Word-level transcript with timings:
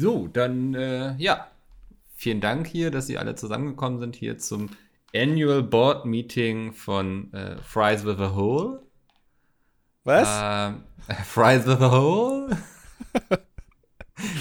So, 0.00 0.28
dann, 0.28 0.74
äh, 0.74 1.16
ja, 1.16 1.48
vielen 2.14 2.40
Dank 2.40 2.68
hier, 2.68 2.92
dass 2.92 3.08
Sie 3.08 3.18
alle 3.18 3.34
zusammengekommen 3.34 3.98
sind 3.98 4.14
hier 4.14 4.38
zum 4.38 4.70
Annual 5.12 5.64
Board 5.64 6.06
Meeting 6.06 6.72
von 6.72 7.32
äh, 7.32 7.56
Fries 7.62 8.04
with 8.04 8.20
a 8.20 8.32
Hole. 8.32 8.80
Was? 10.04 10.28
Ähm, 10.40 10.84
Fries 11.24 11.66
with 11.66 11.80
a 11.80 11.90
Hole? 11.90 12.56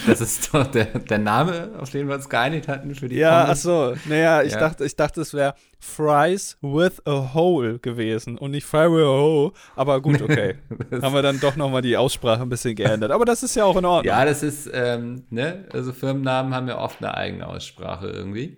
Das 0.08 0.22
ist 0.22 0.54
doch 0.54 0.66
der, 0.68 0.86
der 0.86 1.18
Name, 1.20 1.72
auf 1.78 1.90
den 1.92 2.08
wir 2.08 2.16
uns 2.16 2.28
geeinigt 2.30 2.68
hatten 2.68 2.96
für 2.96 3.08
die 3.10 3.18
ja, 3.18 3.46
ach 3.50 3.56
so. 3.56 3.94
Naja, 4.06 4.42
ich 4.42 4.54
Ja. 4.54 4.60
dachte, 4.60 4.86
ich 4.86 4.96
dachte, 4.96 5.22
es 5.22 5.34
wäre 5.34 5.54
Fries 5.80 6.58
with 6.62 7.02
a 7.06 7.34
Hole 7.34 7.80
gewesen 7.80 8.38
und 8.38 8.52
nicht 8.52 8.66
Fry 8.66 8.90
with 8.92 9.04
a 9.04 9.08
Hole. 9.22 9.52
Aber 9.76 10.02
gut, 10.02 10.22
okay. 10.22 10.56
Haben 11.02 11.14
wir 11.14 11.22
dann 11.22 11.40
doch 11.40 11.56
nochmal 11.56 11.82
die 11.82 11.96
Aussprache 11.98 12.42
ein 12.42 12.50
bisschen 12.50 12.76
geändert. 12.76 13.12
Aber 13.12 13.26
das 13.26 13.44
ist 13.44 13.56
ja 13.56 13.66
auch 13.66 13.78
in 13.78 13.86
Ordnung. 13.86 14.06
Ja, 14.14 14.26
das 14.26 14.44
ist, 14.44 14.70
ähm, 14.74 15.24
ne, 15.30 15.66
also 15.74 15.94
Firmennamen 15.94 16.54
haben 16.56 16.68
ja 16.68 16.80
oft 16.80 17.04
eine 17.04 17.14
eigene 17.16 17.46
Aussprache 17.48 18.08
irgendwie. 18.08 18.58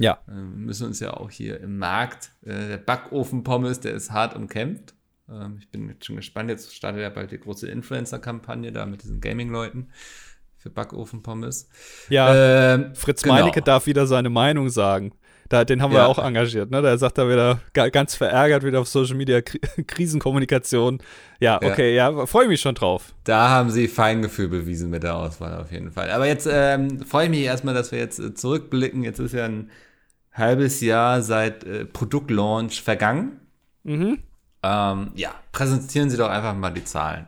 Ja. 0.00 0.18
Ähm, 0.28 0.52
Wir 0.56 0.66
müssen 0.66 0.86
uns 0.88 1.00
ja 1.00 1.14
auch 1.14 1.30
hier 1.30 1.60
im 1.60 1.78
Markt, 1.78 2.30
äh, 2.44 2.68
der 2.68 2.76
Backofen-Pommes, 2.78 3.80
der 3.80 3.94
ist 3.94 4.10
hart 4.12 4.36
umkämpft. 4.36 4.94
Ähm, 5.30 5.56
ich 5.58 5.68
bin 5.70 5.88
jetzt 5.88 6.06
schon 6.06 6.16
gespannt, 6.16 6.50
jetzt 6.50 6.74
startet 6.74 7.02
ja 7.02 7.08
bald 7.10 7.30
die 7.32 7.38
große 7.40 7.68
Influencer-Kampagne 7.68 8.72
da 8.72 8.86
mit 8.86 9.02
diesen 9.02 9.20
Gaming-Leuten 9.20 9.88
für 10.58 10.70
Backofen-Pommes. 10.70 11.68
Ja, 12.08 12.74
Ähm, 12.74 12.94
Fritz 12.94 13.22
genau. 13.22 13.36
Meinecke 13.36 13.62
darf 13.62 13.86
wieder 13.86 14.06
seine 14.06 14.28
Meinung 14.30 14.68
sagen. 14.70 15.12
Da, 15.48 15.64
den 15.64 15.80
haben 15.80 15.92
wir 15.92 16.00
Ja. 16.00 16.06
auch 16.06 16.18
engagiert, 16.18 16.70
ne? 16.70 16.82
Der 16.82 16.98
sagt 16.98 17.16
da 17.16 17.26
wieder 17.26 17.60
ga- 17.72 17.88
ganz 17.88 18.14
verärgert 18.14 18.64
wieder 18.64 18.80
auf 18.80 18.88
Social 18.88 19.16
Media 19.16 19.40
Kri 19.40 19.58
Krisenkommunikation. 19.86 20.98
Ja, 21.40 21.58
Ja. 21.62 21.70
okay, 21.72 21.94
ja, 21.94 22.26
freue 22.26 22.42
ich 22.44 22.48
mich 22.50 22.60
schon 22.60 22.74
drauf. 22.74 23.14
Da 23.24 23.48
haben 23.48 23.70
sie 23.70 23.88
Feingefühl 23.88 24.48
bewiesen 24.48 24.90
mit 24.90 25.04
der 25.04 25.16
Auswahl 25.16 25.58
auf 25.58 25.72
jeden 25.72 25.90
Fall. 25.90 26.10
Aber 26.10 26.26
jetzt 26.26 26.46
ähm, 26.50 27.00
freue 27.04 27.24
ich 27.24 27.30
mich 27.30 27.40
erstmal, 27.40 27.72
dass 27.72 27.92
wir 27.92 27.98
jetzt 27.98 28.18
äh, 28.18 28.34
zurückblicken. 28.34 29.04
Jetzt 29.04 29.20
ist 29.20 29.32
ja 29.32 29.46
ein 29.46 29.70
halbes 30.34 30.82
Jahr 30.82 31.22
seit 31.22 31.64
äh, 31.64 31.86
Produktlaunch 31.86 32.82
vergangen. 32.82 33.40
Mhm. 33.84 34.18
Ähm, 34.62 35.12
ja, 35.14 35.30
präsentieren 35.52 36.10
Sie 36.10 36.18
doch 36.18 36.28
einfach 36.28 36.54
mal 36.54 36.70
die 36.70 36.84
Zahlen. 36.84 37.26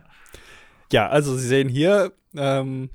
Ja, 0.92 1.08
also 1.08 1.36
Sie 1.36 1.46
sehen 1.46 1.68
hier 1.70 2.12
ähm, 2.36 2.90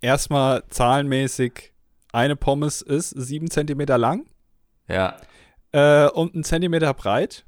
erstmal 0.00 0.64
zahlenmäßig 0.68 1.72
eine 2.12 2.36
Pommes 2.36 2.82
ist 2.82 3.10
sieben 3.10 3.50
Zentimeter 3.50 3.98
lang 3.98 4.26
Ja, 4.88 5.16
äh, 5.72 6.08
und 6.08 6.34
ein 6.34 6.44
Zentimeter 6.44 6.94
breit 6.94 7.44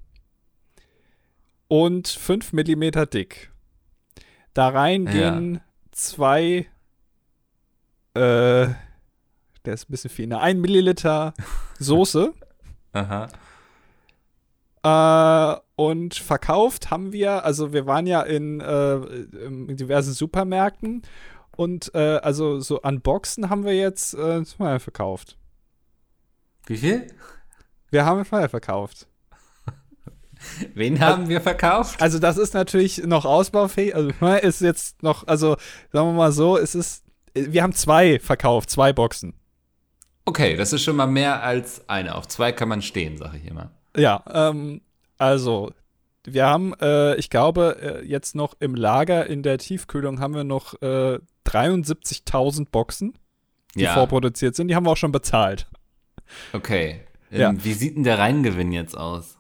und 1.69 2.09
fünf 2.09 2.53
Millimeter 2.53 3.07
dick. 3.07 3.51
Da 4.55 4.69
rein 4.69 5.07
Ja. 5.07 5.13
gehen 5.13 5.61
zwei, 5.93 6.67
äh, 8.15 8.67
der 9.65 9.75
ist 9.75 9.89
ein 9.89 9.93
bisschen 9.93 10.11
viel, 10.11 10.27
ne? 10.27 10.41
ein 10.41 10.61
Milliliter 10.61 11.33
Soße. 11.79 12.33
aha. 12.93 13.29
Äh, 14.83 15.61
und 15.77 16.15
verkauft 16.15 16.91
haben 16.91 17.13
wir, 17.13 17.45
also 17.45 17.73
wir 17.73 17.87
waren 17.87 18.07
ja 18.07 18.23
in, 18.23 18.61
äh, 18.61 18.95
in 18.97 19.77
diversen 19.77 20.13
Supermärkten 20.13 21.03
und 21.61 21.95
äh, 21.95 22.17
also 22.23 22.59
so 22.61 22.81
an 22.81 23.03
Boxen 23.03 23.51
haben 23.51 23.67
wir 23.67 23.77
jetzt 23.77 24.15
äh, 24.15 24.43
zwei 24.47 24.79
verkauft. 24.79 25.37
Wie 26.65 26.79
viel? 26.79 27.07
Wir 27.91 28.07
haben 28.07 28.25
zwei 28.25 28.49
verkauft. 28.49 29.07
Wen 30.75 31.01
haben 31.01 31.29
wir 31.29 31.43
verkauft? 31.43 32.01
Also 32.01 32.19
das 32.19 32.39
ist 32.39 32.55
natürlich 32.55 33.05
noch 33.05 33.27
ausbaufähig, 33.27 33.95
also 33.95 34.11
ne, 34.23 34.39
ist 34.39 34.63
jetzt 34.63 35.03
noch, 35.03 35.27
also 35.27 35.59
sagen 35.93 36.09
wir 36.09 36.13
mal 36.15 36.33
so, 36.33 36.57
es 36.57 36.75
ist, 36.75 37.05
wir 37.35 37.63
haben 37.63 37.75
zwei 37.75 38.19
verkauft, 38.21 38.71
zwei 38.71 38.95
Boxen. 38.95 39.35
Okay, 40.25 40.57
das 40.57 40.73
ist 40.73 40.83
schon 40.83 40.97
mal 40.97 41.09
mehr 41.09 41.43
als 41.43 41.87
eine. 41.91 42.15
Auf 42.15 42.27
zwei 42.27 42.53
kann 42.53 42.71
man 42.71 42.81
stehen, 42.81 43.19
sage 43.19 43.37
ich 43.37 43.45
immer. 43.45 43.71
Ja, 43.95 44.25
ähm, 44.33 44.81
also 45.19 45.73
wir 46.25 46.47
haben, 46.47 46.73
äh, 46.81 47.17
ich 47.17 47.29
glaube, 47.29 48.01
äh, 48.03 48.07
jetzt 48.07 48.35
noch 48.35 48.55
im 48.61 48.75
Lager 48.75 49.27
in 49.27 49.43
der 49.43 49.59
Tiefkühlung 49.59 50.21
haben 50.21 50.35
wir 50.35 50.45
noch 50.45 50.81
äh, 50.81 51.19
73.000 51.47 52.67
Boxen, 52.71 53.15
die 53.75 53.83
Ja, 53.83 53.95
vorproduziert 53.95 54.57
sind. 54.57 54.69
Die 54.69 54.75
haben 54.75 54.85
wir 54.87 54.91
auch 54.91 54.97
schon 54.97 55.13
bezahlt. 55.13 55.67
okay. 56.53 57.03
Ähm, 57.33 57.41
Ja. 57.41 57.53
Wie 57.65 57.73
sieht 57.75 57.97
denn 57.97 58.05
der 58.05 58.19
Reingewinn 58.19 58.73
jetzt 58.73 58.97
aus? 58.97 59.39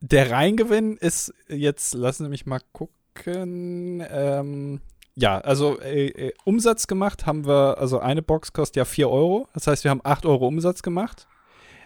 Der 0.00 0.30
Reingewinn 0.30 0.96
ist 0.96 1.34
jetzt, 1.48 1.94
lassen 1.94 2.24
Sie 2.24 2.30
mich 2.30 2.46
mal 2.46 2.60
gucken. 2.72 4.02
Ähm, 4.08 4.80
ja, 5.16 5.38
also 5.40 5.80
äh, 5.80 6.06
äh, 6.06 6.32
Umsatz 6.44 6.86
gemacht 6.86 7.26
haben 7.26 7.44
wir, 7.46 7.76
also 7.78 7.98
eine 7.98 8.22
Box 8.22 8.52
kostet 8.52 8.76
ja 8.76 8.84
4 8.84 9.10
Euro. 9.10 9.48
Das 9.54 9.66
heißt, 9.66 9.82
wir 9.84 9.90
haben 9.90 10.00
8 10.04 10.24
Euro 10.26 10.46
Umsatz 10.46 10.82
gemacht. 10.82 11.26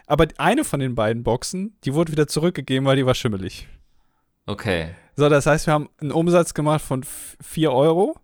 Aber 0.07 0.27
eine 0.37 0.65
von 0.65 0.81
den 0.81 0.95
beiden 0.95 1.23
Boxen, 1.23 1.77
die 1.85 1.95
wurde 1.95 2.13
wieder 2.13 2.27
zurückgegeben, 2.29 2.87
weil 2.87 2.97
die 2.97 3.07
war 3.07 3.15
schimmelig. 3.15 3.67
Okay. 4.45 4.91
So, 5.17 5.29
das 5.31 5.47
heißt, 5.47 5.67
wir 5.67 5.73
haben 5.75 5.89
einen 6.01 6.13
Umsatz 6.13 6.53
gemacht 6.53 6.83
von 6.83 7.03
4 7.05 7.73
Euro. 7.73 8.17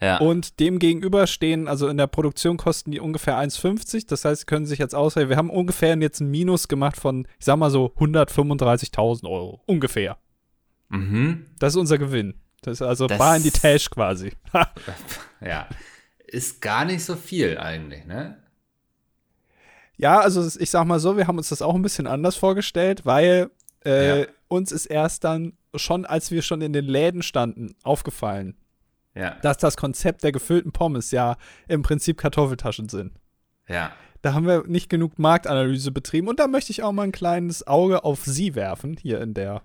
Ja. 0.00 0.18
Und 0.18 0.60
dem 0.60 0.78
gegenüber 0.78 1.26
stehen, 1.26 1.68
also 1.68 1.88
in 1.88 1.96
der 1.96 2.06
Produktion 2.06 2.58
kosten 2.58 2.90
die 2.90 3.00
ungefähr 3.00 3.36
1,50. 3.38 4.06
Das 4.06 4.24
heißt, 4.26 4.40
Sie 4.40 4.46
können 4.46 4.66
sich 4.66 4.78
jetzt 4.78 4.94
ausrechnen, 4.94 5.30
wir 5.30 5.36
haben 5.38 5.48
ungefähr 5.50 5.96
jetzt 5.98 6.20
ein 6.20 6.30
Minus 6.30 6.68
gemacht 6.68 6.96
von, 6.98 7.26
ich 7.38 7.44
sag 7.46 7.56
mal 7.56 7.70
so, 7.70 7.92
135.000 7.98 9.24
Euro. 9.28 9.62
Ungefähr. 9.66 10.18
mhm. 10.90 11.46
Das 11.58 11.72
ist 11.72 11.76
unser 11.78 11.96
Gewinn. 11.98 12.34
Das 12.62 12.74
ist 12.74 12.82
also 12.82 13.06
Das- 13.06 13.18
bar 13.18 13.36
in 13.36 13.42
die 13.42 13.50
Tasche 13.50 13.90
quasi. 13.90 14.32
Ja. 15.40 15.68
Ist 16.26 16.60
gar 16.60 16.84
nicht 16.84 17.04
so 17.04 17.14
viel 17.14 17.56
eigentlich, 17.58 18.04
ne? 18.06 18.38
ja, 19.98 20.20
also 20.20 20.46
ich 20.60 20.70
sag 20.70 20.84
mal 20.86 20.98
so, 21.00 21.16
wir 21.16 21.26
haben 21.26 21.38
uns 21.38 21.48
das 21.48 21.62
auch 21.62 21.74
ein 21.74 21.82
bisschen 21.82 22.06
anders 22.06 22.36
vorgestellt, 22.36 23.06
weil 23.06 23.50
äh, 23.84 24.20
Ja. 24.22 24.26
uns 24.48 24.72
ist 24.72 24.86
erst 24.86 25.24
dann 25.24 25.54
schon, 25.74 26.04
als 26.04 26.30
wir 26.30 26.42
schon 26.42 26.60
in 26.60 26.72
den 26.72 26.84
Läden 26.84 27.22
standen, 27.22 27.74
aufgefallen, 27.82 28.56
Ja. 29.16 29.36
dass 29.42 29.56
das 29.58 29.76
Konzept 29.76 30.22
der 30.24 30.32
gefüllten 30.32 30.72
Pommes 30.72 31.10
ja 31.10 31.36
im 31.68 31.82
Prinzip 31.82 32.18
Kartoffeltaschen 32.18 32.88
sind. 32.88 33.12
Ja. 33.68 33.90
Da 34.22 34.34
haben 34.34 34.46
wir 34.46 34.64
nicht 34.66 34.88
genug 34.90 35.18
Marktanalyse 35.18 35.90
betrieben 35.90 36.28
und 36.28 36.38
da 36.38 36.46
möchte 36.48 36.72
ich 36.72 36.82
auch 36.82 36.92
mal 36.92 37.04
ein 37.04 37.12
kleines 37.12 37.66
Auge 37.66 38.04
auf 38.04 38.24
Sie 38.24 38.54
werfen, 38.54 38.96
hier 39.00 39.20
in 39.20 39.34
der 39.34 39.62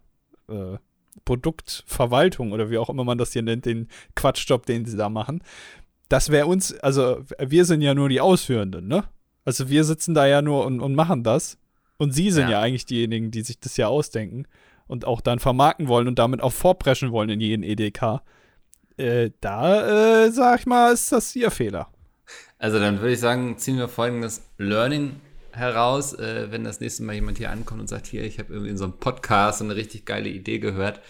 äh, 0.49 0.77
Produktverwaltung 1.25 2.51
oder 2.51 2.69
wie 2.69 2.77
auch 2.77 2.89
immer 2.89 3.03
man 3.03 3.17
das 3.17 3.33
hier 3.33 3.41
nennt, 3.41 3.65
den 3.65 3.87
Quatschjob, 4.15 4.65
den 4.65 4.85
Sie 4.85 4.97
da 4.97 5.09
machen. 5.09 5.43
Das 6.09 6.29
wäre 6.29 6.45
uns, 6.47 6.73
also 6.79 7.23
wir 7.39 7.65
sind 7.65 7.81
ja 7.81 7.93
nur 7.93 8.09
die 8.09 8.21
Ausführenden, 8.21 8.87
ne? 8.87 9.05
Also 9.45 9.69
wir 9.69 9.83
sitzen 9.83 10.13
da 10.13 10.27
ja 10.27 10.41
nur 10.41 10.65
und, 10.65 10.79
und 10.81 10.93
machen 10.93 11.23
das. 11.23 11.57
Und 11.97 12.13
Sie 12.13 12.31
sind 12.31 12.45
Ja. 12.45 12.51
ja. 12.51 12.61
eigentlich 12.61 12.85
diejenigen, 12.85 13.31
die 13.31 13.41
sich 13.41 13.59
das 13.59 13.77
ja 13.77 13.87
ausdenken 13.87 14.45
und 14.87 15.05
auch 15.05 15.21
dann 15.21 15.39
vermarkten 15.39 15.87
wollen 15.87 16.07
und 16.07 16.19
damit 16.19 16.41
auch 16.41 16.53
vorpreschen 16.53 17.11
wollen 17.11 17.29
in 17.29 17.39
jeden 17.39 17.63
EDK. 17.63 18.21
Äh, 19.01 19.31
da, 19.41 20.25
äh, 20.25 20.31
sag 20.31 20.59
ich 20.61 20.65
mal, 20.65 20.93
ist 20.93 21.11
das 21.11 21.35
Ihr 21.35 21.51
Fehler. 21.51 21.87
Also 22.59 22.79
dann 22.79 22.99
würde 22.99 23.13
ich 23.13 23.19
sagen, 23.19 23.57
ziehen 23.57 23.77
wir 23.77 23.87
folgendes 23.87 24.43
Learning 24.57 25.19
heraus, 25.51 26.13
äh, 26.13 26.51
wenn 26.51 26.63
das 26.63 26.79
nächste 26.79 27.03
Mal 27.03 27.13
jemand 27.15 27.37
hier 27.39 27.49
ankommt 27.49 27.81
und 27.81 27.87
sagt, 27.87 28.05
hier, 28.07 28.23
ich 28.23 28.39
habe 28.39 28.53
irgendwie 28.53 28.69
in 28.71 28.77
so 28.77 28.83
einem 28.85 28.93
Podcast 28.93 29.59
so 29.59 29.65
eine 29.65 29.75
richtig 29.75 30.05
geile 30.05 30.29
Idee 30.29 30.59
gehört. 30.59 31.01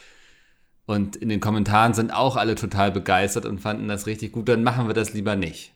Und 0.86 1.16
in 1.16 1.30
den 1.30 1.40
Kommentaren 1.40 1.94
sind 1.94 2.12
auch 2.12 2.38
alle 2.38 2.56
total 2.56 2.92
begeistert 2.92 3.46
und 3.46 3.60
fanden 3.60 3.88
das 3.88 4.08
richtig 4.08 4.32
gut, 4.32 4.50
dann 4.50 4.64
machen 4.64 4.88
wir 4.88 4.94
das 4.94 5.14
lieber 5.14 5.36
nicht. 5.36 5.74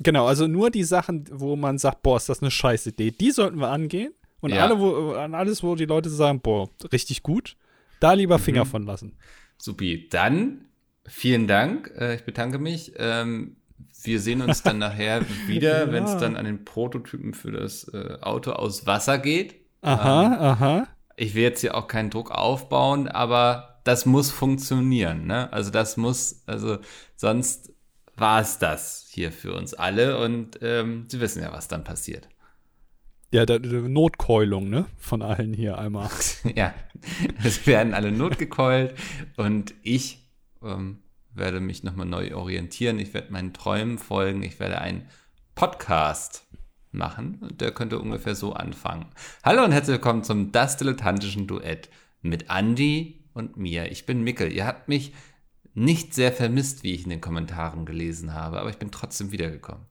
Genau, 0.00 0.26
also 0.26 0.46
nur 0.46 0.70
die 0.70 0.84
Sachen, 0.84 1.24
wo 1.32 1.56
man 1.56 1.76
sagt, 1.78 2.02
boah, 2.02 2.18
ist 2.18 2.28
das 2.28 2.40
eine 2.40 2.50
scheiß 2.52 2.86
Idee, 2.86 3.10
die 3.10 3.30
sollten 3.32 3.58
wir 3.58 3.68
angehen. 3.68 4.12
Und 4.40 4.52
Ja. 4.52 4.64
alle, 4.64 4.78
wo, 4.78 5.12
an 5.14 5.34
alles, 5.34 5.62
wo 5.64 5.74
die 5.74 5.86
Leute 5.86 6.08
sagen, 6.08 6.40
boah, 6.40 6.68
richtig 6.92 7.24
gut, 7.24 7.56
da 7.98 8.12
lieber 8.12 8.38
Finger 8.38 8.64
Mhm. 8.64 8.68
von 8.68 8.82
lassen. 8.84 9.16
Supi, 9.58 10.08
dann 10.08 10.66
vielen 11.08 11.46
Dank, 11.46 11.92
äh, 11.98 12.14
ich 12.14 12.24
bedanke 12.24 12.58
mich. 12.58 12.92
Ähm, 12.96 13.56
wir 14.02 14.20
sehen 14.20 14.42
uns 14.42 14.62
dann 14.62 14.78
nachher 14.78 15.22
wieder, 15.46 15.86
Ja. 15.86 15.92
wenn 15.92 16.04
es 16.04 16.16
dann 16.18 16.36
an 16.36 16.44
den 16.44 16.64
Prototypen 16.64 17.34
für 17.34 17.50
das 17.52 17.84
äh, 17.92 18.18
Auto 18.20 18.52
aus 18.52 18.86
Wasser 18.86 19.18
geht. 19.18 19.56
Aha, 19.82 20.24
Ähm, 20.26 20.32
aha. 20.40 20.88
ich 21.16 21.34
will 21.34 21.42
jetzt 21.42 21.60
hier 21.60 21.74
auch 21.76 21.88
keinen 21.88 22.10
Druck 22.10 22.30
aufbauen, 22.30 23.08
aber 23.08 23.80
das 23.84 24.06
muss 24.06 24.30
funktionieren. 24.30 25.26
Ne? 25.26 25.52
Also 25.52 25.70
das 25.70 25.96
muss, 25.96 26.42
also 26.46 26.78
sonst 27.16 27.72
war 28.16 28.40
es 28.40 28.58
das 28.58 29.06
hier 29.10 29.30
für 29.32 29.54
uns 29.54 29.74
alle 29.74 30.18
und 30.18 30.58
ähm, 30.62 31.06
Sie 31.08 31.20
wissen 31.20 31.42
ja, 31.42 31.52
was 31.52 31.68
dann 31.68 31.84
passiert. 31.84 32.28
Ja, 33.30 33.44
der 33.46 33.60
Notkeulung, 33.60 34.70
ne? 34.70 34.86
Von 34.96 35.20
allen 35.22 35.52
hier 35.52 35.76
einmal. 35.78 36.08
ja, 36.56 36.72
es 37.44 37.66
werden 37.66 37.92
alle 37.94 38.10
notgekeult 38.10 38.94
und 39.36 39.74
ich 39.82 40.17
ähm, 40.62 40.98
werde 41.34 41.60
mich 41.60 41.82
nochmal 41.82 42.06
neu 42.06 42.34
orientieren. 42.34 42.98
Ich 42.98 43.14
werde 43.14 43.32
meinen 43.32 43.52
Träumen 43.52 43.98
folgen. 43.98 44.42
Ich 44.42 44.60
werde 44.60 44.80
einen 44.80 45.08
Podcast 45.54 46.46
machen 46.90 47.38
und 47.40 47.60
der 47.60 47.72
könnte 47.72 47.98
ungefähr 47.98 48.34
so 48.34 48.52
anfangen. 48.52 49.06
Hallo 49.44 49.64
und 49.64 49.72
herzlich 49.72 49.94
willkommen 49.94 50.24
zum 50.24 50.52
Das 50.52 50.76
Dilettantischen 50.76 51.46
Duett 51.46 51.90
mit 52.22 52.46
Andy 52.50 53.24
und 53.34 53.56
mir. 53.56 53.90
Ich 53.92 54.06
bin 54.06 54.22
Mickel. 54.22 54.52
Ihr 54.52 54.66
habt 54.66 54.88
mich 54.88 55.12
nicht 55.74 56.14
sehr 56.14 56.32
vermisst, 56.32 56.82
wie 56.82 56.94
ich 56.94 57.04
in 57.04 57.10
den 57.10 57.20
Kommentaren 57.20 57.86
gelesen 57.86 58.34
habe, 58.34 58.58
aber 58.60 58.70
ich 58.70 58.78
bin 58.78 58.90
trotzdem 58.90 59.30
wiedergekommen. 59.32 59.84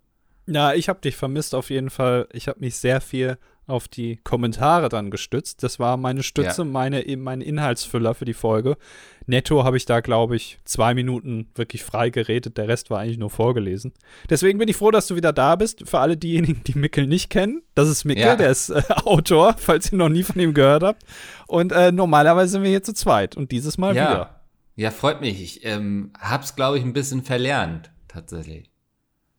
Ja, 0.47 0.73
ich 0.73 0.89
habe 0.89 1.01
dich 1.01 1.15
vermisst 1.15 1.53
auf 1.55 1.69
jeden 1.69 1.89
Fall. 1.89 2.27
Ich 2.31 2.47
habe 2.47 2.59
mich 2.59 2.75
sehr 2.75 3.01
viel 3.01 3.37
auf 3.67 3.87
die 3.87 4.17
Kommentare 4.23 4.89
dann 4.89 5.11
gestützt. 5.11 5.61
Das 5.61 5.77
war 5.77 5.97
meine 5.97 6.23
Stütze, 6.23 6.61
ja. 6.61 6.65
meine, 6.65 7.03
mein 7.17 7.41
Inhaltsfüller 7.41 8.13
für 8.13 8.25
die 8.25 8.33
Folge. 8.33 8.77
Netto 9.25 9.65
habe 9.65 9.75
ich 9.75 9.85
da, 9.85 9.99
glaube 9.99 10.37
ich, 10.37 10.57
zwei 10.63 10.93
Minuten 10.93 11.49
wirklich 11.53 11.83
frei 11.83 12.09
geredet. 12.09 12.57
Der 12.57 12.69
Rest 12.69 12.89
war 12.89 12.99
eigentlich 12.99 13.17
nur 13.17 13.29
vorgelesen. 13.29 13.93
Deswegen 14.29 14.57
bin 14.57 14.69
ich 14.69 14.77
froh, 14.77 14.89
dass 14.89 15.07
du 15.07 15.17
wieder 15.17 15.33
da 15.33 15.57
bist. 15.57 15.87
Für 15.87 15.99
alle 15.99 16.15
diejenigen, 16.15 16.63
die 16.65 16.79
Mickel 16.79 17.07
nicht 17.07 17.29
kennen, 17.29 17.61
das 17.75 17.89
ist 17.89 18.05
Mickel, 18.05 18.23
ja. 18.23 18.35
der 18.37 18.49
ist 18.49 18.69
äh, 18.69 18.81
Autor, 19.03 19.55
falls 19.57 19.91
ihr 19.91 19.97
noch 19.97 20.09
nie 20.09 20.23
von 20.23 20.39
ihm 20.39 20.53
gehört 20.53 20.83
habt. 20.83 21.03
Und 21.47 21.73
äh, 21.73 21.91
normalerweise 21.91 22.53
sind 22.53 22.63
wir 22.63 22.69
hier 22.69 22.83
zu 22.83 22.93
zweit 22.93 23.35
und 23.35 23.51
dieses 23.51 23.77
Mal 23.77 23.95
ja. 23.95 24.09
wieder. 24.09 24.41
Ja, 24.75 24.91
freut 24.91 25.19
mich. 25.21 25.41
Ich 25.41 25.65
ähm, 25.65 26.13
hab's, 26.19 26.55
glaube 26.55 26.77
ich, 26.77 26.83
ein 26.83 26.93
bisschen 26.93 27.23
verlernt, 27.23 27.91
tatsächlich. 28.07 28.71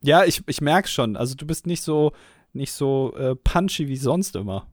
Ja, 0.00 0.24
ich, 0.24 0.42
ich 0.46 0.60
merke 0.60 0.88
schon. 0.88 1.16
Also 1.16 1.34
du 1.34 1.46
bist 1.46 1.66
nicht 1.66 1.82
so, 1.82 2.12
nicht 2.52 2.72
so 2.72 3.14
äh, 3.16 3.34
punchy 3.34 3.88
wie 3.88 3.96
sonst 3.96 4.36
immer. 4.36 4.66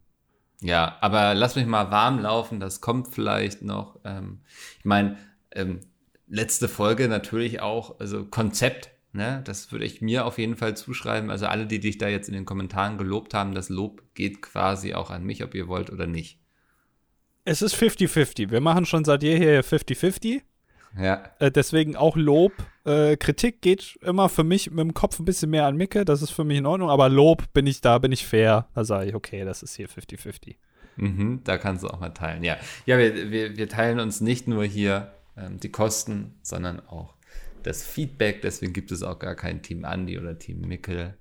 Ja, 0.62 0.98
aber 1.02 1.36
lass 1.36 1.56
mich 1.56 1.66
mal 1.66 1.92
warm 1.92 2.20
laufen, 2.20 2.60
das 2.60 2.82
kommt 2.82 3.14
vielleicht 3.14 3.62
noch. 3.62 4.00
Ähm, 4.04 4.42
ich 4.80 4.86
meine, 4.86 5.18
ähm, 5.52 5.82
letzte 6.28 6.68
Folge 6.68 7.08
natürlich 7.08 7.62
auch, 7.62 8.00
also 8.00 8.26
Konzept, 8.26 8.90
ne, 9.12 9.42
das 9.46 9.72
würde 9.72 9.86
ich 9.86 10.02
mir 10.02 10.26
auf 10.26 10.38
jeden 10.38 10.56
Fall 10.56 10.76
zuschreiben. 10.76 11.30
Also 11.30 11.48
alle, 11.48 11.68
die 11.68 11.80
dich 11.80 11.98
da 11.98 12.08
jetzt 12.08 12.28
in 12.28 12.34
den 12.34 12.46
Kommentaren 12.46 12.98
gelobt 12.98 13.34
haben, 13.34 13.54
das 13.54 13.70
Lob 13.70 14.04
geht 14.14 14.42
quasi 14.42 14.94
auch 14.94 15.12
an 15.12 15.24
mich, 15.24 15.44
ob 15.44 15.56
ihr 15.56 15.68
wollt 15.68 15.90
oder 15.92 16.08
nicht. 16.08 16.40
Es 17.44 17.62
ist 17.62 17.76
50-50. 17.76 18.50
Wir 18.50 18.62
machen 18.62 18.86
schon 18.86 19.06
seit 19.06 19.22
jeher 19.22 19.64
50-50. 19.64 20.42
Ja. 20.98 21.24
Äh, 21.40 21.52
deswegen 21.52 21.96
auch 21.96 22.16
Lob. 22.16 22.54
Äh, 22.86 23.18
Kritik 23.18 23.62
geht 23.62 23.98
immer 24.02 24.30
für 24.30 24.44
mich 24.44 24.70
mit 24.70 24.80
dem 24.80 24.94
Kopf 24.94 25.20
ein 25.20 25.26
bisschen 25.26 25.50
mehr 25.50 25.66
an 25.66 25.76
Micke, 25.76 26.06
das 26.06 26.22
ist 26.22 26.32
für 26.32 26.44
mich 26.44 26.58
in 26.58 26.66
Ordnung, 26.66 26.90
aber 26.90 27.10
Lob 27.10 27.52
bin 27.54 27.68
ich 27.68 27.82
da, 27.82 27.98
bin 27.98 28.12
ich 28.12 28.26
fair. 28.26 28.68
Da 28.76 28.86
sage 28.86 29.10
ich, 29.10 29.16
okay, 29.16 29.44
das 29.44 29.64
ist 29.64 29.76
hier 29.76 29.90
50-50. 29.90 30.56
Mhm, 30.98 31.42
da 31.44 31.58
kannst 31.58 31.84
du 31.84 31.90
auch 31.90 32.00
mal 32.00 32.10
teilen, 32.10 32.44
ja. 32.44 32.58
Ja, 32.86 32.98
wir, 32.98 33.32
wir, 33.32 33.58
wir 33.58 33.68
teilen 33.68 34.00
uns 34.00 34.22
nicht 34.22 34.48
nur 34.48 34.64
hier 34.64 35.12
ähm, 35.38 35.60
die 35.60 35.72
Kosten, 35.72 36.36
sondern 36.42 36.80
auch 36.88 37.16
das 37.64 37.84
Feedback. 37.84 38.42
Deswegen 38.42 38.74
gibt 38.74 38.92
es 38.92 39.04
auch 39.04 39.20
gar 39.20 39.36
kein 39.36 39.62
Team 39.62 39.84
Andy 39.84 40.18
oder 40.18 40.40
Team 40.40 40.62
Mickel. 40.62 41.18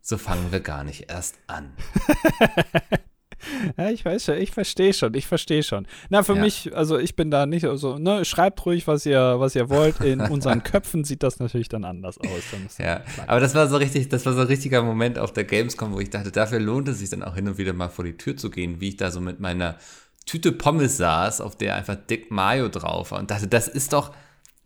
So 0.00 0.16
fangen 0.16 0.52
wir 0.52 0.60
gar 0.60 0.84
nicht 0.84 1.10
erst 1.10 1.38
an. 1.46 1.72
Ja, 3.76 3.90
ich 3.90 4.04
weiß 4.04 4.24
schon, 4.24 4.36
ich 4.36 4.50
verstehe 4.50 4.92
schon, 4.92 5.14
ich 5.14 5.26
verstehe 5.26 5.62
schon. 5.62 5.86
Na, 6.08 6.22
für 6.22 6.34
ja. 6.34 6.42
mich, 6.42 6.74
also 6.74 6.98
ich 6.98 7.16
bin 7.16 7.30
da 7.30 7.46
nicht 7.46 7.62
so, 7.62 7.70
also, 7.70 7.98
ne, 7.98 8.24
schreibt 8.24 8.64
ruhig, 8.66 8.86
was 8.86 9.06
ihr, 9.06 9.38
was 9.38 9.54
ihr 9.54 9.68
wollt. 9.70 10.00
In 10.00 10.20
unseren 10.30 10.62
Köpfen 10.62 11.04
sieht 11.04 11.22
das 11.22 11.38
natürlich 11.38 11.68
dann 11.68 11.84
anders 11.84 12.18
aus. 12.18 12.78
ja, 12.78 13.02
aber 13.26 13.40
das 13.40 13.54
war 13.54 13.68
so 13.68 13.76
richtig, 13.76 14.08
das 14.08 14.26
war 14.26 14.32
so 14.32 14.40
ein 14.40 14.46
richtiger 14.46 14.82
Moment 14.82 15.18
auf 15.18 15.32
der 15.32 15.44
Gamescom, 15.44 15.92
wo 15.92 16.00
ich 16.00 16.10
dachte, 16.10 16.32
dafür 16.32 16.60
lohnt 16.60 16.88
es 16.88 16.98
sich 16.98 17.10
dann 17.10 17.22
auch 17.22 17.34
hin 17.34 17.48
und 17.48 17.58
wieder 17.58 17.72
mal 17.72 17.88
vor 17.88 18.04
die 18.04 18.16
Tür 18.16 18.36
zu 18.36 18.50
gehen, 18.50 18.80
wie 18.80 18.88
ich 18.88 18.96
da 18.96 19.10
so 19.10 19.20
mit 19.20 19.40
meiner 19.40 19.76
Tüte 20.26 20.52
Pommes 20.52 20.98
saß, 20.98 21.40
auf 21.40 21.56
der 21.56 21.74
einfach 21.74 21.96
dick 21.96 22.30
Mayo 22.30 22.68
drauf 22.68 23.12
war 23.12 23.18
und 23.18 23.30
dachte, 23.30 23.48
das 23.48 23.66
ist 23.68 23.92
doch, 23.92 24.12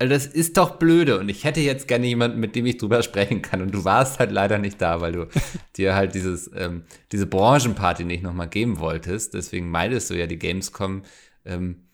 also 0.03 0.15
das 0.15 0.27
ist 0.27 0.57
doch 0.57 0.79
blöde 0.79 1.21
und 1.21 1.29
ich 1.29 1.45
hätte 1.45 1.61
jetzt 1.61 1.87
gerne 1.87 2.09
jemanden, 2.09 2.41
mit 2.41 2.57
dem 2.57 2.67
ich 2.67 2.77
drüber 2.77 3.05
sprechen 3.05 3.41
kann 3.41 3.63
und 3.63 3.71
du 3.71 3.85
warst 3.85 4.19
halt 4.19 4.33
leider 4.33 4.59
nicht 4.59 4.83
da, 4.83 5.01
weil 5.01 5.13
du 5.13 5.29
dir 5.77 5.95
halt 5.95 6.17
dieses, 6.17 6.51
ähm, 6.57 6.83
diese 7.13 7.27
Branchenparty 7.27 8.03
nicht 8.05 8.25
nochmal 8.25 8.49
geben 8.49 8.81
wolltest. 8.81 9.33
Deswegen 9.35 9.71
meidest 9.71 10.11
du 10.11 10.15
ja 10.15 10.27
die 10.27 10.41
Gamescom, 10.41 11.03
ähm, 11.45 11.85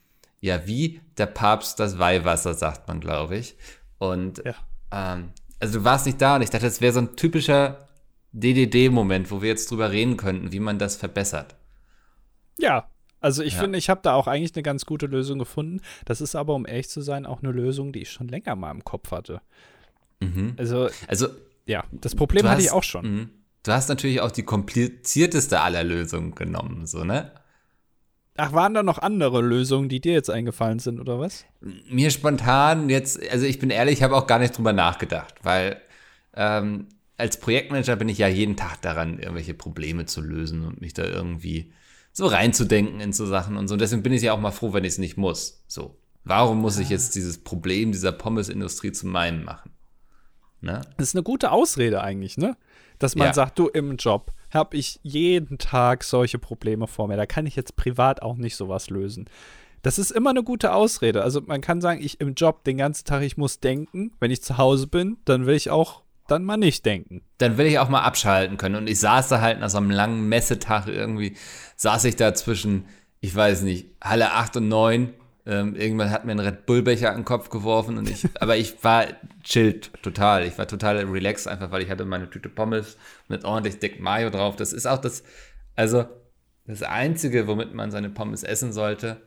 ja, 0.41 0.65
wie 0.65 1.01
der 1.19 1.27
Papst 1.27 1.79
das 1.79 1.99
Weihwasser, 1.99 2.55
sagt 2.55 2.87
man, 2.87 2.99
glaube 2.99 3.37
ich. 3.37 3.55
Und 3.99 4.41
ja. 4.43 4.55
ähm, 4.91 5.29
also 5.59 5.77
du 5.77 5.85
warst 5.85 6.07
nicht 6.07 6.19
da 6.19 6.37
und 6.37 6.41
ich 6.41 6.49
dachte, 6.49 6.65
das 6.65 6.81
wäre 6.81 6.93
so 6.93 7.01
ein 7.01 7.15
typischer 7.15 7.89
DDD-Moment, 8.31 9.29
wo 9.29 9.43
wir 9.43 9.49
jetzt 9.49 9.69
drüber 9.69 9.91
reden 9.91 10.17
könnten, 10.17 10.51
wie 10.51 10.59
man 10.59 10.79
das 10.79 10.95
verbessert. 10.95 11.55
Ja, 12.57 12.89
also 13.19 13.43
ich 13.43 13.53
ja. 13.53 13.59
finde, 13.59 13.77
ich 13.77 13.89
habe 13.89 14.01
da 14.03 14.13
auch 14.13 14.27
eigentlich 14.27 14.55
eine 14.55 14.63
ganz 14.63 14.85
gute 14.85 15.05
Lösung 15.05 15.39
gefunden. 15.39 15.81
Das 16.05 16.21
ist 16.21 16.35
aber, 16.35 16.55
um 16.55 16.65
ehrlich 16.65 16.89
zu 16.89 17.01
sein, 17.01 17.25
auch 17.25 17.43
eine 17.43 17.51
Lösung, 17.51 17.91
die 17.91 18.01
ich 18.01 18.11
schon 18.11 18.27
länger 18.27 18.55
mal 18.55 18.71
im 18.71 18.83
Kopf 18.83 19.11
hatte. 19.11 19.41
Mhm. 20.19 20.53
Also, 20.57 20.89
also, 21.07 21.27
ja, 21.65 21.83
das 21.91 22.15
Problem 22.15 22.45
hatte 22.45 22.57
hast, 22.57 22.65
ich 22.65 22.71
auch 22.71 22.83
schon. 22.83 23.19
Mh. 23.19 23.27
Du 23.63 23.71
hast 23.73 23.89
natürlich 23.89 24.21
auch 24.21 24.31
die 24.31 24.43
komplizierteste 24.43 25.59
aller 25.59 25.83
Lösungen 25.83 26.33
genommen, 26.33 26.87
so, 26.87 27.03
ne? 27.03 27.31
Ach, 28.37 28.53
waren 28.53 28.73
da 28.73 28.83
noch 28.83 28.99
andere 28.99 29.41
Lösungen, 29.41 29.89
die 29.89 29.99
dir 29.99 30.13
jetzt 30.13 30.29
eingefallen 30.29 30.79
sind, 30.79 31.01
oder 31.01 31.19
was? 31.19 31.45
Mir 31.59 32.09
spontan 32.09 32.89
jetzt, 32.89 33.19
also 33.29 33.45
ich 33.45 33.59
bin 33.59 33.69
ehrlich, 33.69 33.95
ich 33.95 34.03
habe 34.03 34.15
auch 34.15 34.27
gar 34.27 34.39
nicht 34.39 34.57
drüber 34.57 34.71
nachgedacht, 34.71 35.35
weil 35.43 35.81
ähm, 36.35 36.87
als 37.17 37.37
Projektmanager 37.37 37.97
bin 37.97 38.07
ich 38.07 38.17
ja 38.17 38.29
jeden 38.29 38.55
Tag 38.55 38.81
daran, 38.81 39.19
irgendwelche 39.19 39.53
Probleme 39.53 40.05
zu 40.05 40.21
lösen 40.21 40.65
und 40.65 40.79
mich 40.79 40.93
da 40.93 41.03
irgendwie 41.03 41.73
so 42.19 42.27
reinzudenken 42.27 42.99
in 42.99 43.13
so 43.13 43.25
Sachen 43.25 43.55
und 43.55 43.69
so. 43.69 43.73
Und 43.73 43.79
deswegen 43.79 44.03
bin 44.03 44.11
ich 44.11 44.21
ja 44.21 44.33
auch 44.33 44.39
mal 44.39 44.51
froh, 44.51 44.73
wenn 44.73 44.83
ich 44.83 44.93
es 44.93 44.97
nicht 44.97 45.15
muss. 45.15 45.63
So. 45.67 45.97
Warum 46.25 46.59
muss 46.59 46.77
ich 46.77 46.89
jetzt 46.89 47.15
dieses 47.15 47.37
Problem 47.41 47.93
dieser 47.93 48.11
Pommesindustrie 48.11 48.91
zu 48.91 49.07
meinem 49.07 49.45
machen? 49.45 49.71
Ne? 50.59 50.81
Das 50.97 51.07
ist 51.07 51.15
eine 51.15 51.23
gute 51.23 51.51
Ausrede 51.51 52.01
eigentlich, 52.01 52.37
ne? 52.37 52.57
Dass 52.99 53.15
man 53.15 53.27
ja. 53.27 53.33
sagt, 53.33 53.57
du 53.57 53.69
im 53.69 53.95
Job 53.95 54.33
habe 54.53 54.75
ich 54.75 54.99
jeden 55.01 55.57
Tag 55.59 56.03
solche 56.03 56.37
Probleme 56.37 56.87
vor 56.87 57.07
mir. 57.07 57.15
Da 57.15 57.25
kann 57.25 57.45
ich 57.45 57.55
jetzt 57.55 57.77
privat 57.77 58.21
auch 58.21 58.35
nicht 58.35 58.57
sowas 58.57 58.89
lösen. 58.89 59.29
Das 59.81 59.97
ist 59.97 60.11
immer 60.11 60.31
eine 60.31 60.43
gute 60.43 60.73
Ausrede. 60.73 61.23
Also 61.23 61.39
man 61.39 61.61
kann 61.61 61.79
sagen, 61.79 62.03
ich 62.03 62.19
im 62.19 62.33
Job 62.33 62.65
den 62.65 62.77
ganzen 62.77 63.05
Tag, 63.05 63.23
ich 63.23 63.37
muss 63.37 63.61
denken. 63.61 64.11
Wenn 64.19 64.29
ich 64.29 64.43
zu 64.43 64.57
Hause 64.57 64.87
bin, 64.87 65.15
dann 65.23 65.45
will 65.45 65.55
ich 65.55 65.69
auch 65.69 66.03
dann 66.31 66.43
mal 66.43 66.57
nicht 66.57 66.85
denken. 66.85 67.21
Dann 67.37 67.57
will 67.57 67.65
ich 67.65 67.79
auch 67.79 67.89
mal 67.89 68.01
abschalten 68.01 68.57
können. 68.57 68.75
Und 68.75 68.89
ich 68.89 68.99
saß 68.99 69.29
da 69.29 69.41
halt 69.41 69.59
nach 69.59 69.69
so 69.69 69.77
einem 69.77 69.91
langen 69.91 70.27
Messetag 70.29 70.87
irgendwie, 70.87 71.35
saß 71.75 72.05
ich 72.05 72.15
da 72.15 72.33
zwischen, 72.33 72.85
ich 73.19 73.35
weiß 73.35 73.63
nicht, 73.63 73.87
Halle 74.01 74.33
8 74.33 74.57
und 74.57 74.67
9. 74.67 75.13
Ähm, 75.45 75.75
irgendwann 75.75 76.11
hat 76.11 76.25
mir 76.25 76.33
ein 76.33 76.39
Red 76.39 76.65
Bull-Becher 76.65 77.09
an 77.09 77.19
den 77.19 77.25
Kopf 77.25 77.49
geworfen 77.49 77.97
und 77.97 78.09
ich, 78.09 78.27
aber 78.39 78.57
ich 78.57 78.83
war 78.83 79.07
chillt 79.43 79.91
total. 80.03 80.45
Ich 80.45 80.57
war 80.57 80.67
total 80.67 80.97
relaxed, 81.05 81.47
einfach 81.47 81.71
weil 81.71 81.81
ich 81.81 81.89
hatte 81.89 82.05
meine 82.05 82.29
Tüte 82.29 82.49
Pommes 82.49 82.97
mit 83.27 83.45
ordentlich 83.45 83.79
dick 83.79 83.99
Mayo 83.99 84.29
drauf. 84.29 84.55
Das 84.55 84.73
ist 84.73 84.85
auch 84.85 84.99
das, 84.99 85.23
also 85.75 86.05
das 86.67 86.83
Einzige, 86.83 87.47
womit 87.47 87.73
man 87.73 87.89
seine 87.89 88.09
Pommes 88.09 88.43
essen 88.43 88.73
sollte. 88.73 89.21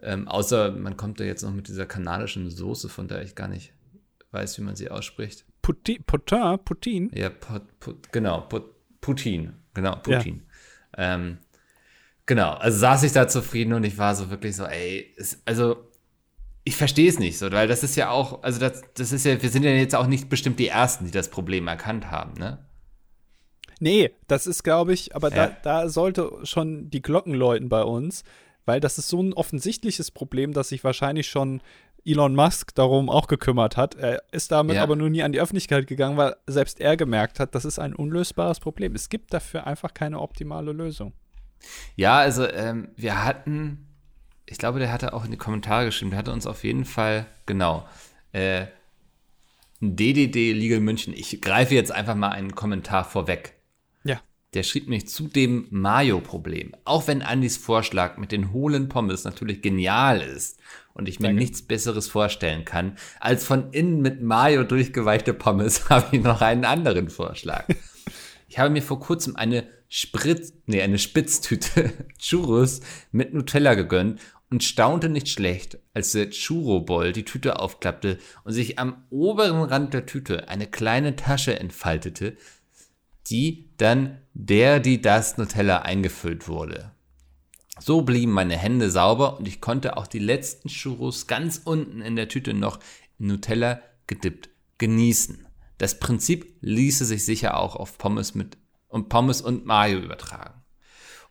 Ähm, 0.00 0.28
außer 0.28 0.70
man 0.72 0.96
kommt 0.96 1.18
da 1.20 1.24
jetzt 1.24 1.42
noch 1.42 1.52
mit 1.52 1.68
dieser 1.68 1.86
kanadischen 1.86 2.50
Soße, 2.50 2.88
von 2.88 3.08
der 3.08 3.22
ich 3.22 3.34
gar 3.34 3.48
nicht 3.48 3.72
weiß, 4.30 4.58
wie 4.58 4.62
man 4.62 4.76
sie 4.76 4.90
ausspricht. 4.90 5.46
Putin, 5.66 6.04
Putin, 6.06 6.58
Putin? 6.64 7.10
Ja, 7.12 7.28
Put, 7.28 7.80
Put, 7.80 8.12
genau, 8.12 8.42
Put, 8.42 8.72
Putin, 9.00 9.52
genau, 9.74 9.96
Putin. 9.96 10.46
Ja. 10.96 11.14
Ähm, 11.14 11.38
genau, 12.24 12.52
also 12.52 12.78
saß 12.78 13.02
ich 13.02 13.10
da 13.10 13.26
zufrieden 13.26 13.72
und 13.72 13.82
ich 13.82 13.98
war 13.98 14.14
so 14.14 14.30
wirklich 14.30 14.54
so, 14.54 14.64
ey, 14.64 15.12
es, 15.16 15.42
also 15.44 15.90
ich 16.62 16.76
verstehe 16.76 17.08
es 17.08 17.18
nicht 17.18 17.36
so, 17.36 17.50
weil 17.50 17.66
das 17.66 17.82
ist 17.82 17.96
ja 17.96 18.10
auch, 18.10 18.44
also 18.44 18.60
das, 18.60 18.84
das 18.94 19.10
ist 19.10 19.26
ja, 19.26 19.42
wir 19.42 19.50
sind 19.50 19.64
ja 19.64 19.70
jetzt 19.72 19.96
auch 19.96 20.06
nicht 20.06 20.28
bestimmt 20.28 20.60
die 20.60 20.68
Ersten, 20.68 21.06
die 21.06 21.10
das 21.10 21.30
Problem 21.30 21.66
erkannt 21.66 22.12
haben, 22.12 22.34
ne? 22.34 22.64
Nee, 23.80 24.12
das 24.28 24.46
ist, 24.46 24.62
glaube 24.62 24.92
ich, 24.92 25.16
aber 25.16 25.30
ja. 25.30 25.48
da, 25.48 25.56
da 25.62 25.88
sollte 25.88 26.30
schon 26.44 26.90
die 26.90 27.02
Glocken 27.02 27.34
läuten 27.34 27.68
bei 27.68 27.82
uns, 27.82 28.22
weil 28.66 28.78
das 28.78 28.98
ist 28.98 29.08
so 29.08 29.20
ein 29.20 29.32
offensichtliches 29.32 30.12
Problem, 30.12 30.52
dass 30.52 30.68
sich 30.68 30.84
wahrscheinlich 30.84 31.26
schon 31.26 31.60
Elon 32.06 32.34
Musk 32.34 32.74
darum 32.74 33.10
auch 33.10 33.26
gekümmert 33.26 33.76
hat. 33.76 33.94
Er 33.96 34.22
ist 34.32 34.52
damit 34.52 34.76
ja. 34.76 34.82
aber 34.82 34.96
nur 34.96 35.10
nie 35.10 35.22
an 35.22 35.32
die 35.32 35.40
Öffentlichkeit 35.40 35.86
gegangen, 35.86 36.16
weil 36.16 36.36
selbst 36.46 36.80
er 36.80 36.96
gemerkt 36.96 37.40
hat, 37.40 37.54
das 37.54 37.64
ist 37.64 37.78
ein 37.78 37.94
unlösbares 37.94 38.60
Problem. 38.60 38.94
Es 38.94 39.08
gibt 39.08 39.34
dafür 39.34 39.66
einfach 39.66 39.92
keine 39.92 40.20
optimale 40.20 40.72
Lösung. 40.72 41.12
Ja, 41.96 42.18
also 42.18 42.48
ähm, 42.48 42.88
wir 42.96 43.24
hatten, 43.24 43.88
ich 44.46 44.58
glaube, 44.58 44.78
der 44.78 44.92
hatte 44.92 45.12
auch 45.12 45.24
in 45.24 45.30
die 45.30 45.36
Kommentare 45.36 45.86
geschrieben, 45.86 46.10
der 46.10 46.18
hatte 46.20 46.32
uns 46.32 46.46
auf 46.46 46.64
jeden 46.64 46.84
Fall, 46.84 47.26
genau, 47.46 47.86
äh, 48.32 48.66
DDD 49.80 50.52
Legal 50.52 50.80
München. 50.80 51.12
Ich 51.14 51.40
greife 51.40 51.74
jetzt 51.74 51.92
einfach 51.92 52.14
mal 52.14 52.30
einen 52.30 52.54
Kommentar 52.54 53.04
vorweg. 53.04 53.55
Der 54.56 54.62
schrieb 54.62 54.88
mich 54.88 55.06
zu 55.06 55.28
dem 55.28 55.66
Mayo-Problem. 55.68 56.74
Auch 56.86 57.08
wenn 57.08 57.20
Andys 57.20 57.58
Vorschlag 57.58 58.16
mit 58.16 58.32
den 58.32 58.54
hohlen 58.54 58.88
Pommes 58.88 59.24
natürlich 59.24 59.60
genial 59.60 60.22
ist 60.22 60.58
und 60.94 61.10
ich 61.10 61.20
mir 61.20 61.26
Danke. 61.26 61.42
nichts 61.42 61.60
Besseres 61.60 62.08
vorstellen 62.08 62.64
kann, 62.64 62.96
als 63.20 63.44
von 63.44 63.70
innen 63.72 64.00
mit 64.00 64.22
Mayo 64.22 64.64
durchgeweichte 64.64 65.34
Pommes, 65.34 65.90
habe 65.90 66.16
ich 66.16 66.22
noch 66.22 66.40
einen 66.40 66.64
anderen 66.64 67.10
Vorschlag. 67.10 67.66
ich 68.48 68.58
habe 68.58 68.70
mir 68.70 68.80
vor 68.80 68.98
kurzem 68.98 69.36
eine 69.36 69.68
Spritz, 69.90 70.54
nee, 70.64 70.80
eine 70.80 70.98
Spitztüte 70.98 71.92
Churros 72.18 72.80
mit 73.12 73.34
Nutella 73.34 73.74
gegönnt 73.74 74.22
und 74.48 74.64
staunte 74.64 75.10
nicht 75.10 75.28
schlecht, 75.28 75.76
als 75.92 76.12
der 76.12 76.30
Churro-Boll 76.30 77.12
die 77.12 77.26
Tüte 77.26 77.60
aufklappte 77.60 78.16
und 78.44 78.54
sich 78.54 78.78
am 78.78 79.04
oberen 79.10 79.60
Rand 79.64 79.92
der 79.92 80.06
Tüte 80.06 80.48
eine 80.48 80.66
kleine 80.66 81.14
Tasche 81.14 81.60
entfaltete, 81.60 82.38
die 83.26 83.70
dann 83.76 84.20
der, 84.34 84.80
die 84.80 85.00
das 85.00 85.38
Nutella 85.38 85.82
eingefüllt 85.82 86.48
wurde. 86.48 86.92
So 87.78 88.02
blieben 88.02 88.32
meine 88.32 88.56
Hände 88.56 88.90
sauber 88.90 89.38
und 89.38 89.46
ich 89.46 89.60
konnte 89.60 89.96
auch 89.96 90.06
die 90.06 90.18
letzten 90.18 90.68
Churros 90.68 91.26
ganz 91.26 91.60
unten 91.64 92.00
in 92.00 92.16
der 92.16 92.28
Tüte 92.28 92.54
noch 92.54 92.78
Nutella 93.18 93.80
gedippt 94.06 94.48
genießen. 94.78 95.46
Das 95.78 95.98
Prinzip 95.98 96.54
ließe 96.60 97.04
sich 97.04 97.24
sicher 97.24 97.58
auch 97.58 97.76
auf 97.76 97.98
Pommes 97.98 98.34
mit 98.34 98.56
und 98.88 99.08
Pommes 99.08 99.42
und 99.42 99.66
Mayo 99.66 99.98
übertragen. 99.98 100.62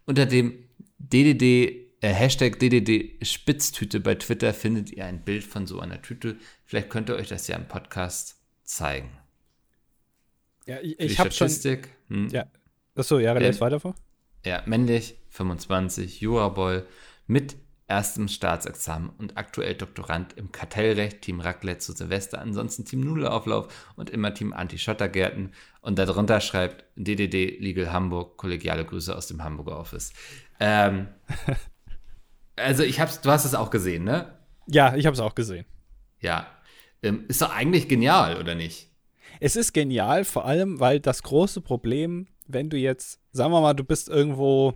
Unter 0.06 0.26
dem 0.28 0.54
DDD 1.00 1.86
äh, 2.02 2.14
Hashtag 2.14 2.60
DDD 2.60 3.18
Spitztüte 3.26 4.00
bei 4.00 4.16
Twitter 4.16 4.54
findet 4.54 4.92
ihr 4.92 5.06
ein 5.06 5.24
Bild 5.24 5.44
von 5.44 5.66
so 5.66 5.80
einer 5.80 6.02
Tüte. 6.02 6.38
Vielleicht 6.64 6.90
könnt 6.90 7.10
ihr 7.10 7.16
euch 7.16 7.30
das 7.30 7.48
ja 7.48 7.56
im 7.56 7.68
Podcast 7.68 8.36
zeigen. 8.64 9.25
Ja, 10.68 10.80
ich, 10.82 11.00
ich 11.00 11.20
habe 11.20 11.32
schon. 11.32 11.50
Hm. 12.08 12.30
Ja. 12.30 12.46
Achso, 12.96 13.20
ja, 13.20 13.34
lese 13.34 13.60
weiter 13.60 13.80
vor. 13.80 13.96
Ja, 14.46 14.64
männlich, 14.66 15.16
25, 15.30 16.22
Juraboy, 16.22 16.84
mit 17.28 17.56
erstem 17.88 18.28
Staatsexamen 18.28 19.10
und 19.18 19.38
aktuell 19.38 19.76
Doktorand 19.76 20.34
im 20.38 20.52
Kartellrecht, 20.52 21.22
Team 21.22 21.40
Raclette 21.40 21.80
zu 21.80 21.92
Silvester, 21.92 22.42
ansonsten 22.42 22.86
Team 22.86 23.02
Nudelauflauf 23.02 23.68
und 23.96 24.10
immer 24.10 24.34
Team 24.34 24.54
Anti-Schottergärten. 24.54 25.54
Und 25.82 26.00
darunter 26.00 26.42
schreibt 26.42 26.86
DDD 26.96 27.60
Legal 27.60 27.92
Hamburg, 27.92 28.38
kollegiale 28.38 28.86
Grüße 28.86 29.16
aus 29.16 29.28
dem 29.28 29.44
Hamburger 29.44 29.78
Office. 29.78 30.14
Ähm, 30.60 31.10
also 32.56 32.84
ich 32.84 33.00
hab's, 33.00 33.22
du 33.22 33.30
hast 33.30 33.46
es 33.46 33.54
auch 33.54 33.70
gesehen, 33.70 34.04
ne? 34.04 34.34
Ja, 34.68 34.96
ich 34.96 35.06
habe 35.06 35.14
es 35.14 35.20
auch 35.20 35.36
gesehen. 35.36 35.66
Ja. 36.22 36.48
Ähm, 37.04 37.26
ist 37.28 37.42
doch 37.42 37.54
eigentlich 37.54 37.88
genial, 37.88 38.40
oder 38.40 38.56
nicht? 38.56 38.95
Es 39.40 39.56
ist 39.56 39.74
genial, 39.74 40.26
vor 40.26 40.46
allem, 40.46 40.80
weil 40.80 41.00
das 41.00 41.24
große 41.24 41.62
Problem, 41.62 42.28
wenn 42.48 42.70
du 42.70 42.78
jetzt, 42.78 43.20
sagen 43.32 43.52
wir 43.52 43.62
mal, 43.62 43.74
du 43.74 43.84
bist 43.84 44.10
irgendwo 44.10 44.74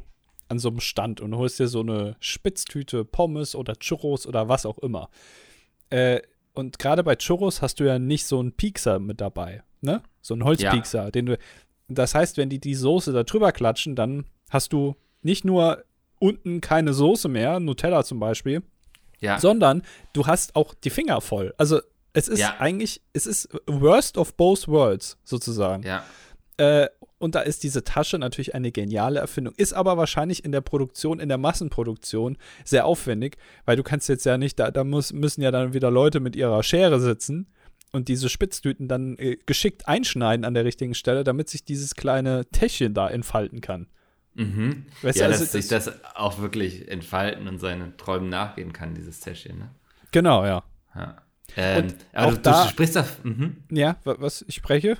an 0.47 0.59
so 0.59 0.69
einem 0.69 0.79
Stand 0.79 1.21
und 1.21 1.35
holst 1.35 1.59
dir 1.59 1.67
so 1.67 1.81
eine 1.81 2.15
Spitztüte 2.19 3.05
Pommes 3.05 3.55
oder 3.55 3.75
Churros 3.75 4.25
oder 4.25 4.49
was 4.49 4.65
auch 4.65 4.79
immer. 4.79 5.09
Äh, 5.89 6.21
und 6.53 6.79
gerade 6.79 7.03
bei 7.03 7.15
Churros 7.15 7.61
hast 7.61 7.79
du 7.79 7.85
ja 7.85 7.99
nicht 7.99 8.25
so 8.25 8.39
einen 8.39 8.53
Piekser 8.53 8.99
mit 8.99 9.21
dabei, 9.21 9.63
ne? 9.81 10.01
So 10.21 10.33
einen 10.33 10.43
Holzpiekser, 10.43 11.05
ja. 11.05 11.11
den 11.11 11.27
du. 11.27 11.37
Das 11.87 12.13
heißt, 12.13 12.37
wenn 12.37 12.49
die 12.49 12.59
die 12.59 12.75
Soße 12.75 13.13
da 13.13 13.23
drüber 13.23 13.51
klatschen, 13.51 13.95
dann 13.95 14.25
hast 14.49 14.73
du 14.73 14.95
nicht 15.21 15.45
nur 15.45 15.83
unten 16.19 16.61
keine 16.61 16.93
Soße 16.93 17.29
mehr, 17.29 17.59
Nutella 17.59 18.03
zum 18.03 18.19
Beispiel, 18.19 18.63
ja. 19.21 19.39
sondern 19.39 19.83
du 20.13 20.27
hast 20.27 20.55
auch 20.55 20.73
die 20.73 20.89
Finger 20.89 21.21
voll. 21.21 21.53
Also 21.57 21.79
es 22.13 22.27
ist 22.27 22.39
ja. 22.39 22.55
eigentlich, 22.59 23.01
es 23.13 23.25
ist 23.25 23.49
worst 23.67 24.17
of 24.17 24.35
both 24.35 24.67
worlds 24.67 25.17
sozusagen. 25.23 25.83
Ja. 25.83 26.03
Äh, 26.57 26.87
und 27.19 27.35
da 27.35 27.41
ist 27.41 27.63
diese 27.63 27.83
Tasche 27.83 28.17
natürlich 28.17 28.55
eine 28.55 28.71
geniale 28.71 29.19
Erfindung. 29.19 29.53
Ist 29.57 29.73
aber 29.73 29.97
wahrscheinlich 29.97 30.45
in 30.45 30.51
der 30.51 30.61
Produktion, 30.61 31.19
in 31.19 31.27
der 31.27 31.37
Massenproduktion 31.37 32.37
sehr 32.63 32.85
aufwendig, 32.85 33.37
weil 33.65 33.75
du 33.75 33.83
kannst 33.83 34.07
jetzt 34.07 34.25
ja 34.25 34.37
nicht, 34.37 34.57
da, 34.57 34.71
da 34.71 34.83
muss, 34.83 35.11
müssen 35.11 35.41
ja 35.41 35.51
dann 35.51 35.73
wieder 35.73 35.91
Leute 35.91 36.21
mit 36.21 36.35
ihrer 36.35 36.63
Schere 36.63 36.99
sitzen 36.99 37.47
und 37.91 38.07
diese 38.07 38.29
Spitztüten 38.29 38.87
dann 38.87 39.17
äh, 39.17 39.37
geschickt 39.45 39.87
einschneiden 39.87 40.45
an 40.45 40.53
der 40.53 40.63
richtigen 40.63 40.95
Stelle, 40.95 41.23
damit 41.23 41.49
sich 41.49 41.65
dieses 41.65 41.95
kleine 41.95 42.45
Täschchen 42.51 42.93
da 42.93 43.09
entfalten 43.09 43.59
kann. 43.59 43.87
Mhm. 44.35 44.85
Weißt 45.01 45.19
ja, 45.19 45.27
du, 45.27 45.33
also, 45.33 45.43
dass 45.43 45.51
sich 45.51 45.67
das 45.67 45.91
auch 46.15 46.39
wirklich 46.39 46.89
entfalten 46.89 47.47
und 47.47 47.57
seinen 47.57 47.97
Träumen 47.97 48.29
nachgehen 48.29 48.71
kann, 48.71 48.95
dieses 48.95 49.19
Täschchen, 49.19 49.57
ne? 49.57 49.71
Genau, 50.11 50.45
ja. 50.45 50.63
ja. 50.95 51.17
Ähm, 51.57 51.87
aber 52.13 52.31
du, 52.31 52.37
da, 52.37 52.63
du, 52.63 52.69
sprichst 52.69 52.95
da. 52.95 53.05
Mhm. 53.23 53.57
Ja, 53.71 53.97
was 54.03 54.43
ich 54.47 54.55
spreche? 54.55 54.97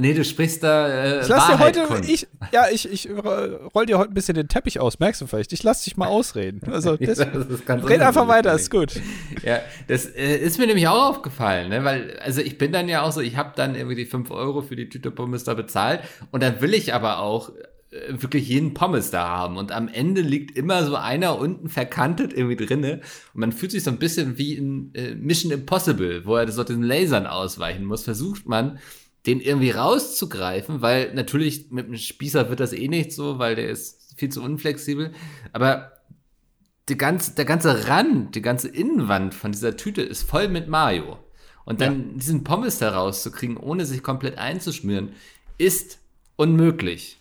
Nee, 0.00 0.14
du 0.14 0.24
sprichst 0.24 0.62
da. 0.62 0.86
Äh, 0.86 1.20
ich 1.22 1.28
lass 1.28 1.48
dir 1.48 1.58
heute, 1.58 1.88
ich, 2.06 2.28
ja, 2.52 2.66
ich, 2.70 2.88
ich 2.88 3.08
roll 3.10 3.84
dir 3.86 3.98
heute 3.98 4.12
ein 4.12 4.14
bisschen 4.14 4.36
den 4.36 4.46
Teppich 4.46 4.78
aus, 4.78 5.00
merkst 5.00 5.20
du 5.20 5.26
vielleicht? 5.26 5.52
Ich 5.52 5.64
lass 5.64 5.82
dich 5.82 5.96
mal 5.96 6.06
ausreden. 6.06 6.60
Also, 6.70 6.96
das, 7.00 7.18
das 7.18 7.28
red 7.68 8.00
einfach 8.00 8.28
weiter, 8.28 8.54
ist 8.54 8.70
gut. 8.70 8.92
Ja, 9.42 9.58
das 9.88 10.06
äh, 10.06 10.36
ist 10.36 10.60
mir 10.60 10.68
nämlich 10.68 10.86
auch 10.86 11.10
aufgefallen, 11.10 11.70
ne? 11.70 11.82
weil, 11.82 12.16
also 12.20 12.40
ich 12.40 12.58
bin 12.58 12.70
dann 12.70 12.88
ja 12.88 13.02
auch 13.02 13.10
so, 13.10 13.20
ich 13.20 13.36
habe 13.36 13.54
dann 13.56 13.74
irgendwie 13.74 13.96
die 13.96 14.06
5 14.06 14.30
Euro 14.30 14.62
für 14.62 14.76
die 14.76 14.88
Tüte 14.88 15.10
Pommes 15.10 15.42
da 15.42 15.54
bezahlt 15.54 16.02
und 16.30 16.44
dann 16.44 16.60
will 16.60 16.74
ich 16.74 16.94
aber 16.94 17.18
auch 17.18 17.50
wirklich 18.08 18.48
jeden 18.48 18.74
Pommes 18.74 19.10
da 19.10 19.28
haben 19.28 19.56
und 19.56 19.72
am 19.72 19.88
Ende 19.88 20.20
liegt 20.20 20.56
immer 20.56 20.84
so 20.84 20.96
einer 20.96 21.38
unten 21.38 21.68
verkantet 21.68 22.34
irgendwie 22.34 22.56
drinne 22.56 23.00
und 23.32 23.40
man 23.40 23.52
fühlt 23.52 23.72
sich 23.72 23.82
so 23.82 23.90
ein 23.90 23.98
bisschen 23.98 24.36
wie 24.36 24.54
in 24.54 24.94
äh, 24.94 25.14
Mission 25.14 25.52
Impossible, 25.52 26.26
wo 26.26 26.36
er 26.36 26.50
so 26.52 26.64
den 26.64 26.82
Lasern 26.82 27.26
ausweichen 27.26 27.84
muss, 27.84 28.04
versucht 28.04 28.46
man 28.46 28.78
den 29.26 29.40
irgendwie 29.40 29.70
rauszugreifen, 29.70 30.80
weil 30.80 31.12
natürlich 31.14 31.70
mit 31.70 31.86
dem 31.86 31.96
Spießer 31.96 32.48
wird 32.48 32.60
das 32.60 32.72
eh 32.72 32.88
nicht 32.88 33.12
so, 33.12 33.38
weil 33.38 33.56
der 33.56 33.68
ist 33.68 34.14
viel 34.16 34.30
zu 34.30 34.42
unflexibel. 34.42 35.12
Aber 35.52 35.92
die 36.88 36.96
ganze, 36.96 37.34
der 37.34 37.44
ganze 37.44 37.88
Rand, 37.88 38.34
die 38.34 38.42
ganze 38.42 38.68
Innenwand 38.68 39.34
von 39.34 39.52
dieser 39.52 39.76
Tüte 39.76 40.02
ist 40.02 40.22
voll 40.22 40.48
mit 40.48 40.68
Mayo. 40.68 41.18
Und 41.64 41.82
dann 41.82 42.12
ja. 42.12 42.16
diesen 42.16 42.44
Pommes 42.44 42.78
da 42.78 42.94
rauszukriegen, 42.94 43.58
ohne 43.58 43.84
sich 43.84 44.02
komplett 44.02 44.38
einzuschmieren, 44.38 45.10
ist 45.58 45.98
unmöglich. 46.36 47.17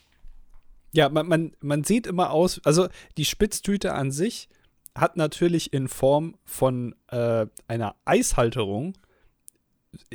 Ja, 0.97 1.09
man, 1.09 1.27
man, 1.27 1.51
man 1.59 1.83
sieht 1.83 2.07
immer 2.07 2.31
aus, 2.31 2.59
also 2.63 2.87
die 3.17 3.25
Spitztüte 3.25 3.93
an 3.93 4.09
sich 4.09 4.49
hat 4.95 5.15
natürlich 5.15 5.71
in 5.71 5.89
Form 5.89 6.39
von 6.43 6.95
äh, 7.09 7.45
einer 7.67 7.95
Eishalterung 8.03 8.93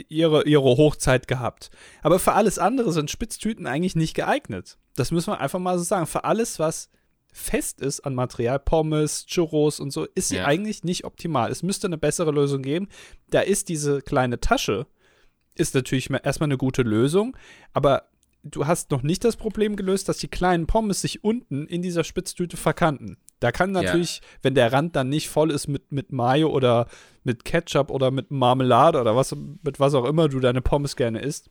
ihre, 0.08 0.44
ihre 0.44 0.76
Hochzeit 0.76 1.28
gehabt. 1.28 1.70
Aber 2.02 2.18
für 2.18 2.32
alles 2.32 2.58
andere 2.58 2.92
sind 2.92 3.12
Spitztüten 3.12 3.68
eigentlich 3.68 3.94
nicht 3.94 4.14
geeignet. 4.14 4.76
Das 4.96 5.12
müssen 5.12 5.30
wir 5.30 5.38
einfach 5.38 5.60
mal 5.60 5.78
so 5.78 5.84
sagen. 5.84 6.06
Für 6.06 6.24
alles, 6.24 6.58
was 6.58 6.90
fest 7.32 7.80
ist 7.80 8.00
an 8.00 8.16
Material, 8.16 8.58
Pommes, 8.58 9.24
Churros 9.26 9.78
und 9.78 9.92
so, 9.92 10.08
ist 10.16 10.30
sie 10.30 10.38
ja. 10.38 10.46
eigentlich 10.46 10.82
nicht 10.82 11.04
optimal. 11.04 11.52
Es 11.52 11.62
müsste 11.62 11.86
eine 11.86 11.96
bessere 11.96 12.32
Lösung 12.32 12.60
geben. 12.60 12.88
Da 13.30 13.42
ist 13.42 13.68
diese 13.68 14.02
kleine 14.02 14.40
Tasche, 14.40 14.88
ist 15.54 15.76
natürlich 15.76 16.10
erstmal 16.10 16.48
eine 16.48 16.58
gute 16.58 16.82
Lösung, 16.82 17.36
aber 17.72 18.08
du 18.42 18.66
hast 18.66 18.90
noch 18.90 19.02
nicht 19.02 19.24
das 19.24 19.36
Problem 19.36 19.76
gelöst, 19.76 20.08
dass 20.08 20.18
die 20.18 20.28
kleinen 20.28 20.66
Pommes 20.66 21.00
sich 21.00 21.24
unten 21.24 21.66
in 21.66 21.82
dieser 21.82 22.04
Spitztüte 22.04 22.56
verkanten. 22.56 23.16
Da 23.40 23.50
kann 23.50 23.72
natürlich, 23.72 24.18
ja. 24.18 24.22
wenn 24.42 24.54
der 24.54 24.72
Rand 24.72 24.94
dann 24.94 25.08
nicht 25.08 25.28
voll 25.28 25.50
ist 25.50 25.66
mit, 25.66 25.90
mit 25.90 26.12
Mayo 26.12 26.48
oder 26.48 26.86
mit 27.24 27.44
Ketchup 27.44 27.90
oder 27.90 28.10
mit 28.10 28.30
Marmelade 28.30 29.00
oder 29.00 29.16
was, 29.16 29.34
mit 29.62 29.80
was 29.80 29.94
auch 29.94 30.04
immer 30.04 30.28
du 30.28 30.40
deine 30.40 30.60
Pommes 30.60 30.94
gerne 30.96 31.20
isst, 31.20 31.50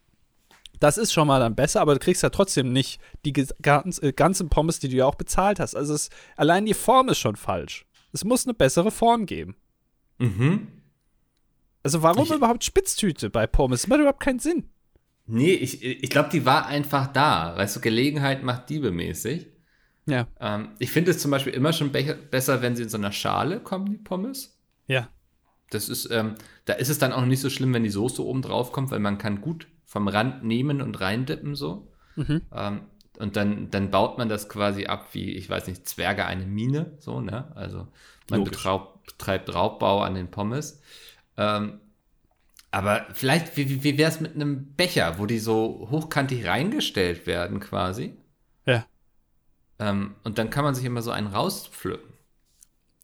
das 0.79 0.98
ist 0.98 1.13
schon 1.13 1.27
mal 1.27 1.39
dann 1.39 1.55
besser, 1.55 1.81
aber 1.81 1.93
du 1.93 2.00
kriegst 2.00 2.24
ja 2.24 2.29
trotzdem 2.29 2.74
nicht 2.74 3.00
die 3.25 3.33
ganzen, 3.33 4.03
äh, 4.03 4.13
ganzen 4.13 4.50
Pommes, 4.50 4.79
die 4.79 4.89
du 4.89 4.95
ja 4.95 5.05
auch 5.05 5.15
bezahlt 5.15 5.60
hast. 5.60 5.75
Also 5.75 5.93
es, 5.93 6.10
allein 6.38 6.65
die 6.65 6.74
Form 6.74 7.10
ist 7.10 7.19
schon 7.19 7.36
falsch. 7.36 7.86
Es 8.13 8.24
muss 8.24 8.45
eine 8.45 8.53
bessere 8.53 8.89
Form 8.89 9.25
geben. 9.25 9.55
Mhm. 10.17 10.67
Also 11.83 12.03
warum 12.03 12.24
ich, 12.24 12.31
überhaupt 12.31 12.63
Spitztüte 12.63 13.29
bei 13.29 13.48
Pommes? 13.48 13.81
Das 13.81 13.89
macht 13.89 14.00
überhaupt 14.00 14.21
keinen 14.21 14.39
Sinn. 14.39 14.69
Nee, 15.33 15.53
ich, 15.53 15.81
ich 15.83 16.09
glaube, 16.09 16.29
die 16.29 16.45
war 16.45 16.65
einfach 16.65 17.07
da. 17.07 17.55
Weißt 17.55 17.77
du, 17.77 17.79
Gelegenheit 17.79 18.43
macht 18.43 18.69
Diebe 18.69 18.91
mäßig. 18.91 19.47
Ja. 20.05 20.27
Ähm, 20.41 20.71
ich 20.77 20.91
finde 20.91 21.11
es 21.11 21.19
zum 21.19 21.31
Beispiel 21.31 21.53
immer 21.53 21.71
schon 21.71 21.93
be 21.93 22.17
besser, 22.29 22.61
wenn 22.61 22.75
sie 22.75 22.83
in 22.83 22.89
so 22.89 22.97
einer 22.97 23.13
Schale 23.13 23.61
kommen, 23.61 23.89
die 23.89 23.97
Pommes. 23.97 24.59
Ja. 24.88 25.07
Das 25.69 25.88
ist, 25.88 26.11
ähm, 26.11 26.35
da 26.65 26.73
ist 26.73 26.89
es 26.89 27.00
dann 27.00 27.13
auch 27.13 27.23
nicht 27.23 27.39
so 27.39 27.50
schlimm, 27.50 27.73
wenn 27.73 27.83
die 27.83 27.89
Soße 27.89 28.21
oben 28.21 28.41
drauf 28.41 28.73
kommt, 28.73 28.91
weil 28.91 29.00
man 29.00 29.17
kann 29.17 29.39
gut 29.39 29.67
vom 29.85 30.09
Rand 30.09 30.43
nehmen 30.43 30.81
und 30.81 31.00
reindippen 31.00 31.55
so. 31.55 31.88
Mhm. 32.17 32.41
Ähm, 32.53 32.81
und 33.17 33.38
dann, 33.38 33.71
dann 33.71 33.89
baut 33.89 34.17
man 34.17 34.27
das 34.27 34.50
quasi 34.50 34.88
ab 34.88 35.13
wie, 35.13 35.31
ich 35.31 35.50
weiß 35.50 35.67
nicht, 35.67 35.88
Zwerge 35.88 36.25
eine 36.25 36.45
Mine, 36.45 36.97
so, 37.00 37.21
ne? 37.21 37.55
Also 37.55 37.88
man 38.29 38.43
betreibt 38.43 39.55
Raubbau 39.55 40.01
an 40.01 40.15
den 40.15 40.29
Pommes. 40.29 40.81
Ähm, 41.38 41.79
aber 42.71 43.05
vielleicht, 43.13 43.57
wie, 43.57 43.83
wie 43.83 43.97
wäre 43.97 44.09
es 44.09 44.21
mit 44.21 44.33
einem 44.35 44.73
Becher, 44.75 45.19
wo 45.19 45.25
die 45.25 45.39
so 45.39 45.87
hochkantig 45.91 46.45
reingestellt 46.45 47.27
werden 47.27 47.59
quasi? 47.59 48.13
Ja. 48.65 48.85
Ähm, 49.77 50.15
und 50.23 50.37
dann 50.37 50.49
kann 50.49 50.63
man 50.63 50.73
sich 50.73 50.85
immer 50.85 51.01
so 51.01 51.11
einen 51.11 51.27
rauspflücken. 51.27 52.11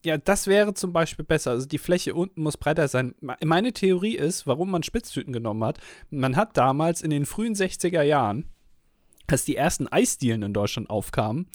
Ja, 0.05 0.17
das 0.17 0.47
wäre 0.47 0.74
zum 0.74 0.93
Beispiel 0.93 1.25
besser. 1.25 1.51
Also 1.51 1.67
die 1.67 1.79
Fläche 1.79 2.15
unten 2.15 2.41
muss 2.41 2.55
breiter 2.55 2.88
sein. 2.88 3.13
Meine 3.43 3.74
Theorie 3.74 4.15
ist, 4.15 4.47
warum 4.47 4.71
man 4.71 4.83
Spitztüten 4.83 5.33
genommen 5.33 5.65
hat. 5.65 5.79
Man 6.09 6.38
hat 6.38 6.55
damals 6.55 7.01
in 7.01 7.09
den 7.09 7.25
frühen 7.25 7.55
60er 7.55 8.03
Jahren, 8.03 8.45
als 9.27 9.43
die 9.43 9.57
ersten 9.57 9.88
Eisdielen 9.89 10.43
in 10.43 10.53
Deutschland 10.53 10.89
aufkamen, 10.89 11.47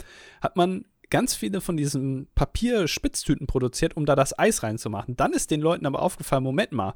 hat 0.43 0.57
man 0.57 0.85
ganz 1.09 1.35
viele 1.35 1.63
von 1.63 1.79
diesen 1.79 2.27
Papierspitztüten 2.35 3.47
produziert, 3.47 3.97
um 3.97 4.05
da 4.05 4.17
das 4.17 4.39
Eis 4.39 4.63
reinzumachen. 4.63 5.17
Dann 5.17 5.33
ist 5.33 5.51
den 5.51 5.63
Leuten 5.63 5.87
aber 5.87 6.03
aufgefallen, 6.03 6.43
Moment 6.43 6.73
mal, 6.73 6.95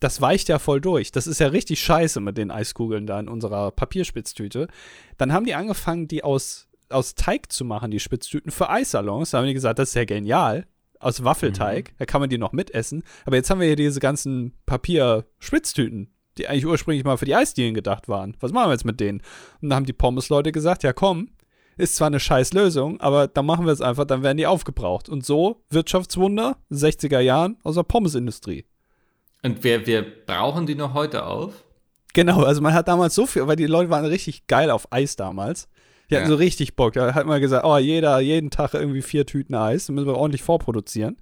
das 0.00 0.20
weicht 0.20 0.48
ja 0.48 0.58
voll 0.58 0.80
durch. 0.80 1.12
Das 1.12 1.26
ist 1.26 1.40
ja 1.40 1.48
richtig 1.48 1.80
scheiße 1.80 2.20
mit 2.20 2.38
den 2.38 2.50
Eiskugeln 2.50 3.06
da 3.06 3.18
in 3.18 3.28
unserer 3.28 3.70
Papierspitztüte. 3.70 4.68
Dann 5.16 5.32
haben 5.32 5.44
die 5.44 5.54
angefangen, 5.54 6.08
die 6.08 6.22
aus 6.22 6.68
aus 6.90 7.14
Teig 7.14 7.52
zu 7.52 7.64
machen, 7.64 7.90
die 7.90 8.00
Spitztüten 8.00 8.50
für 8.50 8.70
Eissalons. 8.70 9.30
Da 9.30 9.38
haben 9.38 9.46
die 9.46 9.54
gesagt, 9.54 9.78
das 9.78 9.90
ist 9.90 9.94
ja 9.94 10.04
genial. 10.04 10.66
Aus 11.00 11.22
Waffelteig, 11.22 11.90
mhm. 11.90 11.94
da 11.98 12.06
kann 12.06 12.20
man 12.20 12.30
die 12.30 12.38
noch 12.38 12.52
mitessen. 12.52 13.04
Aber 13.24 13.36
jetzt 13.36 13.50
haben 13.50 13.60
wir 13.60 13.68
hier 13.68 13.76
diese 13.76 14.00
ganzen 14.00 14.54
Papier-Spitztüten, 14.66 16.10
die 16.36 16.48
eigentlich 16.48 16.66
ursprünglich 16.66 17.04
mal 17.04 17.16
für 17.16 17.24
die 17.24 17.36
Eisdielen 17.36 17.74
gedacht 17.74 18.08
waren. 18.08 18.36
Was 18.40 18.52
machen 18.52 18.68
wir 18.68 18.72
jetzt 18.72 18.84
mit 18.84 18.98
denen? 18.98 19.20
Und 19.60 19.68
dann 19.68 19.76
haben 19.76 19.86
die 19.86 19.92
Pommes-Leute 19.92 20.50
gesagt, 20.50 20.82
ja 20.82 20.92
komm, 20.92 21.28
ist 21.76 21.94
zwar 21.94 22.08
eine 22.08 22.18
scheiß 22.18 22.52
Lösung, 22.52 23.00
aber 23.00 23.28
dann 23.28 23.46
machen 23.46 23.64
wir 23.64 23.72
es 23.72 23.80
einfach, 23.80 24.06
dann 24.06 24.24
werden 24.24 24.38
die 24.38 24.48
aufgebraucht. 24.48 25.08
Und 25.08 25.24
so 25.24 25.62
Wirtschaftswunder, 25.70 26.56
60er 26.72 27.20
Jahren 27.20 27.58
aus 27.62 27.76
der 27.76 27.84
Pommesindustrie. 27.84 28.64
Und 29.42 29.62
wir, 29.64 29.86
wir 29.86 30.04
brauchen 30.26 30.66
die 30.66 30.74
noch 30.74 30.94
heute 30.94 31.24
auf? 31.26 31.64
Genau, 32.14 32.42
also 32.42 32.60
man 32.60 32.74
hat 32.74 32.88
damals 32.88 33.14
so 33.14 33.26
viel, 33.26 33.46
weil 33.46 33.56
die 33.56 33.66
Leute 33.66 33.90
waren 33.90 34.04
richtig 34.04 34.46
geil 34.46 34.70
auf 34.70 34.90
Eis 34.92 35.14
damals. 35.16 35.68
Die 36.10 36.16
hatten 36.16 36.24
Ja. 36.24 36.30
so 36.30 36.36
richtig 36.36 36.74
Bock. 36.74 36.94
Da 36.94 37.14
hat 37.14 37.26
man 37.26 37.40
gesagt, 37.40 37.64
oh, 37.64 37.76
jeder, 37.76 38.18
jeden 38.20 38.50
Tag 38.50 38.74
irgendwie 38.74 39.02
vier 39.02 39.26
Tüten 39.26 39.54
Eis, 39.54 39.86
dann 39.86 39.94
müssen 39.94 40.06
wir 40.08 40.16
ordentlich 40.16 40.42
vorproduzieren. 40.42 41.18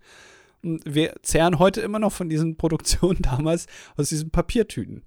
Und 0.62 0.82
wir 0.86 1.14
zehren 1.22 1.58
heute 1.58 1.80
immer 1.80 1.98
noch 1.98 2.12
von 2.12 2.28
diesen 2.28 2.56
Produktionen 2.58 3.20
damals 3.20 3.66
aus 3.96 4.08
diesen 4.08 4.30
Papiertüten. 4.30 5.02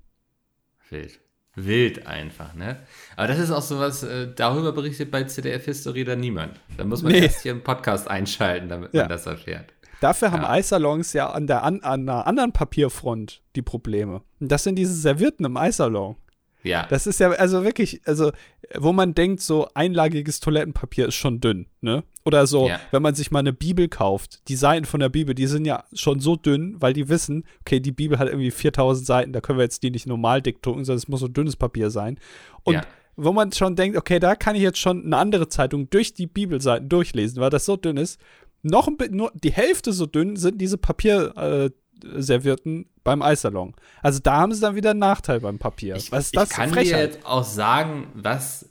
Wild. 0.90 1.20
Wild 1.56 2.06
einfach, 2.08 2.54
ne? 2.54 2.80
Aber 3.18 3.28
das 3.28 3.40
ist 3.40 3.52
auch 3.52 3.62
sowas, 3.62 4.04
äh, 4.04 4.28
darüber 4.36 4.72
berichtet 4.72 5.12
bei 5.12 5.24
CDF 5.24 5.66
History 5.66 6.04
dann 6.04 6.20
niemand. 6.20 6.60
Da 6.78 6.84
muss 6.86 7.02
man 7.02 7.12
Nee. 7.12 7.20
erst 7.24 7.42
hier 7.42 7.54
einen 7.54 7.64
Podcast 7.64 8.08
einschalten, 8.08 8.70
damit 8.70 8.94
Ja. 8.94 9.02
man 9.04 9.10
das 9.10 9.26
erfährt. 9.26 9.74
Dafür 10.02 10.32
haben 10.32 10.44
Ja. 10.44 10.50
Eissalons 10.50 11.14
ja 11.14 11.30
an 11.30 11.48
der 11.48 11.64
an, 11.64 11.82
an 11.82 12.08
einer 12.08 12.26
anderen 12.28 12.52
Papierfront 12.54 13.42
die 13.56 13.62
Probleme. 13.62 14.22
Und 14.40 14.52
das 14.52 14.64
sind 14.64 14.76
diese 14.76 14.94
Servierten 14.94 15.46
im 15.46 15.58
Eissalon. 15.58 16.16
Ja. 16.64 16.86
Das 16.90 17.08
ist 17.08 17.20
ja 17.22 17.30
also 17.32 17.64
wirklich, 17.64 18.02
also 18.06 18.32
wo 18.78 18.92
man 18.92 19.14
denkt, 19.16 19.42
so 19.42 19.70
einlagiges 19.76 20.42
Toilettenpapier 20.42 21.08
ist 21.08 21.16
schon 21.16 21.40
dünn, 21.40 21.68
ne? 21.80 22.04
Oder 22.26 22.48
so, 22.48 22.68
Ja. 22.68 22.80
wenn 22.92 23.02
man 23.02 23.16
sich 23.16 23.32
mal 23.32 23.40
eine 23.40 23.54
Bibel 23.54 23.88
kauft, 23.88 24.48
die 24.50 24.58
Seiten 24.58 24.84
von 24.86 25.00
der 25.00 25.08
Bibel, 25.10 25.34
die 25.34 25.48
sind 25.48 25.64
ja 25.66 25.86
schon 25.94 26.20
so 26.20 26.36
dünn, 26.36 26.76
weil 26.80 26.92
die 26.92 27.08
wissen, 27.08 27.46
okay, 27.62 27.80
die 27.80 27.94
Bibel 27.94 28.20
hat 28.20 28.28
irgendwie 28.28 28.52
4000 28.52 29.08
Seiten, 29.08 29.32
da 29.34 29.40
können 29.40 29.58
wir 29.58 29.64
jetzt 29.64 29.84
die 29.84 29.90
nicht 29.90 30.06
normal 30.06 30.42
dick 30.42 30.62
drucken, 30.62 30.84
sondern 30.84 30.98
es 30.98 31.08
muss 31.08 31.22
so 31.22 31.30
dünnes 31.30 31.56
Papier 31.56 31.90
sein. 31.92 32.20
Und 32.64 32.74
Ja. 32.74 32.82
wo 33.16 33.32
man 33.32 33.54
schon 33.54 33.78
denkt, 33.78 33.98
okay, 33.98 34.20
da 34.20 34.36
kann 34.36 34.56
ich 34.58 34.62
jetzt 34.62 34.80
schon 34.80 35.06
eine 35.06 35.16
andere 35.18 35.48
Zeitung 35.48 35.90
durch 35.90 36.14
die 36.14 36.28
Bibelseiten 36.28 36.90
durchlesen, 36.90 37.40
weil 37.42 37.50
das 37.50 37.66
so 37.66 37.78
dünn 37.78 37.96
ist. 37.98 38.20
Noch 38.62 38.88
ein 38.88 38.98
bisschen, 38.98 39.16
nur 39.16 39.32
die 39.34 39.52
Hälfte 39.52 39.94
so 39.94 40.06
dünn 40.06 40.36
sind 40.36 40.60
diese 40.60 40.78
Papierservierten 40.78 42.84
äh, 42.84 42.88
beim 43.04 43.22
Eissalon. 43.22 43.76
Also 44.02 44.20
da 44.20 44.38
haben 44.38 44.54
sie 44.54 44.62
dann 44.62 44.76
wieder 44.76 44.92
einen 44.92 45.00
Nachteil 45.00 45.40
beim 45.40 45.60
Papier. 45.60 45.96
Ich, 45.96 46.12
Was 46.12 46.26
ist 46.26 46.38
das 46.38 46.50
ich 46.52 46.56
kann 46.56 46.70
für 46.70 46.76
dir 46.76 46.82
Frechheit? 46.86 47.14
jetzt 47.16 47.26
auch 47.26 47.44
sagen, 47.44 48.08
was 48.14 48.70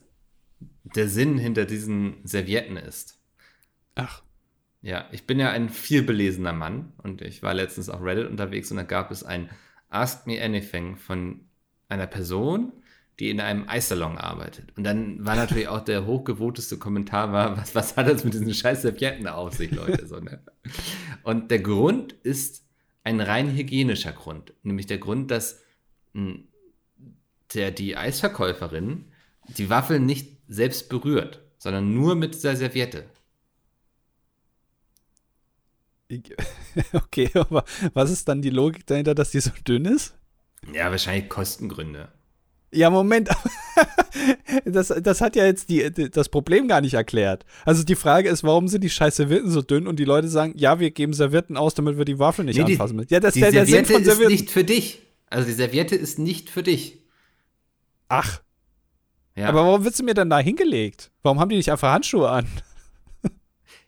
der 0.94 1.08
Sinn 1.08 1.38
hinter 1.38 1.64
diesen 1.64 2.16
Servietten 2.24 2.76
ist. 2.76 3.18
Ach, 3.94 4.22
Ja, 4.80 5.06
ich 5.12 5.26
bin 5.26 5.38
ja 5.40 5.50
ein 5.50 5.68
vielbelesener 5.68 6.52
Mann 6.52 6.92
und 7.02 7.22
ich 7.22 7.42
war 7.42 7.54
letztens 7.54 7.88
auf 7.88 8.02
Reddit 8.02 8.28
unterwegs 8.28 8.70
und 8.70 8.76
da 8.76 8.84
gab 8.84 9.10
es 9.10 9.24
ein 9.24 9.50
Ask 9.88 10.26
Me 10.26 10.42
Anything 10.42 10.96
von 10.96 11.40
einer 11.88 12.06
Person, 12.06 12.72
die 13.18 13.30
in 13.30 13.40
einem 13.40 13.68
Eissalon 13.68 14.16
arbeitet. 14.16 14.76
Und 14.76 14.84
dann 14.84 15.24
war 15.24 15.34
natürlich 15.34 15.68
auch 15.68 15.80
der 15.80 16.06
hochgevoteste 16.06 16.78
Kommentar 16.78 17.32
war, 17.32 17.56
was, 17.56 17.74
was 17.74 17.96
hat 17.96 18.08
das 18.08 18.24
mit 18.24 18.34
diesen 18.34 18.54
scheiß 18.54 18.82
Servietten 18.82 19.26
auf 19.26 19.54
sich, 19.54 19.72
Leute? 19.72 20.06
So, 20.06 20.20
ne? 20.20 20.40
Und 21.24 21.50
der 21.50 21.58
Grund 21.58 22.12
ist 22.22 22.64
ein 23.02 23.20
rein 23.20 23.54
hygienischer 23.54 24.12
Grund. 24.12 24.52
Nämlich 24.62 24.86
der 24.86 24.98
Grund, 24.98 25.30
dass 25.30 25.60
mh, 26.12 26.40
der, 27.54 27.72
die 27.72 27.96
Eisverkäuferin 27.96 29.06
die 29.56 29.70
Waffel 29.70 29.98
nicht 29.98 30.36
selbst 30.46 30.88
berührt, 30.88 31.40
sondern 31.58 31.92
nur 31.92 32.14
mit 32.14 32.34
dieser 32.34 32.54
Serviette. 32.54 33.04
okay, 36.92 37.30
aber 37.34 37.64
was 37.92 38.10
ist 38.10 38.28
dann 38.28 38.42
die 38.42 38.50
Logik 38.50 38.86
dahinter, 38.86 39.14
dass 39.14 39.30
die 39.30 39.40
so 39.40 39.50
dünn 39.66 39.84
ist? 39.84 40.14
Ja, 40.72 40.90
wahrscheinlich 40.90 41.28
Kostengründe. 41.28 42.08
Ja, 42.72 42.90
Moment. 42.90 43.28
Das, 44.64 44.88
das 44.88 45.20
hat 45.20 45.36
ja 45.36 45.44
jetzt 45.46 45.68
die, 45.70 45.90
das 46.10 46.28
Problem 46.28 46.66
gar 46.66 46.80
nicht 46.80 46.94
erklärt. 46.94 47.44
Also 47.64 47.84
die 47.84 47.94
Frage 47.94 48.28
ist, 48.28 48.42
warum 48.42 48.66
sind 48.66 48.82
die 48.82 48.90
scheiß 48.90 49.14
Servietten 49.16 49.50
so 49.50 49.62
dünn 49.62 49.86
und 49.86 49.98
die 50.00 50.04
Leute 50.04 50.26
sagen, 50.28 50.54
ja, 50.56 50.80
wir 50.80 50.90
geben 50.90 51.12
Servietten 51.12 51.56
aus, 51.56 51.74
damit 51.74 51.96
wir 51.96 52.04
die 52.04 52.18
Waffel 52.18 52.44
nicht 52.44 52.58
Nee, 52.58 52.64
die- 52.64 52.72
anfassen 52.72 52.96
müssen. 52.96 53.12
Ja, 53.12 53.20
das 53.20 53.34
die 53.34 53.40
ist 53.40 53.44
der, 53.44 53.52
der 53.52 53.66
Sinn 53.66 53.84
Serviette 53.84 53.92
von 53.92 54.02
ist 54.02 54.06
Servietten. 54.08 54.32
nicht 54.32 54.50
für 54.50 54.64
dich. 54.64 55.02
Also 55.30 55.46
die 55.46 55.52
Serviette 55.54 55.94
ist 55.94 56.18
nicht 56.18 56.50
für 56.50 56.62
dich. 56.64 56.98
Ach, 58.08 58.40
Ja, 59.36 59.48
aber 59.48 59.64
warum 59.64 59.84
wird 59.84 59.94
sie 59.94 60.02
mir 60.02 60.14
dann 60.14 60.30
da 60.30 60.38
hingelegt? 60.40 61.10
Warum 61.22 61.38
haben 61.38 61.50
die 61.50 61.56
nicht 61.56 61.70
einfach 61.70 61.92
Handschuhe 61.92 62.28
an? 62.28 62.46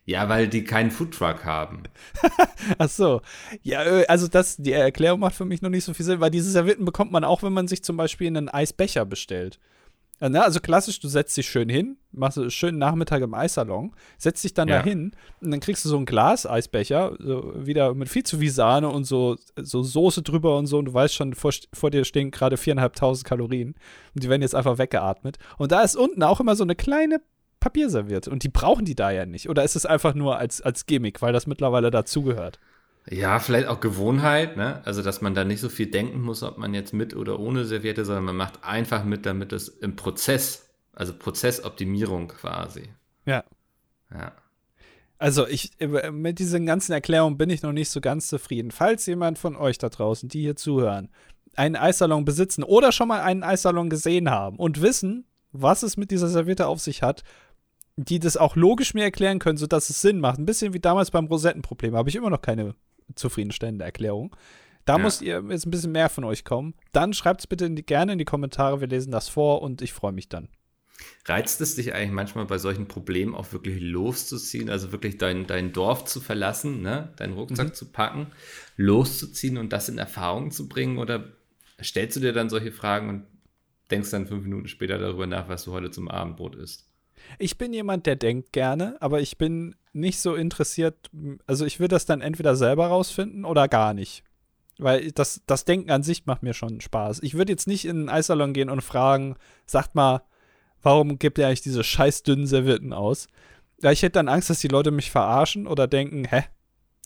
Ja 0.04 0.28
weil 0.28 0.48
die 0.48 0.64
keinen 0.64 0.90
Foodtruck 0.90 1.44
haben. 1.44 1.82
Ach 2.78 2.88
so. 2.88 3.20
Ja, 3.62 3.82
äh, 3.84 4.06
also 4.06 4.28
das, 4.28 4.56
die 4.56 4.72
Erklärung 4.72 5.20
macht 5.20 5.34
für 5.34 5.44
mich 5.44 5.62
noch 5.62 5.70
nicht 5.70 5.84
so 5.84 5.94
viel 5.94 6.06
Sinn, 6.06 6.20
weil 6.20 6.30
diese 6.30 6.50
Servietten 6.50 6.84
bekommt 6.84 7.12
man 7.12 7.24
auch, 7.24 7.42
wenn 7.42 7.52
man 7.52 7.68
sich 7.68 7.82
zum 7.84 7.96
Beispiel 7.96 8.26
einen 8.26 8.48
Eisbecher 8.48 9.04
bestellt. 9.04 9.58
Ne, 10.22 10.44
also 10.44 10.60
klassisch, 10.60 11.00
du 11.00 11.08
setzt 11.08 11.34
dich 11.38 11.48
schön 11.48 11.70
hin, 11.70 11.96
machst 12.12 12.36
einen 12.36 12.50
schönen 12.50 12.76
Nachmittag 12.76 13.22
im 13.22 13.32
Eissalon, 13.32 13.94
setzt 14.18 14.44
dich 14.44 14.52
dann 14.52 14.68
Ja. 14.68 14.80
da 14.80 14.84
hin 14.84 15.12
und 15.40 15.50
dann 15.50 15.60
kriegst 15.60 15.82
du 15.82 15.88
so 15.88 15.96
einen 15.96 16.04
Glas-Eisbecher, 16.04 17.16
so 17.18 17.54
wieder 17.56 17.94
mit 17.94 18.10
viel 18.10 18.22
zu 18.24 18.36
viel 18.36 18.50
Sahne 18.50 18.90
und 18.90 19.04
so, 19.04 19.36
so 19.56 19.82
Soße 19.82 20.20
drüber 20.20 20.58
und 20.58 20.66
so 20.66 20.76
und 20.78 20.84
du 20.84 20.92
weißt 20.92 21.14
schon, 21.14 21.32
vor, 21.32 21.52
vor 21.72 21.90
dir 21.90 22.04
stehen 22.04 22.30
gerade 22.32 22.58
viereinhalbtausend 22.58 23.26
Kalorien 23.26 23.76
und 24.14 24.22
die 24.22 24.28
werden 24.28 24.42
jetzt 24.42 24.54
einfach 24.54 24.76
weggeatmet. 24.76 25.38
Und 25.56 25.72
da 25.72 25.80
ist 25.80 25.96
unten 25.96 26.22
auch 26.22 26.38
immer 26.40 26.54
so 26.54 26.64
eine 26.64 26.76
kleine 26.76 27.22
Papierserviette 27.60 28.30
und 28.30 28.42
die 28.42 28.48
brauchen 28.48 28.84
die 28.84 28.94
da 28.94 29.10
ja 29.10 29.26
nicht. 29.26 29.48
Oder 29.48 29.64
ist 29.64 29.76
es 29.76 29.86
einfach 29.86 30.14
nur 30.14 30.38
als, 30.38 30.60
als 30.60 30.86
Gimmick, 30.86 31.22
weil 31.22 31.32
das 31.32 31.46
mittlerweile 31.46 31.90
dazugehört? 31.90 32.58
Ja, 33.08 33.38
vielleicht 33.38 33.68
auch 33.68 33.80
Gewohnheit, 33.80 34.56
ne? 34.56 34.82
Also, 34.84 35.02
dass 35.02 35.20
man 35.20 35.34
da 35.34 35.44
nicht 35.44 35.60
so 35.60 35.68
viel 35.68 35.86
denken 35.86 36.20
muss, 36.20 36.42
ob 36.42 36.58
man 36.58 36.74
jetzt 36.74 36.92
mit 36.92 37.14
oder 37.16 37.38
ohne 37.38 37.64
Serviette, 37.64 38.04
sondern 38.04 38.24
man 38.24 38.36
macht 38.36 38.62
einfach 38.62 39.04
mit, 39.04 39.26
damit 39.26 39.52
es 39.52 39.68
im 39.68 39.96
Prozess, 39.96 40.70
also 40.92 41.14
Prozessoptimierung 41.14 42.28
quasi. 42.28 42.88
Ja. 43.24 43.44
Ja. 44.12 44.32
Also 45.18 45.46
ich 45.46 45.78
äh, 45.80 46.10
mit 46.10 46.38
diesen 46.38 46.64
ganzen 46.64 46.92
Erklärungen 46.92 47.36
bin 47.36 47.50
ich 47.50 47.62
noch 47.62 47.72
nicht 47.72 47.90
so 47.90 48.00
ganz 48.00 48.28
zufrieden. 48.28 48.70
Falls 48.70 49.04
jemand 49.06 49.38
von 49.38 49.54
euch 49.54 49.76
da 49.76 49.90
draußen, 49.90 50.28
die 50.28 50.40
hier 50.40 50.56
zuhören, 50.56 51.10
einen 51.54 51.76
Eissalon 51.76 52.24
besitzen 52.24 52.64
oder 52.64 52.90
schon 52.90 53.08
mal 53.08 53.20
einen 53.20 53.42
Eissalon 53.42 53.90
gesehen 53.90 54.30
haben 54.30 54.56
und 54.56 54.80
wissen, 54.80 55.26
was 55.52 55.82
es 55.82 55.96
mit 55.96 56.10
dieser 56.10 56.28
Serviette 56.28 56.66
auf 56.66 56.80
sich 56.80 57.02
hat, 57.02 57.22
die 58.04 58.18
das 58.18 58.36
auch 58.36 58.56
logisch 58.56 58.94
mir 58.94 59.04
erklären 59.04 59.38
können, 59.38 59.58
sodass 59.58 59.90
es 59.90 60.00
Sinn 60.00 60.20
macht. 60.20 60.38
Ein 60.38 60.46
bisschen 60.46 60.72
wie 60.74 60.80
damals 60.80 61.10
beim 61.10 61.26
Rosettenproblem. 61.26 61.94
Habe 61.96 62.08
ich 62.08 62.16
immer 62.16 62.30
noch 62.30 62.42
keine 62.42 62.74
zufriedenstellende 63.14 63.84
Erklärung. 63.84 64.34
Da 64.84 64.96
Ja. 64.96 65.02
muss 65.02 65.20
ihr 65.20 65.44
jetzt 65.50 65.66
ein 65.66 65.70
bisschen 65.70 65.92
mehr 65.92 66.08
von 66.08 66.24
euch 66.24 66.44
kommen. 66.44 66.74
Dann 66.92 67.12
schreibt 67.12 67.40
es 67.42 67.46
bitte 67.46 67.66
in 67.66 67.76
die, 67.76 67.84
gerne 67.84 68.12
in 68.12 68.18
die 68.18 68.24
Kommentare. 68.24 68.80
Wir 68.80 68.88
lesen 68.88 69.10
das 69.12 69.28
vor 69.28 69.62
und 69.62 69.82
ich 69.82 69.92
freue 69.92 70.12
mich 70.12 70.28
dann. 70.28 70.48
Reizt 71.26 71.60
es 71.60 71.76
dich 71.76 71.94
eigentlich 71.94 72.12
manchmal 72.12 72.44
bei 72.46 72.58
solchen 72.58 72.86
Problemen 72.86 73.34
auch 73.34 73.52
wirklich 73.52 73.80
loszuziehen, 73.80 74.68
also 74.68 74.92
wirklich 74.92 75.16
dein, 75.18 75.46
dein 75.46 75.72
Dorf 75.72 76.04
zu 76.04 76.20
verlassen, 76.20 76.82
ne? 76.82 77.12
deinen 77.16 77.32
Rucksack 77.32 77.68
Mhm. 77.68 77.74
zu 77.74 77.86
packen, 77.90 78.26
loszuziehen 78.76 79.56
und 79.58 79.72
das 79.72 79.88
in 79.88 79.98
Erfahrung 79.98 80.50
zu 80.50 80.68
bringen? 80.68 80.98
Oder 80.98 81.24
stellst 81.82 82.16
du 82.16 82.20
dir 82.20 82.32
dann 82.32 82.50
solche 82.50 82.72
Fragen 82.72 83.08
und 83.08 83.26
denkst 83.90 84.10
dann 84.10 84.26
fünf 84.26 84.44
Minuten 84.44 84.68
später 84.68 84.98
darüber 84.98 85.26
nach, 85.26 85.48
was 85.48 85.64
du 85.64 85.72
heute 85.72 85.90
zum 85.90 86.08
Abendbrot 86.08 86.54
isst? 86.56 86.89
Ich 87.38 87.58
bin 87.58 87.72
jemand, 87.72 88.06
der 88.06 88.16
denkt 88.16 88.52
gerne, 88.52 88.96
aber 89.00 89.20
ich 89.20 89.38
bin 89.38 89.74
nicht 89.92 90.20
so 90.20 90.34
interessiert. 90.34 91.10
Also 91.46 91.64
ich 91.64 91.80
will 91.80 91.88
das 91.88 92.06
dann 92.06 92.20
entweder 92.20 92.56
selber 92.56 92.86
rausfinden 92.88 93.44
oder 93.44 93.68
gar 93.68 93.94
nicht. 93.94 94.24
Weil 94.78 95.12
das, 95.12 95.42
das 95.46 95.64
Denken 95.64 95.90
an 95.90 96.02
sich 96.02 96.26
macht 96.26 96.42
mir 96.42 96.54
schon 96.54 96.80
Spaß. 96.80 97.20
Ich 97.22 97.34
würde 97.34 97.52
jetzt 97.52 97.66
nicht 97.66 97.84
in 97.84 97.96
einen 97.98 98.08
Eissalon 98.08 98.52
gehen 98.54 98.70
und 98.70 98.80
fragen, 98.80 99.36
sagt 99.66 99.94
mal, 99.94 100.22
warum 100.82 101.18
gibt 101.18 101.38
ihr 101.38 101.46
eigentlich 101.46 101.60
diese 101.60 101.84
scheiß 101.84 102.22
dünnen 102.22 102.46
Servietten 102.46 102.92
aus? 102.92 103.26
Ja, 103.82 103.90
ich 103.90 104.02
hätte 104.02 104.12
dann 104.14 104.28
Angst, 104.28 104.48
dass 104.48 104.60
die 104.60 104.68
Leute 104.68 104.90
mich 104.90 105.10
verarschen 105.10 105.66
oder 105.66 105.86
denken, 105.86 106.24
hä? 106.24 106.44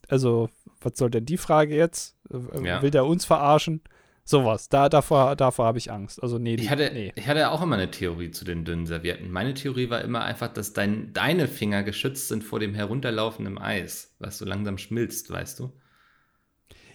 Also, 0.08 0.50
was 0.80 0.92
soll 0.96 1.10
denn 1.10 1.24
die 1.26 1.38
Frage 1.38 1.74
jetzt? 1.74 2.16
Äh, 2.30 2.64
Ja. 2.66 2.82
Will 2.82 2.90
der 2.90 3.06
uns 3.06 3.24
verarschen? 3.24 3.80
Sowas. 4.24 4.68
Da, 4.70 4.88
davor 4.88 5.36
davor 5.36 5.66
habe 5.66 5.78
ich 5.78 5.92
Angst. 5.92 6.22
Also, 6.22 6.38
nee, 6.38 6.56
die, 6.56 6.64
Ich 6.64 6.70
hatte, 6.70 6.90
nee. 6.94 7.12
ich 7.14 7.26
hatte 7.26 7.50
auch 7.50 7.60
immer 7.62 7.76
eine 7.76 7.90
Theorie 7.90 8.30
zu 8.30 8.44
den 8.44 8.64
dünnen 8.64 8.86
Servietten. 8.86 9.30
Meine 9.30 9.52
Theorie 9.54 9.90
war 9.90 10.00
immer 10.00 10.22
einfach, 10.24 10.48
dass 10.52 10.72
dein, 10.72 11.12
deine 11.12 11.46
Finger 11.46 11.82
geschützt 11.82 12.28
sind 12.28 12.42
vor 12.42 12.58
dem 12.58 12.74
herunterlaufenden 12.74 13.58
Eis, 13.58 14.14
was 14.18 14.38
so 14.38 14.44
langsam 14.44 14.78
schmilzt, 14.78 15.30
weißt 15.30 15.60
du? 15.60 15.72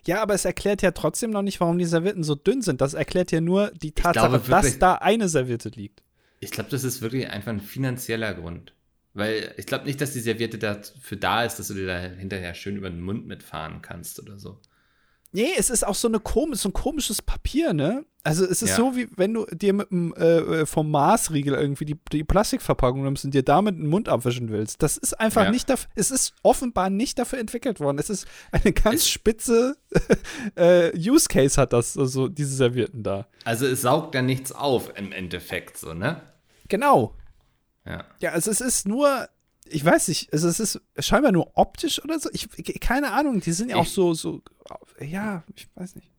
Ja, 0.07 0.21
aber 0.21 0.33
es 0.33 0.45
erklärt 0.45 0.81
ja 0.81 0.91
trotzdem 0.91 1.29
noch 1.29 1.41
nicht, 1.41 1.59
warum 1.59 1.77
die 1.77 1.85
Servietten 1.85 2.23
so 2.23 2.33
dünn 2.33 2.61
sind. 2.61 2.81
Das 2.81 2.93
erklärt 2.95 3.31
ja 3.31 3.41
nur 3.41 3.71
die 3.71 3.91
Tatsache, 3.91 4.29
glaube 4.29 4.47
wirklich- 4.47 4.71
dass 4.73 4.79
da 4.79 4.95
eine 4.95 5.29
Serviette 5.29 5.69
liegt. 5.69 6.01
Ich 6.39 6.51
glaube, 6.51 6.69
das 6.69 6.83
ist 6.83 7.01
wirklich 7.01 7.29
einfach 7.29 7.51
ein 7.51 7.59
finanzieller 7.59 8.33
Grund. 8.33 8.73
Weil 9.13 9.53
ich 9.57 9.65
glaube 9.65 9.85
nicht, 9.85 9.99
dass 10.01 10.13
die 10.13 10.19
Serviette 10.19 10.57
dafür 10.57 11.17
da 11.17 11.43
ist, 11.43 11.57
dass 11.57 11.67
du 11.67 11.73
dir 11.73 11.87
da 11.87 11.99
hinterher 11.99 12.53
schön 12.53 12.77
über 12.77 12.89
den 12.89 13.01
Mund 13.01 13.27
mitfahren 13.27 13.81
kannst 13.81 14.19
oder 14.19 14.39
so. 14.39 14.59
Nee, 15.31 15.49
es 15.57 15.69
ist 15.69 15.85
auch 15.85 15.95
so, 15.95 16.07
eine 16.07 16.19
komisch, 16.19 16.59
so 16.59 16.69
ein 16.69 16.73
komisches 16.73 17.21
Papier, 17.21 17.73
ne? 17.73 18.03
Also 18.23 18.43
es 18.45 18.61
ist 18.61 18.71
Ja. 18.71 18.75
so, 18.75 18.95
wie 18.97 19.07
wenn 19.15 19.33
du 19.33 19.45
dir 19.45 19.73
mit 19.73 19.91
dem 19.91 20.13
äh, 20.15 20.65
vom 20.65 20.91
Maßriegel 20.91 21.53
irgendwie 21.53 21.85
die, 21.85 21.97
die 22.11 22.23
Plastikverpackung 22.23 23.03
nimmst 23.03 23.23
und 23.25 23.33
dir 23.33 23.43
damit 23.43 23.77
den 23.77 23.87
Mund 23.87 24.09
abwischen 24.09 24.49
willst. 24.49 24.81
Das 24.83 24.97
ist 24.97 25.19
einfach 25.19 25.45
Ja. 25.45 25.51
nicht 25.51 25.69
dafür, 25.69 25.89
es 25.95 26.11
ist 26.11 26.33
offenbar 26.43 26.89
nicht 26.89 27.17
dafür 27.17 27.39
entwickelt 27.39 27.79
worden. 27.79 27.97
Es 27.99 28.09
ist 28.09 28.27
eine 28.51 28.73
ganz 28.73 29.01
Es- 29.03 29.09
spitze 29.09 29.77
äh, 30.55 30.91
Use 30.97 31.27
Case 31.29 31.59
hat 31.61 31.73
das, 31.73 31.97
also 31.97 32.27
diese 32.27 32.55
Servietten 32.55 33.03
da. 33.03 33.27
Also 33.45 33.65
es 33.67 33.81
saugt 33.81 34.15
ja 34.15 34.21
nichts 34.21 34.51
auf 34.51 34.91
im 34.97 35.11
Endeffekt 35.11 35.77
so, 35.77 35.93
ne? 35.93 36.21
Genau. 36.67 37.15
Ja. 37.85 38.03
Ja, 38.21 38.31
also 38.31 38.51
es 38.51 38.61
ist 38.61 38.87
nur, 38.87 39.27
ich 39.69 39.83
weiß 39.85 40.07
nicht, 40.09 40.31
also 40.33 40.47
es 40.47 40.59
ist 40.59 40.81
scheinbar 40.99 41.31
nur 41.31 41.51
optisch 41.57 42.03
oder 42.03 42.19
so. 42.19 42.29
Ich, 42.33 42.47
keine 42.81 43.11
Ahnung, 43.11 43.39
die 43.41 43.51
sind 43.51 43.69
ja 43.69 43.77
auch 43.77 43.83
Ich- 43.83 43.91
so, 43.91 44.13
so, 44.13 44.41
ja, 44.99 45.43
ich 45.55 45.67
weiß 45.75 45.95
nicht. 45.95 46.09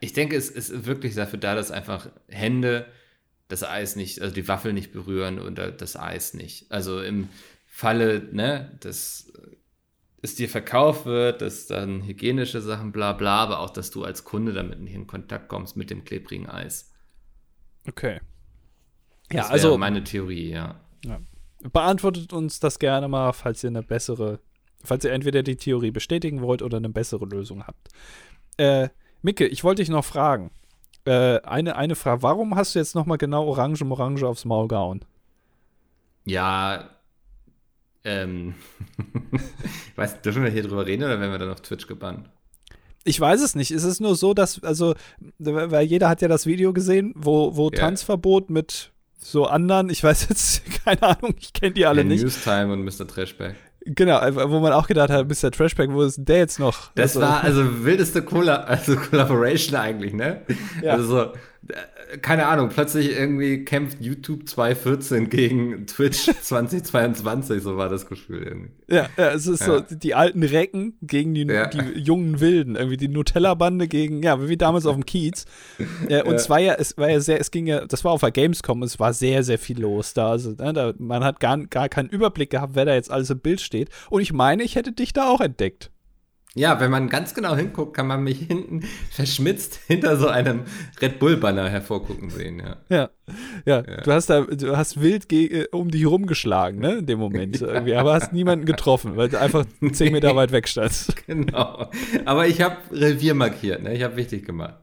Ich 0.00 0.12
denke, 0.12 0.36
es 0.36 0.48
ist 0.48 0.86
wirklich 0.86 1.14
dafür 1.14 1.38
da, 1.38 1.54
dass 1.54 1.70
einfach 1.70 2.08
Hände 2.28 2.86
das 3.48 3.64
Eis 3.64 3.96
nicht, 3.96 4.20
also 4.20 4.32
die 4.34 4.46
Waffel 4.46 4.72
nicht 4.72 4.92
berühren 4.92 5.40
oder 5.40 5.72
das 5.72 5.96
Eis 5.96 6.34
nicht. 6.34 6.70
Also 6.70 7.00
im 7.02 7.28
Falle, 7.66 8.28
ne, 8.32 8.76
dass 8.80 9.32
es 10.22 10.34
dir 10.34 10.48
verkauft 10.48 11.06
wird, 11.06 11.42
dass 11.42 11.66
dann 11.66 12.02
hygienische 12.04 12.60
Sachen, 12.60 12.92
bla 12.92 13.12
bla, 13.12 13.36
aber 13.42 13.60
auch, 13.60 13.70
dass 13.70 13.90
du 13.90 14.04
als 14.04 14.24
Kunde 14.24 14.52
damit 14.52 14.80
nicht 14.80 14.94
in 14.94 15.06
Kontakt 15.06 15.48
kommst 15.48 15.76
mit 15.76 15.90
dem 15.90 16.04
klebrigen 16.04 16.48
Eis. 16.48 16.92
Okay. 17.88 18.20
Das 19.30 19.36
Ja, 19.36 19.48
also 19.48 19.78
meine 19.78 20.04
Theorie, 20.04 20.50
ja. 20.50 20.80
Beantwortet 21.72 22.32
uns 22.32 22.60
das 22.60 22.78
gerne 22.78 23.08
mal, 23.08 23.32
falls 23.32 23.64
ihr 23.64 23.70
eine 23.70 23.82
bessere, 23.82 24.40
falls 24.84 25.04
ihr 25.04 25.12
entweder 25.12 25.42
die 25.42 25.56
Theorie 25.56 25.90
bestätigen 25.90 26.40
wollt 26.42 26.62
oder 26.62 26.76
eine 26.76 26.88
bessere 26.90 27.24
Lösung 27.24 27.66
habt. 27.66 27.88
Äh, 28.56 28.88
Micke, 29.22 29.46
ich 29.46 29.64
wollte 29.64 29.82
dich 29.82 29.88
noch 29.88 30.04
fragen. 30.04 30.50
Äh, 31.04 31.40
eine, 31.40 31.76
eine 31.76 31.96
Frage, 31.96 32.22
warum 32.22 32.54
hast 32.54 32.74
du 32.74 32.78
jetzt 32.78 32.94
nochmal 32.94 33.18
genau 33.18 33.46
Orange 33.46 33.82
Orange 33.82 34.24
aufs 34.24 34.44
Maul 34.44 34.68
gehauen? 34.68 35.04
Ja, 36.24 36.90
ähm, 38.04 38.54
ich 39.32 39.96
weiß, 39.96 40.22
dürfen 40.22 40.44
wir 40.44 40.50
hier 40.50 40.62
drüber 40.62 40.86
reden 40.86 41.04
oder 41.04 41.18
werden 41.20 41.32
wir 41.32 41.38
dann 41.38 41.50
auf 41.50 41.62
Twitch 41.62 41.86
gebannt? 41.86 42.28
Ich 43.04 43.18
weiß 43.18 43.40
es 43.40 43.54
nicht. 43.54 43.70
Es 43.70 43.84
ist 43.84 44.00
nur 44.00 44.16
so, 44.16 44.34
dass, 44.34 44.62
also, 44.62 44.94
weil 45.38 45.86
jeder 45.86 46.08
hat 46.08 46.20
ja 46.20 46.28
das 46.28 46.46
Video 46.46 46.72
gesehen, 46.72 47.14
wo, 47.16 47.56
wo 47.56 47.70
Ja. 47.70 47.78
Tanzverbot 47.78 48.50
mit 48.50 48.92
so 49.30 49.46
anderen, 49.46 49.90
ich 49.90 50.02
weiß 50.02 50.28
jetzt, 50.28 50.62
keine 50.84 51.02
Ahnung, 51.02 51.34
ich 51.38 51.52
kenne 51.52 51.72
die 51.72 51.86
alle 51.86 52.00
Herr 52.02 52.08
nicht. 52.08 52.22
Newstime 52.22 52.72
und 52.72 52.84
Mr. 52.84 53.06
Trashback. 53.06 53.54
Genau, 53.84 54.20
wo 54.50 54.60
man 54.60 54.72
auch 54.72 54.86
gedacht 54.86 55.08
hat, 55.10 55.28
Mr. 55.28 55.50
Trashback, 55.50 55.90
wo 55.90 56.02
ist 56.02 56.18
der 56.18 56.38
jetzt 56.38 56.58
noch? 56.58 56.90
Das 56.94 57.16
Also, 57.16 57.20
war 57.20 57.42
also 57.42 57.84
wildeste 57.84 58.22
Colla 58.22 58.56
also 58.56 58.96
Collaboration 58.96 59.76
eigentlich, 59.76 60.12
ne? 60.12 60.42
Ja. 60.82 60.92
Also 60.92 61.04
so, 61.06 61.22
äh, 61.22 61.32
keine 62.22 62.46
Ahnung, 62.46 62.70
plötzlich 62.70 63.10
irgendwie 63.10 63.64
kämpft 63.64 63.98
YouTube 64.00 64.48
214 64.48 65.28
gegen 65.28 65.86
Twitch 65.86 66.30
2022, 66.42 67.62
so 67.62 67.76
war 67.76 67.88
das 67.88 68.06
Gefühl 68.06 68.42
irgendwie. 68.42 68.70
Ja, 68.88 69.08
ja, 69.16 69.32
es 69.32 69.46
ist 69.46 69.60
Ja. 69.60 69.66
so 69.66 69.80
die 69.90 70.14
alten 70.14 70.42
Recken 70.42 70.96
gegen 71.02 71.34
die, 71.34 71.42
Ja. 71.46 71.66
die 71.66 71.98
jungen 72.00 72.40
Wilden, 72.40 72.76
irgendwie 72.76 72.96
die 72.96 73.08
Nutella-Bande 73.08 73.88
gegen, 73.88 74.22
ja, 74.22 74.48
wie 74.48 74.56
damals 74.56 74.86
auf 74.86 74.94
dem 74.94 75.04
Kiez. 75.04 75.44
Äh, 76.08 76.22
und 76.22 76.30
Ja. 76.30 76.36
es 76.36 76.48
war 76.48 76.58
ja, 76.60 76.74
es 76.74 76.96
war 76.96 77.10
ja 77.10 77.20
sehr, 77.20 77.40
es 77.40 77.50
ging 77.50 77.66
ja, 77.66 77.84
das 77.86 78.04
war 78.04 78.12
auf 78.12 78.20
der 78.20 78.30
Gamescom, 78.30 78.82
es 78.82 78.98
war 78.98 79.12
sehr, 79.12 79.42
sehr 79.42 79.58
viel 79.58 79.80
los 79.80 80.14
da. 80.14 80.30
Also, 80.30 80.50
ne, 80.52 80.72
da 80.72 80.94
man 80.98 81.22
hat 81.24 81.40
gar, 81.40 81.58
gar 81.66 81.88
keinen 81.88 82.08
Überblick 82.08 82.50
gehabt, 82.50 82.74
wer 82.76 82.84
da 82.86 82.94
jetzt 82.94 83.10
alles 83.10 83.30
im 83.30 83.40
Bild 83.40 83.60
steht. 83.60 83.90
Und 84.10 84.22
ich 84.22 84.32
meine, 84.32 84.62
ich 84.62 84.76
hätte 84.76 84.92
dich 84.92 85.12
da 85.12 85.28
auch 85.28 85.40
entdeckt. 85.40 85.90
Ja, 86.58 86.80
wenn 86.80 86.90
man 86.90 87.08
ganz 87.08 87.34
genau 87.34 87.54
hinguckt, 87.54 87.94
kann 87.94 88.08
man 88.08 88.24
mich 88.24 88.38
hinten 88.40 88.80
verschmitzt 89.10 89.78
hinter 89.86 90.16
so 90.16 90.26
einem 90.26 90.62
Red 91.00 91.20
Bull-Banner 91.20 91.68
hervorgucken 91.68 92.30
sehen, 92.30 92.58
ja. 92.60 92.76
Ja, 92.88 93.10
ja, 93.64 93.84
Ja. 93.88 94.00
du 94.02 94.12
hast 94.12 94.28
da, 94.28 94.40
du 94.42 94.76
hast 94.76 95.00
wild 95.00 95.32
äh, 95.32 95.68
um 95.70 95.90
dich 95.90 96.04
rumgeschlagen, 96.06 96.80
ne, 96.80 96.96
in 96.96 97.06
dem 97.06 97.20
Moment. 97.20 97.60
irgendwie, 97.62 97.94
aber 97.94 98.14
hast 98.14 98.32
niemanden 98.32 98.66
getroffen, 98.66 99.16
weil 99.16 99.28
du 99.28 99.38
einfach 99.38 99.64
zehn 99.92 100.12
Meter 100.12 100.34
weit 100.34 100.50
weg 100.50 100.66
standst. 100.68 101.14
Genau. 101.26 101.88
Aber 102.24 102.46
ich 102.48 102.60
habe 102.60 102.76
Revier 102.90 103.34
markiert, 103.34 103.82
ne? 103.84 103.94
Ich 103.94 104.02
habe 104.02 104.16
wichtig 104.16 104.44
gemacht. 104.44 104.74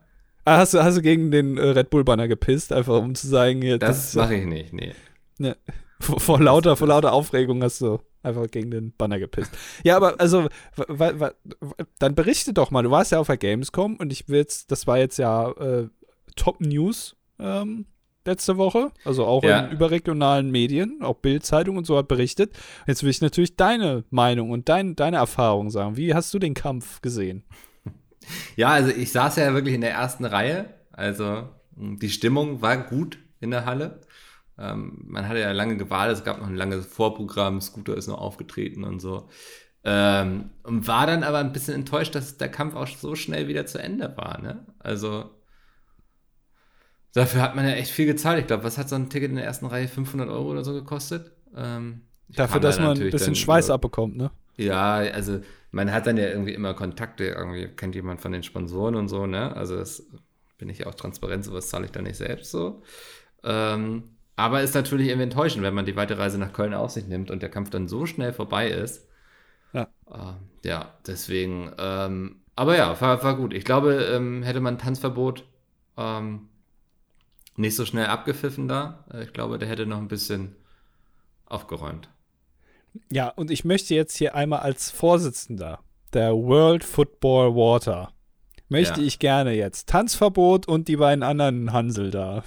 Ah, 0.45 0.57
hast, 0.59 0.73
du, 0.75 0.81
hast 0.83 0.95
du 0.97 1.01
gegen 1.01 1.29
den 1.31 1.57
äh, 1.57 1.61
Red 1.69 1.89
Bull-Banner 1.89 2.27
gepisst, 2.29 2.71
einfach 2.71 2.99
um 2.99 3.15
zu 3.15 3.27
sagen, 3.27 3.61
hier, 3.61 3.79
Das 3.79 4.05
ist- 4.09 4.15
mache 4.15 4.35
ich 4.35 4.45
nicht, 4.45 4.71
nee. 4.73 4.93
Ne, 5.39 5.57
vor, 5.99 6.19
vor 6.21 6.39
lauter, 6.39 6.77
vor 6.77 6.87
lauter 6.87 7.11
Aufregung 7.11 7.61
hast 7.63 7.81
du 7.81 7.99
einfach 8.25 8.49
gegen 8.51 8.71
den 8.71 8.91
Banner 8.97 9.19
gepisst. 9.19 9.51
Ja, 9.83 9.95
aber 9.97 10.19
also, 10.19 10.47
dann 11.99 12.15
berichte 12.15 12.53
doch 12.53 12.71
mal. 12.71 12.83
Du 12.83 12.91
warst 12.91 13.11
ja 13.11 13.19
auf 13.19 13.27
der 13.27 13.37
Gamescom 13.37 13.95
und 13.97 14.11
ich 14.11 14.27
will 14.27 14.37
jetzt, 14.39 14.71
das 14.71 14.87
war 14.87 14.97
jetzt 14.97 15.17
ja 15.17 15.51
äh, 15.51 15.87
Top 16.35 16.59
News 16.61 17.15
ähm, 17.39 17.85
letzte 18.25 18.57
Woche, 18.57 18.91
also 19.03 19.25
auch 19.25 19.43
Ja. 19.43 19.59
in 19.67 19.71
überregionalen 19.71 20.49
Medien, 20.49 21.01
auch 21.03 21.15
Bild-Zeitung 21.17 21.77
und 21.77 21.85
so 21.85 21.97
hat 21.97 22.07
berichtet. 22.07 22.53
Jetzt 22.87 23.03
will 23.03 23.09
ich 23.11 23.21
natürlich 23.21 23.55
deine 23.55 24.03
Meinung 24.09 24.49
und 24.51 24.67
dein, 24.67 24.95
deine 24.95 25.17
Erfahrung 25.17 25.69
sagen. 25.69 25.95
Wie 25.95 26.13
hast 26.13 26.33
du 26.33 26.39
den 26.39 26.53
Kampf 26.53 27.01
gesehen? 27.01 27.43
Ja, 28.55 28.69
also 28.69 28.89
ich 28.89 29.11
saß 29.11 29.35
ja 29.35 29.53
wirklich 29.53 29.75
in 29.75 29.81
der 29.81 29.91
ersten 29.91 30.25
Reihe. 30.25 30.65
Also 30.91 31.47
die 31.75 32.09
Stimmung 32.09 32.59
war 32.63 32.75
gut 32.75 33.19
in 33.39 33.51
der 33.51 33.65
Halle. 33.67 34.01
Ähm, 34.57 35.03
man 35.05 35.27
hatte 35.27 35.39
ja 35.39 35.51
lange 35.51 35.77
gewartet, 35.77 36.17
es 36.19 36.23
gab 36.23 36.39
noch 36.39 36.47
ein 36.47 36.55
langes 36.55 36.85
Vorprogramm, 36.85 37.61
Scooter 37.61 37.95
ist 37.97 38.07
noch 38.07 38.19
aufgetreten 38.19 38.83
und 38.83 38.99
so. 38.99 39.27
Ähm, 39.83 40.49
und 40.63 40.87
war 40.87 41.05
dann 41.07 41.23
aber 41.23 41.39
ein 41.39 41.53
bisschen 41.53 41.75
enttäuscht, 41.75 42.15
dass 42.15 42.37
der 42.37 42.49
Kampf 42.49 42.75
auch 42.75 42.87
so 42.87 43.15
schnell 43.15 43.47
wieder 43.47 43.65
zu 43.65 43.79
Ende 43.79 44.15
war. 44.17 44.41
Ne? 44.41 44.65
Also 44.79 45.29
dafür 47.13 47.41
hat 47.41 47.55
man 47.55 47.65
ja 47.67 47.73
echt 47.73 47.91
viel 47.91 48.05
gezahlt. 48.05 48.39
Ich 48.39 48.47
glaube, 48.47 48.63
was 48.63 48.77
hat 48.77 48.89
so 48.89 48.95
ein 48.95 49.09
Ticket 49.09 49.29
in 49.29 49.35
der 49.37 49.45
ersten 49.45 49.65
Reihe? 49.65 49.87
500 49.87 50.29
Euro 50.29 50.51
oder 50.51 50.63
so 50.63 50.73
gekostet? 50.73 51.31
Ähm, 51.55 52.01
Dafür, 52.29 52.59
dass 52.59 52.77
da 52.77 52.83
man 52.83 52.97
ein 53.01 53.09
bisschen 53.09 53.35
Schweiß 53.35 53.65
über- 53.67 53.75
abbekommt, 53.75 54.17
ne? 54.17 54.31
ja, 54.57 54.95
also 54.95 55.41
man 55.71 55.91
hat 55.91 56.07
dann 56.07 56.17
ja 56.17 56.27
irgendwie 56.27 56.53
immer 56.53 56.73
Kontakte, 56.73 57.25
irgendwie 57.25 57.67
kennt 57.67 57.93
jemand 57.93 58.21
von 58.21 58.31
den 58.31 58.41
Sponsoren 58.43 58.95
und 58.95 59.09
so, 59.09 59.27
ne? 59.27 59.55
Also 59.55 59.75
das 59.75 60.03
bin 60.57 60.69
ich 60.69 60.79
ja 60.79 60.87
auch 60.87 60.95
transparent, 60.95 61.43
sowas 61.45 61.69
zahle 61.69 61.85
ich 61.85 61.91
dann 61.91 62.05
nicht 62.05 62.15
selbst 62.15 62.51
so. 62.51 62.81
Ähm, 63.43 64.14
aber 64.35 64.61
ist 64.61 64.75
natürlich 64.75 65.07
irgendwie 65.07 65.23
enttäuschend, 65.23 65.63
wenn 65.63 65.73
man 65.73 65.85
die 65.85 65.95
weite 65.95 66.17
Reise 66.17 66.37
nach 66.37 66.53
Köln 66.53 66.73
auf 66.73 66.91
sich 66.91 67.07
nimmt 67.07 67.31
und 67.31 67.41
der 67.41 67.49
Kampf 67.49 67.69
dann 67.69 67.87
so 67.87 68.05
schnell 68.05 68.33
vorbei 68.33 68.67
ist. 68.69 69.07
Ja. 69.73 69.87
Ähm, 70.13 70.35
ja, 70.63 70.93
deswegen, 71.07 71.71
ähm, 71.77 72.41
aber 72.55 72.75
ja, 72.77 72.99
war, 72.99 73.23
war 73.23 73.35
gut. 73.35 73.53
Ich 73.53 73.65
glaube, 73.65 73.93
ähm, 74.13 74.43
hätte 74.43 74.59
man 74.61 74.77
Tanzverbot 74.77 75.45
ähm, 75.97 76.49
nicht 77.55 77.75
so 77.75 77.85
schnell 77.85 78.07
abgepfiffen 78.07 78.67
da. 78.67 79.05
Äh, 79.13 79.23
Ich 79.23 79.33
glaube, 79.33 79.57
der 79.57 79.69
hätte 79.69 79.85
noch 79.85 79.97
ein 79.97 80.07
bisschen 80.07 80.55
aufgeräumt. 81.45 82.09
Ja, 83.11 83.29
und 83.29 83.51
ich 83.51 83.65
möchte 83.65 83.93
jetzt 83.93 84.17
hier 84.17 84.35
einmal 84.35 84.59
als 84.59 84.89
Vorsitzender 84.91 85.79
der 86.13 86.33
World 86.33 86.83
Football 86.83 87.55
Water, 87.55 88.11
möchte 88.69 89.01
Ja. 89.01 89.07
ich 89.07 89.19
gerne 89.19 89.51
jetzt 89.53 89.89
Tanzverbot 89.89 90.67
und 90.67 90.87
die 90.87 90.95
beiden 90.97 91.23
anderen 91.23 91.73
Hansel 91.73 92.09
da 92.09 92.43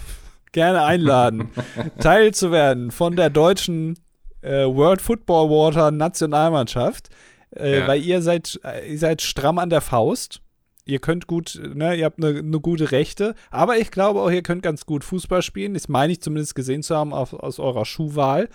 gerne 0.53 0.83
einladen, 0.85 1.51
teilzuwerden 2.01 2.91
von 2.91 3.17
der 3.17 3.31
deutschen 3.31 3.99
äh, 4.43 4.65
World 4.67 5.01
Football 5.03 5.51
Water 5.51 5.91
Nationalmannschaft, 5.91 7.09
äh, 7.57 7.81
Ja. 7.81 7.87
weil 7.89 8.03
ihr 8.03 8.23
seid, 8.23 8.61
äh, 8.65 8.91
ihr 8.91 8.99
seid 8.99 9.23
stramm 9.23 9.59
an 9.59 9.71
der 9.71 9.81
Faust. 9.81 10.41
Ihr 10.85 11.01
könnt 11.01 11.27
gut, 11.27 11.61
ne, 11.75 11.97
ihr 11.97 12.07
habt 12.07 12.23
eine 12.23 12.43
ne 12.43 12.61
gute 12.61 12.93
Rechte, 12.93 13.35
aber 13.51 13.77
ich 13.77 13.91
glaube 13.91 14.23
auch, 14.23 14.31
ihr 14.31 14.43
könnt 14.43 14.63
ganz 14.63 14.87
gut 14.87 15.05
Fußball 15.05 15.43
spielen. 15.43 15.75
Das 15.75 15.89
meine 15.89 16.13
ich 16.15 16.23
zumindest 16.23 16.55
gesehen 16.55 16.83
zu 16.83 16.97
haben 16.97 17.13
auf, 17.13 17.35
aus 17.35 17.59
eurer 17.59 17.85
Schuhwahl. 17.85 18.49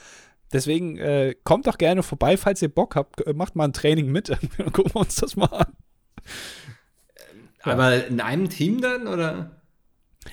Deswegen 0.52 0.98
äh, 0.98 1.36
kommt 1.44 1.68
doch 1.68 1.78
gerne 1.78 2.02
vorbei, 2.02 2.38
falls 2.38 2.62
ihr 2.64 2.70
Bock 2.70 2.96
habt. 2.96 3.22
Äh, 3.28 3.34
Macht 3.34 3.56
mal 3.56 3.66
ein 3.66 3.74
Training 3.74 4.12
mit. 4.12 4.30
Dann 4.30 4.40
gucken 4.72 4.94
wir 4.96 5.02
uns 5.02 5.16
das 5.16 5.36
mal 5.36 5.46
an. 5.46 5.74
Ja. 7.66 7.74
Aber 7.74 8.08
in 8.08 8.20
einem 8.20 8.50
Team 8.50 8.82
dann, 8.82 9.08
oder? 9.08 9.62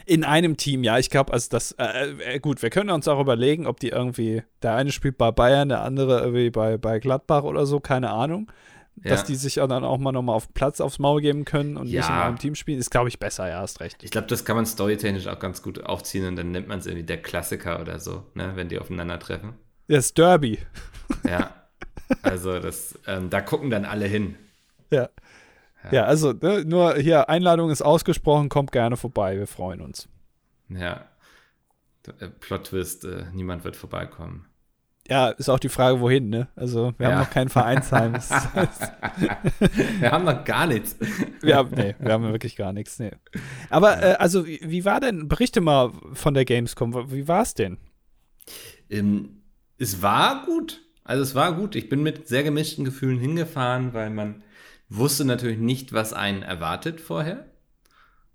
In 0.06 0.24
einem 0.24 0.56
Team, 0.56 0.84
ja. 0.84 0.98
Ich 0.98 1.10
glaube, 1.10 1.32
also 1.32 1.48
das, 1.50 1.72
äh, 1.72 2.10
äh, 2.34 2.38
gut, 2.40 2.62
wir 2.62 2.70
können 2.70 2.90
uns 2.90 3.08
auch 3.08 3.20
überlegen, 3.20 3.66
ob 3.66 3.80
die 3.80 3.88
irgendwie, 3.88 4.42
der 4.62 4.74
eine 4.74 4.92
spielt 4.92 5.18
bei 5.18 5.30
Bayern, 5.30 5.68
der 5.68 5.82
andere 5.82 6.20
irgendwie 6.20 6.50
bei, 6.50 6.76
bei 6.78 6.98
Gladbach 6.98 7.42
oder 7.44 7.66
so, 7.66 7.80
keine 7.80 8.10
Ahnung. 8.10 8.50
Dass 8.96 9.20
Ja. 9.20 9.26
die 9.28 9.34
sich 9.36 9.54
dann 9.54 9.72
auch 9.84 9.96
mal 9.98 10.12
nochmal 10.12 10.34
auf 10.36 10.52
Platz 10.52 10.80
aufs 10.80 10.98
Maul 10.98 11.22
geben 11.22 11.44
können 11.46 11.76
und 11.78 11.84
nicht 11.84 11.94
in 11.94 12.00
Ja. 12.00 12.26
einem 12.26 12.38
Team 12.38 12.54
spielen, 12.54 12.78
ist, 12.78 12.90
glaube 12.90 13.08
ich, 13.08 13.18
besser, 13.18 13.48
ja, 13.48 13.60
hast 13.60 13.80
recht. 13.80 14.02
Ich 14.02 14.10
glaube, 14.10 14.26
das 14.26 14.44
kann 14.44 14.56
man 14.56 14.66
storytechnisch 14.66 15.26
auch 15.26 15.38
ganz 15.38 15.62
gut 15.62 15.82
aufziehen 15.84 16.26
und 16.26 16.36
dann 16.36 16.50
nennt 16.50 16.68
man 16.68 16.80
es 16.80 16.86
irgendwie 16.86 17.04
der 17.06 17.22
Klassiker 17.22 17.80
oder 17.80 17.98
so, 17.98 18.24
ne, 18.34 18.52
wenn 18.56 18.68
die 18.68 18.78
aufeinandertreffen. 18.78 19.54
Das 19.88 20.12
Derby. 20.12 20.58
Ja. 21.26 21.54
Also 22.22 22.58
das, 22.58 22.98
ähm, 23.06 23.30
da 23.30 23.40
gucken 23.40 23.70
dann 23.70 23.84
alle 23.84 24.06
hin. 24.06 24.34
Ja. 24.90 25.08
Ja, 25.90 26.04
also 26.04 26.32
ne, 26.32 26.64
nur 26.64 26.94
hier, 26.96 27.28
Einladung 27.28 27.70
ist 27.70 27.82
ausgesprochen, 27.82 28.48
kommt 28.48 28.72
gerne 28.72 28.96
vorbei, 28.96 29.38
wir 29.38 29.46
freuen 29.46 29.80
uns. 29.80 30.08
Ja. 30.68 31.04
Äh, 32.18 32.28
Plot-Twist, 32.28 33.04
äh, 33.04 33.24
niemand 33.32 33.64
wird 33.64 33.76
vorbeikommen. 33.76 34.46
Ja, 35.08 35.30
ist 35.30 35.48
auch 35.48 35.58
die 35.58 35.68
Frage, 35.68 36.00
wohin, 36.00 36.28
ne? 36.28 36.48
Also, 36.54 36.92
wir 36.98 37.08
Ja. 37.08 37.14
haben 37.14 37.20
noch 37.22 37.30
kein 37.30 37.48
Vereinsheim. 37.48 38.12
Wir 40.00 40.10
haben 40.12 40.24
noch 40.24 40.44
gar 40.44 40.66
nichts. 40.66 40.96
wir 41.40 41.56
haben, 41.56 41.70
nee, 41.74 41.94
wir 41.98 42.12
haben 42.12 42.24
wirklich 42.30 42.54
gar 42.56 42.72
nichts, 42.72 42.98
nee. 42.98 43.10
Aber, 43.70 44.02
äh, 44.02 44.14
also, 44.14 44.46
wie, 44.46 44.60
wie 44.62 44.84
war 44.84 45.00
denn, 45.00 45.26
berichte 45.28 45.60
mal 45.60 45.90
von 46.12 46.34
der 46.34 46.44
Gamescom, 46.44 47.10
wie 47.10 47.26
war 47.26 47.42
es 47.42 47.54
denn? 47.54 47.78
Ähm, 48.88 49.42
es 49.78 50.02
war 50.02 50.44
gut. 50.44 50.80
Also 51.04 51.22
es 51.22 51.34
war 51.34 51.54
gut. 51.54 51.74
Ich 51.74 51.88
bin 51.88 52.02
mit 52.02 52.28
sehr 52.28 52.42
gemischten 52.44 52.84
Gefühlen 52.84 53.18
hingefahren, 53.18 53.94
weil 53.94 54.10
man 54.10 54.42
wusste 54.90 55.24
natürlich 55.24 55.58
nicht, 55.58 55.92
was 55.92 56.12
einen 56.12 56.42
erwartet 56.42 57.00
vorher. 57.00 57.46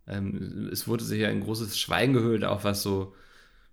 Ähm, 0.08 0.70
es 0.72 0.88
wurde 0.88 1.04
sich 1.04 1.22
ja 1.22 1.30
ein 1.30 1.42
großes 1.42 1.78
Schweigen 1.78 2.14
gehüllt, 2.14 2.46
auch 2.46 2.64
was 2.64 2.82
so 2.82 3.14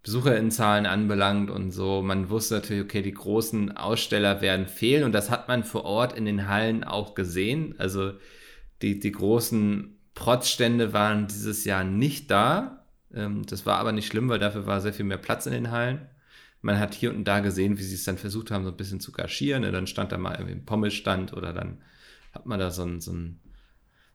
Besucherinnenzahlen 0.02 0.84
anbelangt 0.84 1.48
und 1.50 1.70
so. 1.70 2.02
Man 2.02 2.28
wusste 2.28 2.54
natürlich, 2.54 2.82
okay, 2.82 3.02
die 3.02 3.14
großen 3.14 3.76
Aussteller 3.76 4.40
werden 4.40 4.66
fehlen 4.66 5.04
und 5.04 5.12
das 5.12 5.30
hat 5.30 5.46
man 5.48 5.62
vor 5.62 5.84
Ort 5.84 6.12
in 6.12 6.24
den 6.24 6.48
Hallen 6.48 6.82
auch 6.82 7.14
gesehen. 7.14 7.76
Also 7.78 8.12
die, 8.82 8.98
die 8.98 9.12
großen 9.12 9.96
Protzstände 10.14 10.92
waren 10.92 11.28
dieses 11.28 11.64
Jahr 11.64 11.84
nicht 11.84 12.30
da. 12.32 12.84
Ähm, 13.14 13.46
das 13.46 13.64
war 13.64 13.78
aber 13.78 13.92
nicht 13.92 14.08
schlimm, 14.08 14.28
weil 14.28 14.40
dafür 14.40 14.66
war 14.66 14.80
sehr 14.80 14.92
viel 14.92 15.04
mehr 15.04 15.18
Platz 15.18 15.46
in 15.46 15.52
den 15.52 15.70
Hallen. 15.70 16.08
Man 16.62 16.78
hat 16.78 16.94
hier 16.94 17.14
und 17.14 17.24
da 17.24 17.40
gesehen, 17.40 17.78
wie 17.78 17.82
sie 17.82 17.94
es 17.94 18.04
dann 18.04 18.18
versucht 18.18 18.50
haben, 18.50 18.64
so 18.64 18.70
ein 18.70 18.76
bisschen 18.76 19.00
zu 19.00 19.12
kaschieren. 19.12 19.62
Dann 19.62 19.86
stand 19.86 20.10
da 20.10 20.18
mal 20.18 20.34
irgendwie 20.34 20.54
ein 20.54 20.64
Pommelstand 20.64 21.32
oder 21.32 21.52
dann 21.52 21.78
hat 22.32 22.46
man 22.46 22.58
da 22.58 22.70
so 22.70 22.82
ein, 22.82 23.00
so 23.00 23.12
ein 23.12 23.40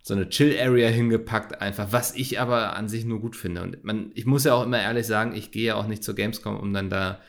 so 0.08 0.14
eine 0.14 0.30
Chill-Area 0.30 0.88
hingepackt, 0.88 1.62
einfach, 1.62 1.92
was 1.92 2.16
ich 2.16 2.40
aber 2.40 2.78
an 2.78 2.88
sich 2.88 3.04
nur 3.04 3.20
gut 3.20 3.36
finde. 3.36 3.62
Und 3.62 3.84
man, 3.84 4.12
ich 4.16 4.26
muss 4.26 4.46
ja 4.46 4.54
auch 4.54 4.64
immer 4.64 4.82
ehrlich 4.82 5.06
sagen, 5.06 5.36
ich 5.36 5.52
gehe 5.52 5.66
ja 5.66 5.76
auch 5.76 5.86
nicht 5.86 6.02
zur 6.02 6.16
Gamescom, 6.16 6.58
um 6.58 6.74
dann 6.74 6.90
da 6.90 7.20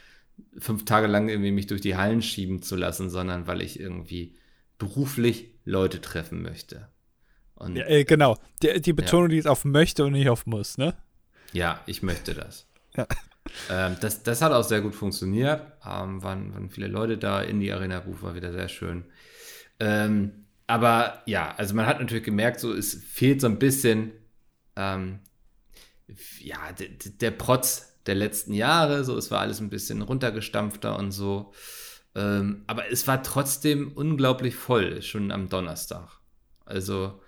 fünf 0.59 0.85
Tage 0.85 1.09
lang 1.09 1.29
irgendwie 1.29 1.51
mich 1.51 1.67
durch 1.67 1.81
die 1.81 1.97
Hallen 1.97 2.23
schieben 2.23 2.63
zu 2.63 2.77
lassen, 2.77 3.11
sondern 3.11 3.49
weil 3.49 3.63
ich 3.63 3.81
irgendwie 3.81 4.37
beruflich 4.79 5.51
Leute 5.65 6.01
treffen 6.01 6.41
möchte. 6.41 6.89
Und, 7.57 7.75
ja, 7.75 7.87
äh, 7.87 8.05
genau. 8.05 8.39
Die, 8.63 8.81
die 8.81 8.93
Betonung, 8.93 9.27
ja. 9.27 9.31
die 9.31 9.39
ist 9.39 9.49
auf 9.49 9.65
möchte 9.65 10.05
und 10.05 10.13
nicht 10.13 10.29
auf 10.29 10.47
muss, 10.47 10.79
ne? 10.79 10.95
Ja, 11.53 11.81
ich 11.87 12.03
möchte 12.03 12.35
das. 12.35 12.67
Ja. 12.97 13.07
Ähm, 13.71 13.97
das, 14.03 14.23
das 14.23 14.43
hat 14.43 14.53
auch 14.53 14.63
sehr 14.63 14.83
gut 14.83 14.95
funktioniert. 14.95 15.63
Ähm, 15.83 16.23
waren, 16.23 16.53
waren 16.53 16.69
viele 16.69 16.87
Leute 16.87 17.17
da. 17.17 17.41
in 17.41 17.61
die 17.61 17.73
Arena 17.73 18.01
Buch 18.01 18.21
war 18.21 18.35
wieder 18.35 18.53
sehr 18.53 18.69
schön. 18.69 19.07
Ähm, 19.81 20.48
aber 20.69 21.23
ja, 21.25 21.55
also 21.57 21.75
man 21.75 21.87
hat 21.87 21.99
natürlich 21.99 22.25
gemerkt, 22.25 22.61
so 22.61 22.73
es 22.73 22.95
fehlt 22.95 23.41
so 23.41 23.47
ein 23.47 23.59
bisschen, 23.59 24.13
ähm, 24.77 25.21
ja, 26.41 26.59
der 27.21 27.31
Protz 27.31 27.99
der 28.07 28.15
letzten 28.15 28.53
Jahre, 28.53 29.03
so 29.03 29.17
es 29.17 29.31
war 29.31 29.41
alles 29.41 29.61
ein 29.61 29.71
bisschen 29.71 30.03
runtergestampfter 30.03 30.99
und 30.99 31.11
so. 31.11 31.53
Ähm, 32.15 32.65
aber 32.67 32.93
es 32.93 33.07
war 33.07 33.23
trotzdem 33.23 33.93
unglaublich 33.93 34.57
voll, 34.57 35.01
schon 35.01 35.31
am 35.33 35.49
Donnerstag. 35.49 36.21
Also 36.67 37.21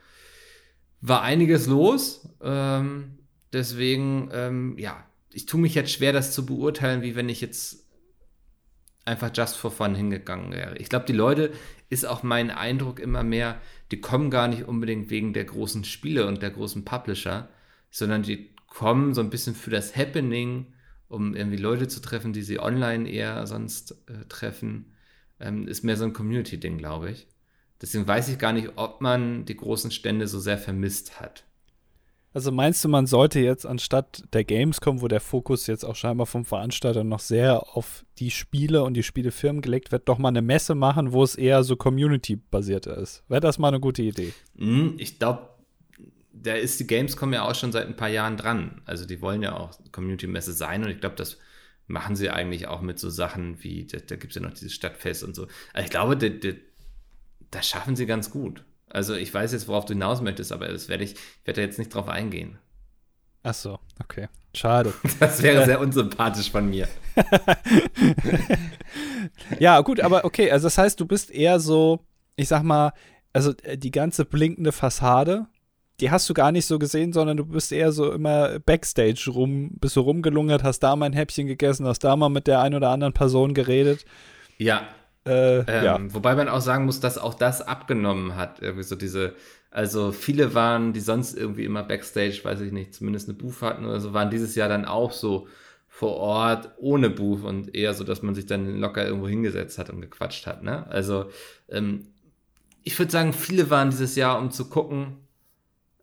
war 1.00 1.22
einiges 1.22 1.66
los. 1.66 2.28
Ähm, 2.42 3.20
deswegen, 3.54 4.28
ähm, 4.32 4.76
ja, 4.78 5.02
ich 5.32 5.46
tue 5.46 5.60
mich 5.60 5.74
jetzt 5.74 5.92
schwer, 5.92 6.12
das 6.12 6.32
zu 6.32 6.44
beurteilen, 6.44 7.00
wie 7.00 7.16
wenn 7.16 7.30
ich 7.30 7.40
jetzt 7.40 7.86
einfach 9.06 9.30
just 9.34 9.56
for 9.56 9.70
fun 9.70 9.94
hingegangen 9.94 10.52
wäre. 10.52 10.76
Ich 10.76 10.90
glaube, 10.90 11.06
die 11.06 11.14
Leute, 11.14 11.52
ist 11.90 12.06
auch 12.06 12.22
mein 12.22 12.50
Eindruck 12.50 13.00
immer 13.00 13.22
mehr, 13.22 13.60
die 13.90 14.00
kommen 14.00 14.30
gar 14.30 14.48
nicht 14.48 14.64
unbedingt 14.66 15.10
wegen 15.10 15.32
der 15.32 15.44
großen 15.44 15.84
Spiele 15.84 16.26
und 16.26 16.40
der 16.40 16.50
großen 16.50 16.84
Publisher, 16.84 17.48
sondern 17.90 18.22
die 18.22 18.50
kommen 18.68 19.12
so 19.12 19.20
ein 19.20 19.30
bisschen 19.30 19.56
für 19.56 19.70
das 19.70 19.96
Happening, 19.96 20.72
um 21.08 21.34
irgendwie 21.34 21.56
Leute 21.56 21.88
zu 21.88 22.00
treffen, 22.00 22.32
die 22.32 22.42
sie 22.42 22.60
online 22.60 23.10
eher 23.10 23.46
sonst 23.48 23.96
äh, 24.08 24.24
treffen. 24.28 24.92
Ähm, 25.40 25.66
ist 25.66 25.82
mehr 25.82 25.96
so 25.96 26.04
ein 26.04 26.12
Community-Ding, 26.12 26.78
glaube 26.78 27.10
ich. 27.10 27.26
Deswegen 27.82 28.06
weiß 28.06 28.28
ich 28.28 28.38
gar 28.38 28.52
nicht, 28.52 28.70
ob 28.76 29.00
man 29.00 29.44
die 29.44 29.56
großen 29.56 29.90
Stände 29.90 30.28
so 30.28 30.38
sehr 30.38 30.58
vermisst 30.58 31.20
hat. 31.20 31.44
Also 32.32 32.52
meinst 32.52 32.84
du, 32.84 32.88
man 32.88 33.06
sollte 33.06 33.40
jetzt 33.40 33.66
anstatt 33.66 34.22
der 34.32 34.44
Gamescom, 34.44 35.00
wo 35.00 35.08
der 35.08 35.20
Fokus 35.20 35.66
jetzt 35.66 35.84
auch 35.84 35.96
scheinbar 35.96 36.26
vom 36.26 36.44
Veranstalter 36.44 37.02
noch 37.02 37.18
sehr 37.18 37.76
auf 37.76 38.04
die 38.18 38.30
Spiele 38.30 38.84
und 38.84 38.94
die 38.94 39.02
Spielefirmen 39.02 39.62
gelegt 39.62 39.90
wird, 39.90 40.08
doch 40.08 40.18
mal 40.18 40.28
eine 40.28 40.42
Messe 40.42 40.76
machen, 40.76 41.12
wo 41.12 41.24
es 41.24 41.34
eher 41.34 41.64
so 41.64 41.74
Community-basiert 41.74 42.86
ist? 42.86 43.24
Wäre 43.28 43.40
das 43.40 43.58
mal 43.58 43.68
eine 43.68 43.80
gute 43.80 44.02
Idee? 44.02 44.32
Hm, 44.56 44.94
ich 44.98 45.18
glaube, 45.18 45.48
da 46.32 46.54
ist 46.54 46.78
die 46.78 46.86
Gamescom 46.86 47.32
ja 47.32 47.48
auch 47.48 47.54
schon 47.56 47.72
seit 47.72 47.88
ein 47.88 47.96
paar 47.96 48.08
Jahren 48.08 48.36
dran. 48.36 48.80
Also 48.84 49.06
die 49.06 49.20
wollen 49.20 49.42
ja 49.42 49.56
auch 49.56 49.72
Community-Messe 49.90 50.52
sein 50.52 50.84
und 50.84 50.90
ich 50.90 51.00
glaube, 51.00 51.16
das 51.16 51.38
machen 51.88 52.14
sie 52.14 52.30
eigentlich 52.30 52.68
auch 52.68 52.80
mit 52.80 53.00
so 53.00 53.10
Sachen 53.10 53.62
wie, 53.64 53.86
da, 53.86 53.98
da 53.98 54.14
gibt 54.14 54.30
es 54.30 54.36
ja 54.36 54.42
noch 54.42 54.54
dieses 54.54 54.72
Stadtfest 54.72 55.24
und 55.24 55.34
so. 55.34 55.48
Also 55.72 55.84
ich 55.84 55.90
glaube, 55.90 56.16
das 57.50 57.68
schaffen 57.68 57.96
sie 57.96 58.06
ganz 58.06 58.30
gut. 58.30 58.64
Also 58.90 59.14
ich 59.14 59.32
weiß 59.32 59.52
jetzt, 59.52 59.68
worauf 59.68 59.84
du 59.84 59.94
hinaus 59.94 60.20
möchtest, 60.20 60.52
aber 60.52 60.68
das 60.68 60.88
werde 60.88 61.04
ich, 61.04 61.12
ich 61.12 61.46
werde 61.46 61.62
jetzt 61.62 61.78
nicht 61.78 61.94
drauf 61.94 62.08
eingehen. 62.08 62.58
Ach 63.42 63.54
so, 63.54 63.78
okay. 64.02 64.28
Schade. 64.54 64.92
Das 65.20 65.42
wäre 65.42 65.64
sehr 65.64 65.80
unsympathisch 65.80 66.50
von 66.50 66.68
mir. 66.68 66.88
ja, 69.58 69.80
gut, 69.80 70.00
aber 70.00 70.24
okay, 70.24 70.50
also 70.50 70.66
das 70.66 70.76
heißt, 70.76 70.98
du 70.98 71.06
bist 71.06 71.30
eher 71.30 71.60
so, 71.60 72.00
ich 72.36 72.48
sag 72.48 72.62
mal, 72.62 72.92
also 73.32 73.52
äh, 73.62 73.78
die 73.78 73.92
ganze 73.92 74.24
blinkende 74.24 74.72
Fassade, 74.72 75.46
die 76.00 76.10
hast 76.10 76.28
du 76.28 76.34
gar 76.34 76.50
nicht 76.50 76.66
so 76.66 76.78
gesehen, 76.78 77.12
sondern 77.12 77.36
du 77.36 77.44
bist 77.44 77.72
eher 77.72 77.92
so 77.92 78.12
immer 78.12 78.58
Backstage 78.58 79.30
rum, 79.30 79.72
bist 79.80 79.94
so 79.94 80.00
rumgelungert, 80.00 80.64
hast 80.64 80.80
da 80.80 80.96
mal 80.96 81.06
ein 81.06 81.12
Häppchen 81.12 81.46
gegessen, 81.46 81.86
hast 81.86 82.00
da 82.00 82.16
mal 82.16 82.30
mit 82.30 82.46
der 82.46 82.60
einen 82.60 82.74
oder 82.74 82.90
anderen 82.90 83.12
Person 83.12 83.54
geredet. 83.54 84.04
Ja, 84.58 84.88
äh, 85.26 85.58
ähm, 85.58 85.84
ja. 85.84 85.98
Wobei 86.14 86.34
man 86.34 86.48
auch 86.48 86.60
sagen 86.60 86.86
muss, 86.86 87.00
dass 87.00 87.18
auch 87.18 87.34
das 87.34 87.60
abgenommen 87.62 88.36
hat. 88.36 88.62
Irgendwie 88.62 88.84
so 88.84 88.96
diese, 88.96 89.34
also 89.70 90.12
viele 90.12 90.54
waren, 90.54 90.92
die 90.92 91.00
sonst 91.00 91.36
irgendwie 91.36 91.64
immer 91.64 91.82
Backstage, 91.82 92.40
weiß 92.42 92.60
ich 92.60 92.72
nicht, 92.72 92.94
zumindest 92.94 93.28
eine 93.28 93.36
Booth 93.36 93.60
hatten 93.62 93.84
oder 93.84 94.00
so, 94.00 94.12
waren 94.12 94.30
dieses 94.30 94.54
Jahr 94.54 94.68
dann 94.68 94.84
auch 94.84 95.12
so 95.12 95.46
vor 95.88 96.16
Ort 96.16 96.70
ohne 96.78 97.10
Booth 97.10 97.44
und 97.44 97.74
eher 97.74 97.92
so, 97.92 98.04
dass 98.04 98.22
man 98.22 98.34
sich 98.34 98.46
dann 98.46 98.78
locker 98.78 99.04
irgendwo 99.04 99.28
hingesetzt 99.28 99.78
hat 99.78 99.90
und 99.90 100.00
gequatscht 100.00 100.46
hat. 100.46 100.62
Ne? 100.62 100.86
Also 100.86 101.26
ähm, 101.68 102.06
ich 102.82 102.98
würde 102.98 103.12
sagen, 103.12 103.32
viele 103.32 103.68
waren 103.68 103.90
dieses 103.90 104.16
Jahr, 104.16 104.38
um 104.38 104.50
zu 104.50 104.70
gucken, 104.70 105.18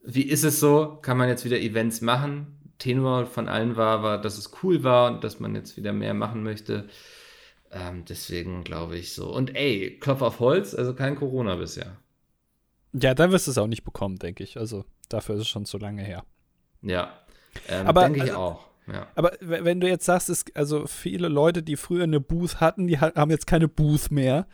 wie 0.04 0.22
ist 0.22 0.44
es 0.44 0.60
so, 0.60 1.00
kann 1.02 1.18
man 1.18 1.28
jetzt 1.28 1.44
wieder 1.44 1.60
Events 1.60 2.02
machen. 2.02 2.48
Tenor 2.78 3.26
von 3.26 3.50
allen 3.50 3.76
war, 3.76 4.04
war, 4.04 4.22
dass 4.22 4.38
es 4.38 4.52
cool 4.62 4.84
war 4.84 5.12
und 5.12 5.24
dass 5.24 5.40
man 5.40 5.56
jetzt 5.56 5.76
wieder 5.76 5.94
mehr 5.94 6.14
machen 6.14 6.44
möchte. 6.44 6.88
Ähm, 7.78 8.06
deswegen 8.06 8.64
glaube 8.64 8.98
ich 8.98 9.14
so. 9.14 9.32
Und 9.32 9.56
ey, 9.56 9.98
Klopf 10.00 10.22
auf 10.22 10.40
Holz, 10.40 10.74
also 10.74 10.96
kein 10.96 11.16
Corona 11.16 11.56
bisher. 11.56 11.98
Ja, 12.94 13.14
dann 13.14 13.32
wirst 13.32 13.48
du 13.48 13.52
es 13.52 13.58
auch 13.58 13.68
nicht 13.68 13.84
bekommen, 13.84 14.18
denke 14.18 14.44
ich. 14.44 14.58
Also 14.58 14.86
dafür 15.10 15.36
ist 15.36 15.42
es 15.42 15.48
schon 15.48 15.66
zu 15.66 15.78
lange 15.78 16.02
her. 16.02 16.24
Ja, 16.82 17.14
ähm, 17.68 17.94
denke 17.94 18.18
ich 18.18 18.22
also, 18.24 18.38
auch. 18.38 18.68
Ja. 18.88 19.08
Aber 19.16 19.34
wenn 19.42 19.80
du 19.80 19.88
jetzt 19.88 20.06
sagst, 20.06 20.30
es, 20.30 20.46
also 20.54 20.88
viele 20.88 21.28
Leute, 21.28 21.62
die 21.62 21.76
früher 21.76 22.04
eine 22.04 22.22
Booth 22.22 22.60
hatten, 22.62 22.88
die 22.88 23.00
haben 23.00 23.32
jetzt 23.32 23.48
keine 23.48 23.68
Booth 23.68 24.12
mehr. 24.12 24.48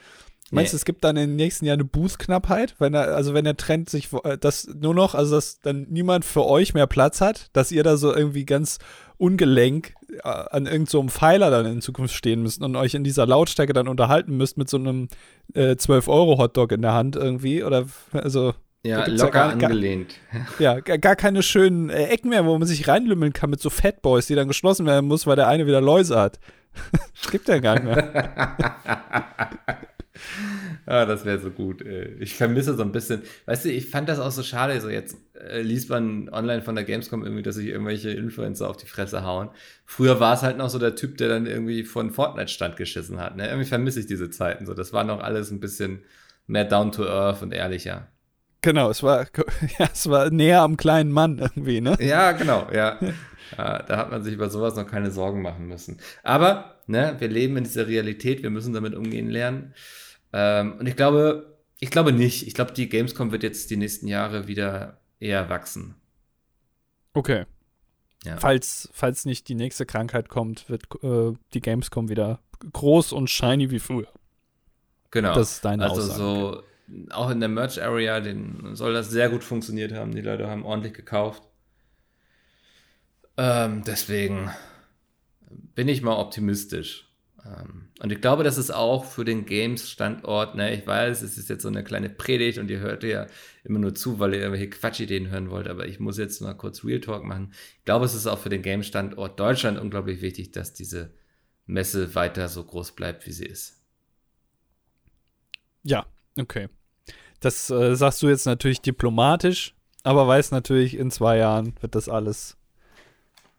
Meinst 0.52 0.74
du, 0.74 0.76
nee. 0.76 0.80
es 0.80 0.86
gibt 0.86 1.04
dann 1.04 1.18
im 1.18 1.36
nächsten 1.36 1.66
Jahr 1.66 1.76
eine 1.76 1.86
Booth-Knappheit? 1.86 2.76
Wenn 2.80 2.94
er, 2.94 3.16
also 3.16 3.34
wenn 3.34 3.46
der 3.46 3.58
Trend 3.58 3.90
sich, 3.90 4.10
äh, 4.24 4.38
das 4.38 4.68
nur 4.68 4.94
noch, 4.94 5.16
also 5.16 5.36
dass 5.36 5.60
dann 5.60 5.88
niemand 5.90 6.26
für 6.26 6.46
euch 6.46 6.74
mehr 6.74 6.88
Platz 6.88 7.22
hat, 7.22 7.50
dass 7.54 7.72
ihr 7.72 7.84
da 7.84 7.98
so 7.98 8.14
irgendwie 8.14 8.46
ganz 8.46 8.80
ungelenk 9.18 9.94
an 10.22 10.66
irgendeinem 10.66 10.86
so 10.88 11.04
Pfeiler 11.04 11.50
dann 11.52 11.66
in 11.66 11.82
Zukunft 11.82 12.16
stehen 12.16 12.44
müsst 12.44 12.62
und 12.62 12.76
euch 12.76 12.94
in 12.94 13.04
dieser 13.04 13.26
Lautstärke 13.26 13.74
dann 13.74 13.88
unterhalten 13.88 14.38
müsst 14.38 14.58
mit 14.58 14.70
so 14.70 14.78
einem 14.78 15.08
äh, 15.54 15.72
12-Euro-Hotdog 15.72 16.72
in 16.72 16.82
der 16.82 16.94
Hand 16.94 17.16
irgendwie 17.16 17.64
oder 17.64 17.86
also 18.12 18.54
ja, 18.86 19.06
locker 19.06 19.26
ja 19.26 19.30
gar, 19.30 19.52
angelehnt. 19.52 20.16
ja, 20.60 20.80
gar, 20.82 20.98
gar 20.98 21.16
keine 21.16 21.42
schönen 21.42 21.90
äh, 21.90 22.08
Ecken 22.08 22.30
mehr, 22.30 22.46
wo 22.46 22.58
man 22.58 22.68
sich 22.68 22.88
reinlümmeln 22.88 23.32
kann 23.32 23.50
mit 23.50 23.62
so 23.62 23.70
Fatboys, 23.70 24.28
die 24.28 24.36
dann 24.36 24.50
geschlossen 24.50 24.86
werden 24.86 25.08
muss, 25.08 25.26
weil 25.26 25.38
der 25.38 25.48
eine 25.48 25.66
wieder 25.68 25.82
Läuse 25.82 26.20
hat. 26.20 26.40
gibt 27.32 27.48
ja 27.48 27.60
gar 27.60 27.76
nicht 27.76 27.86
mehr. 27.86 28.56
ah, 30.86 31.06
das 31.06 31.26
wäre 31.26 31.40
so 31.40 31.50
gut. 31.50 31.82
Ey. 31.82 32.16
Ich 32.20 32.36
vermisse 32.36 32.76
so 32.76 32.84
ein 32.84 32.92
bisschen. 32.92 33.24
Weißt 33.46 33.66
du, 33.66 33.72
ich 33.72 33.90
fand 33.90 34.10
das 34.10 34.20
auch 34.20 34.32
so 34.32 34.44
schade. 34.44 34.80
So 34.82 34.90
jetzt 34.90 35.18
äh, 35.34 35.62
liest 35.62 35.90
man 35.90 36.30
online 36.30 36.62
von 36.62 36.76
der 36.76 36.84
Gamescom 36.84 37.24
irgendwie, 37.24 37.44
dass 37.44 37.56
sich 37.56 37.68
irgendwelche 37.68 38.12
Influencer 38.12 38.70
auf 38.70 38.78
die 38.78 38.86
Fresse 38.86 39.24
hauen. 39.24 39.50
Früher 39.86 40.20
war 40.20 40.34
es 40.34 40.42
halt 40.42 40.58
noch 40.58 40.70
so 40.70 40.80
der 40.80 40.96
Typ, 40.96 41.18
der 41.18 41.30
dann 41.30 41.46
irgendwie 41.46 41.84
von 41.84 42.12
Fortnite-Stand 42.12 42.78
geschissen 42.78 43.20
hat. 43.20 43.36
Ne? 43.36 43.48
Irgendwie 43.48 43.68
vermisse 43.68 44.00
ich 44.00 44.06
diese 44.06 44.30
Zeiten. 44.30 44.66
So, 44.66 44.74
das 44.74 44.94
war 44.94 45.04
noch 45.04 45.22
alles 45.22 45.52
ein 45.52 45.60
bisschen 45.60 46.04
mehr 46.48 46.66
down 46.66 46.92
to 46.92 47.06
earth 47.06 47.42
und 47.42 47.54
ehrlicher. 47.54 48.08
Genau, 48.62 48.90
es 48.90 49.04
war, 49.04 49.28
ja, 49.80 49.90
es 49.92 50.10
war 50.10 50.30
näher 50.30 50.62
am 50.62 50.78
kleinen 50.78 51.12
Mann 51.12 51.38
irgendwie, 51.38 51.82
ne? 51.82 51.98
Ja, 52.00 52.32
genau, 52.32 52.68
ja. 52.74 52.98
ja. 53.58 53.84
Da 53.84 53.98
hat 53.98 54.10
man 54.10 54.24
sich 54.24 54.34
über 54.34 54.50
sowas 54.50 54.76
noch 54.76 54.88
keine 54.88 55.12
Sorgen 55.12 55.42
machen 55.42 55.68
müssen. 55.68 56.00
Aber, 56.24 56.80
ne, 56.88 57.16
wir 57.20 57.28
leben 57.28 57.58
in 57.58 57.66
dieser 57.66 57.88
Realität, 57.88 58.42
wir 58.42 58.50
müssen 58.50 58.74
damit 58.74 58.96
umgehen 58.96 59.30
lernen. 59.30 59.74
Ähm, 60.34 60.78
und 60.80 60.88
ich 60.88 60.96
glaube, 60.96 61.58
ich 61.80 61.92
glaube 61.92 62.12
nicht. 62.12 62.48
Ich 62.48 62.54
glaube, 62.54 62.74
die 62.74 62.90
Gamescom 62.90 63.32
wird 63.32 63.44
jetzt 63.44 63.70
die 63.70 63.78
nächsten 63.78 64.08
Jahre 64.08 64.48
wieder 64.48 65.00
eher 65.20 65.50
wachsen. 65.50 65.96
Okay. 67.14 67.46
Ja. 68.26 68.38
Falls, 68.38 68.90
falls 68.94 69.26
nicht 69.26 69.48
die 69.50 69.56
nächste 69.56 69.86
Krankheit 69.86 70.30
kommt, 70.30 70.70
wird 70.70 70.84
äh, 71.04 71.38
die 71.54 71.62
Gamescom 71.62 72.10
wieder 72.10 72.40
groß 72.72 73.12
und 73.12 73.30
shiny 73.30 73.70
wie 73.70 73.80
früher. 73.80 74.08
Genau. 75.12 75.36
Das 75.36 75.52
ist 75.52 75.66
deine 75.66 75.84
also 75.84 76.02
Aussage. 76.02 76.18
so 76.18 76.64
auch 77.12 77.30
in 77.30 77.40
der 77.40 77.50
Merch 77.50 77.82
Area, 77.82 78.20
den 78.20 78.76
soll 78.76 78.94
das 78.94 79.10
sehr 79.10 79.30
gut 79.30 79.44
funktioniert 79.44 79.94
haben. 79.94 80.14
Die 80.14 80.22
Leute 80.22 80.50
haben 80.50 80.66
ordentlich 80.66 80.94
gekauft. 80.94 81.44
Ähm, 83.38 83.84
deswegen 83.86 84.52
bin 85.76 85.88
ich 85.88 86.02
mal 86.02 86.18
optimistisch. 86.18 87.10
Ähm, 87.46 87.90
und 88.02 88.12
ich 88.12 88.22
glaube, 88.22 88.44
das 88.44 88.58
ist 88.58 88.72
auch 88.72 89.06
für 89.06 89.26
den 89.26 89.46
Games-Standort, 89.46 90.56
ne, 90.56 90.74
ich 90.74 90.88
weiß, 90.88 91.22
es 91.22 91.38
ist 91.38 91.50
jetzt 91.50 91.64
so 91.64 91.68
eine 91.68 91.84
kleine 91.84 92.10
Predigt 92.10 92.58
und 92.58 92.70
ihr 92.70 92.80
hört 92.80 93.04
ja 93.04 93.28
immer 93.64 93.80
nur 93.80 93.96
zu, 93.96 94.20
weil 94.20 94.34
ihr 94.34 94.42
irgendwelche 94.42 94.70
Quatschideen 94.70 95.30
hören 95.30 95.50
wollt, 95.50 95.68
aber 95.68 95.88
ich 95.88 96.00
muss 96.00 96.18
jetzt 96.18 96.42
mal 96.42 96.54
kurz 96.54 96.84
Real 96.84 97.02
Talk 97.02 97.24
machen. 97.24 97.54
Ich 97.80 97.86
glaube, 97.86 98.06
es 98.06 98.14
ist 98.14 98.28
auch 98.28 98.40
für 98.40 98.50
den 98.50 98.62
Games-Standort 98.62 99.40
Deutschland 99.40 99.80
unglaublich 99.80 100.22
wichtig, 100.22 100.52
dass 100.52 100.74
diese 100.74 101.14
Messe 101.66 102.16
weiter 102.16 102.50
so 102.50 102.64
groß 102.64 102.94
bleibt, 102.94 103.26
wie 103.26 103.32
sie 103.32 103.46
ist. 103.46 103.82
Ja, 105.84 106.06
okay. 106.40 106.70
Das 107.40 107.70
äh, 107.70 107.96
sagst 107.96 108.22
du 108.24 108.30
jetzt 108.30 108.46
natürlich 108.46 108.80
diplomatisch, 108.80 109.76
aber 110.04 110.28
weiß 110.28 110.52
natürlich, 110.52 110.96
in 110.98 111.12
zwei 111.12 111.38
Jahren 111.38 111.76
wird 111.82 111.96
das 111.96 112.08
alles 112.08 112.58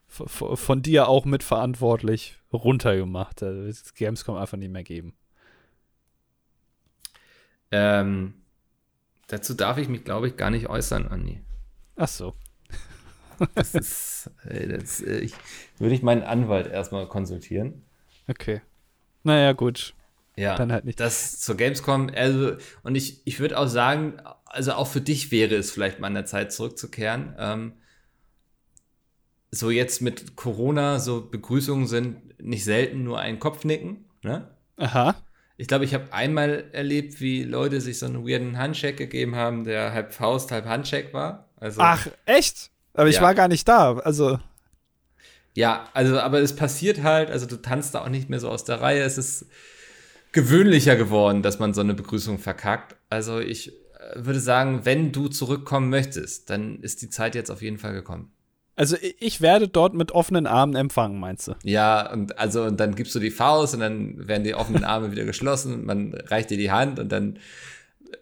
von 0.09 0.81
dir 0.81 1.09
auch 1.09 1.25
mitverantwortlich 1.25 2.39
runtergemacht. 2.57 3.43
Also 3.43 3.67
das 3.67 3.95
Gamescom 3.95 4.37
einfach 4.37 4.57
nicht 4.57 4.73
mehr 4.73 4.85
geben. 4.85 5.15
Ähm, 7.71 8.35
dazu 9.27 9.55
darf 9.55 9.79
ich 9.79 9.89
mich, 9.89 10.05
glaube 10.05 10.29
ich, 10.29 10.37
gar 10.37 10.51
nicht 10.51 10.69
äußern, 10.69 11.09
Andi. 11.09 11.41
Ach 11.97 12.09
so. 12.09 12.35
das 13.55 13.75
ist, 13.75 14.31
das, 14.45 15.01
äh, 15.01 15.19
ich, 15.19 15.35
würde 15.79 15.95
ich 15.95 16.03
meinen 16.03 16.23
Anwalt 16.23 16.67
erstmal 16.67 17.09
konsultieren. 17.09 17.83
Okay. 18.29 18.61
Naja, 19.23 19.53
gut. 19.53 19.95
Ja, 20.37 20.57
dann 20.57 20.73
halt 20.73 20.85
nicht. 20.85 20.99
Das 20.99 21.41
zur 21.41 21.57
Gamescom, 21.57 22.11
also, 22.15 22.57
und 22.83 22.95
ich, 22.95 23.23
ich 23.25 23.39
würde 23.41 23.59
auch 23.59 23.69
sagen, 23.69 24.21
also 24.47 24.73
auch 24.73 24.87
für 24.87 25.01
dich 25.01 25.31
wäre 25.31 25.55
es 25.55 25.71
vielleicht 25.71 26.01
mal 26.01 26.09
an 26.09 26.15
der 26.15 26.27
Zeit 26.27 26.53
zurückzukehren. 26.53 27.35
Ähm, 27.39 27.73
so 29.55 29.71
jetzt 29.71 30.03
mit 30.03 30.37
Corona, 30.37 30.99
so 30.99 31.27
Begrüßungen 31.29 31.87
sind 31.87 32.41
nicht 32.43 32.65
selten 32.65 33.05
nur 33.05 33.21
ein 33.21 33.39
Kopfnicken, 33.39 34.05
ne? 34.23 34.49
Aha. 34.77 35.15
Ich 35.57 35.69
glaube, 35.69 35.85
ich 35.85 35.95
habe 35.95 36.13
einmal 36.13 36.65
erlebt, 36.73 37.21
wie 37.21 37.45
Leute 37.45 37.81
sich 37.81 38.01
so 38.01 38.07
einen 38.07 38.27
weirden 38.27 38.59
Handshake 38.59 38.97
gegeben 38.97 39.37
haben, 39.37 39.65
der 39.65 39.93
halb 39.93 40.13
Faust, 40.13 40.51
halb 40.51 40.67
Handshake 40.67 41.13
war. 41.13 41.49
Also, 41.57 41.81
Ach, 41.81 42.09
echt? 42.27 42.71
Aber 42.93 43.09
ich 43.09 43.17
ja. 43.17 43.23
war 43.23 43.35
gar 43.35 43.49
nicht 43.49 43.69
da, 43.69 43.97
also. 43.99 44.41
Ja, 45.55 45.89
also, 45.95 46.19
aber 46.19 46.41
es 46.41 46.57
passiert 46.57 47.03
halt, 47.05 47.31
also 47.31 47.47
du 47.47 47.57
tanzt 47.57 47.95
da 47.95 48.03
auch 48.03 48.09
nicht 48.09 48.29
mehr 48.29 48.41
so 48.41 48.49
aus 48.49 48.65
der 48.65 48.81
Reihe. 48.81 49.03
Es 49.03 49.17
ist 49.17 49.47
gewöhnlicher 50.33 50.97
geworden, 50.97 51.43
dass 51.43 51.61
man 51.61 51.73
so 51.73 51.81
eine 51.81 51.95
Begrüßung 51.95 52.39
verkackt. 52.39 52.97
Also 53.09 53.39
ich 53.39 53.69
äh, 53.69 54.17
würde 54.17 54.41
sagen, 54.41 54.81
wenn 54.85 55.13
du 55.13 55.29
zurückkommen 55.29 55.91
möchtest, 55.91 56.51
dann 56.51 56.81
ist 56.81 57.03
die 57.03 57.11
Zeit 57.11 57.37
jetzt 57.37 57.51
auf 57.51 57.63
jeden 57.63 57.79
Fall 57.79 57.93
gekommen. 57.93 58.34
Also 58.77 58.97
ich 59.21 59.41
werde 59.41 59.69
dort 59.69 59.95
mit 59.95 60.13
offenen 60.13 60.47
Armen 60.47 60.75
empfangen, 60.75 61.21
meinst 61.21 61.47
du? 61.49 61.53
Ja, 61.63 62.11
und 62.13 62.39
also 62.39 62.65
und 62.65 62.81
dann 62.81 62.97
gibst 62.97 63.15
du 63.15 63.21
die 63.21 63.31
Faust 63.31 63.75
und 63.75 63.81
dann 63.81 64.27
werden 64.27 64.43
die 64.43 64.55
offenen 64.55 64.85
Arme 64.85 65.13
wieder 65.13 65.25
geschlossen 65.25 65.85
man 65.85 66.15
reicht 66.27 66.51
dir 66.51 66.59
die 66.59 66.73
Hand 66.73 66.99
und 66.99 67.11
dann 67.13 67.39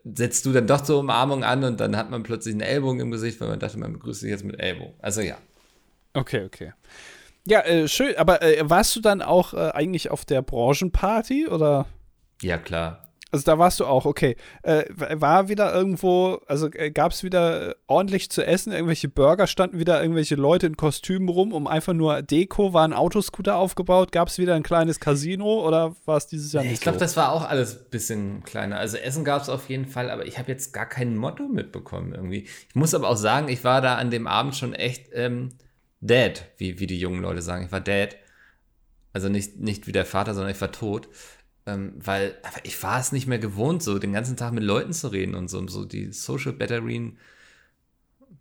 setzt 0.05 0.47
du 0.47 0.53
dann 0.53 0.67
doch 0.67 0.81
zur 0.81 1.01
Umarmung 1.01 1.45
an 1.45 1.65
und 1.65 1.81
dann 1.81 1.97
hat 1.97 2.11
man 2.11 2.23
plötzlich 2.23 2.55
einen 2.55 2.61
Ellbogen 2.61 3.01
im 3.01 3.11
Gesicht, 3.11 3.41
weil 3.41 3.49
man 3.49 3.61
dachte, 3.61 3.79
man 3.79 3.93
begrüßt 3.93 4.21
sich 4.21 4.31
jetzt 4.31 4.45
mit 4.45 4.59
Ellbogen. 4.59 4.95
Also 5.01 5.21
ja. 5.21 5.37
Okay, 6.15 6.45
okay. 6.45 6.73
Ja, 7.47 7.61
äh, 7.61 7.89
schön, 7.89 8.17
aber 8.17 8.43
äh, 8.43 8.69
warst 8.69 8.95
du 8.95 9.01
dann 9.01 9.23
auch 9.23 9.55
äh, 9.55 9.71
eigentlich 9.71 10.11
auf 10.11 10.25
der 10.25 10.43
Branchenparty 10.43 11.49
oder? 11.49 11.87
Ja, 12.41 12.59
klar. 12.59 13.12
Also 13.33 13.45
da 13.47 13.59
warst 13.59 13.81
du 13.81 13.87
auch, 13.87 14.05
okay. 14.05 14.37
Äh, 14.63 14.85
war 14.95 15.49
wieder 15.49 15.75
irgendwo, 15.75 16.41
also 16.47 16.69
äh, 16.75 16.91
gab 16.91 17.13
es 17.13 17.25
wieder 17.25 17.77
ordentlich 17.87 18.31
zu 18.31 18.47
essen, 18.47 18.73
irgendwelche 18.73 19.09
Burger, 19.09 19.47
standen 19.47 19.79
wieder 19.79 20.03
irgendwelche 20.03 20.35
Leute 20.35 20.67
in 20.67 20.77
Kostümen 20.77 21.31
rum, 21.31 21.53
um 21.55 21.67
einfach 21.67 21.95
nur 21.95 22.21
Deko, 22.21 22.75
war 22.75 22.85
ein 22.85 22.93
Autoscooter 22.93 23.57
aufgebaut, 23.57 24.13
gab 24.13 24.29
es 24.29 24.37
wieder 24.37 24.55
ein 24.55 24.63
kleines 24.63 25.01
Casino 25.01 25.67
oder 25.67 25.97
war 26.05 26.19
es 26.19 26.27
dieses 26.27 26.53
Jahr 26.53 26.63
nicht 26.63 26.75
Ich 26.75 26.81
glaube, 26.83 26.99
so? 26.99 27.05
das 27.05 27.17
war 27.17 27.33
auch 27.33 27.49
alles 27.49 27.79
ein 27.79 27.91
bisschen 27.91 28.43
kleiner. 28.45 28.79
Also 28.79 28.99
Essen 28.99 29.25
gab 29.25 29.41
es 29.41 29.49
auf 29.49 29.71
jeden 29.71 29.87
Fall, 29.87 30.11
aber 30.11 30.27
ich 30.27 30.39
habe 30.39 30.53
jetzt 30.53 30.75
gar 30.75 30.87
kein 30.87 31.17
Motto 31.17 31.49
mitbekommen 31.49 32.13
irgendwie. 32.15 32.47
Ich 32.69 32.75
muss 32.75 32.95
aber 32.95 33.09
auch 33.09 33.17
sagen, 33.17 33.49
ich 33.49 33.65
war 33.65 33.81
da 33.81 33.97
an 33.97 34.11
dem 34.11 34.27
Abend 34.27 34.57
schon 34.57 34.75
echt 34.75 35.07
ähm, 35.15 35.49
dead, 36.03 36.45
wie, 36.59 36.81
wie 36.81 36.87
die 36.87 36.99
jungen 36.99 37.23
Leute 37.23 37.41
sagen. 37.41 37.65
Ich 37.65 37.73
war 37.73 37.81
dead. 37.81 38.17
Also 39.15 39.31
nicht, 39.31 39.59
nicht 39.59 39.87
wie 39.87 39.93
der 39.93 40.05
Vater, 40.05 40.35
sondern 40.35 40.53
ich 40.53 40.61
war 40.61 40.73
tot. 40.73 41.09
Ähm, 41.65 41.95
weil 41.97 42.35
ich 42.65 42.83
war 42.83 42.99
es 42.99 43.13
nicht 43.13 43.27
mehr 43.27 43.39
gewohnt, 43.39 43.83
so 43.83 43.99
den 43.99 44.13
ganzen 44.13 44.37
Tag 44.37 44.53
mit 44.53 44.65
Leuten 44.65 44.93
zu 44.93 45.09
reden 45.09 45.35
und 45.35 45.49
so, 45.49 45.67
so 45.69 45.85
die 45.85 46.13
Social 46.13 46.53
Batterien. 46.53 47.19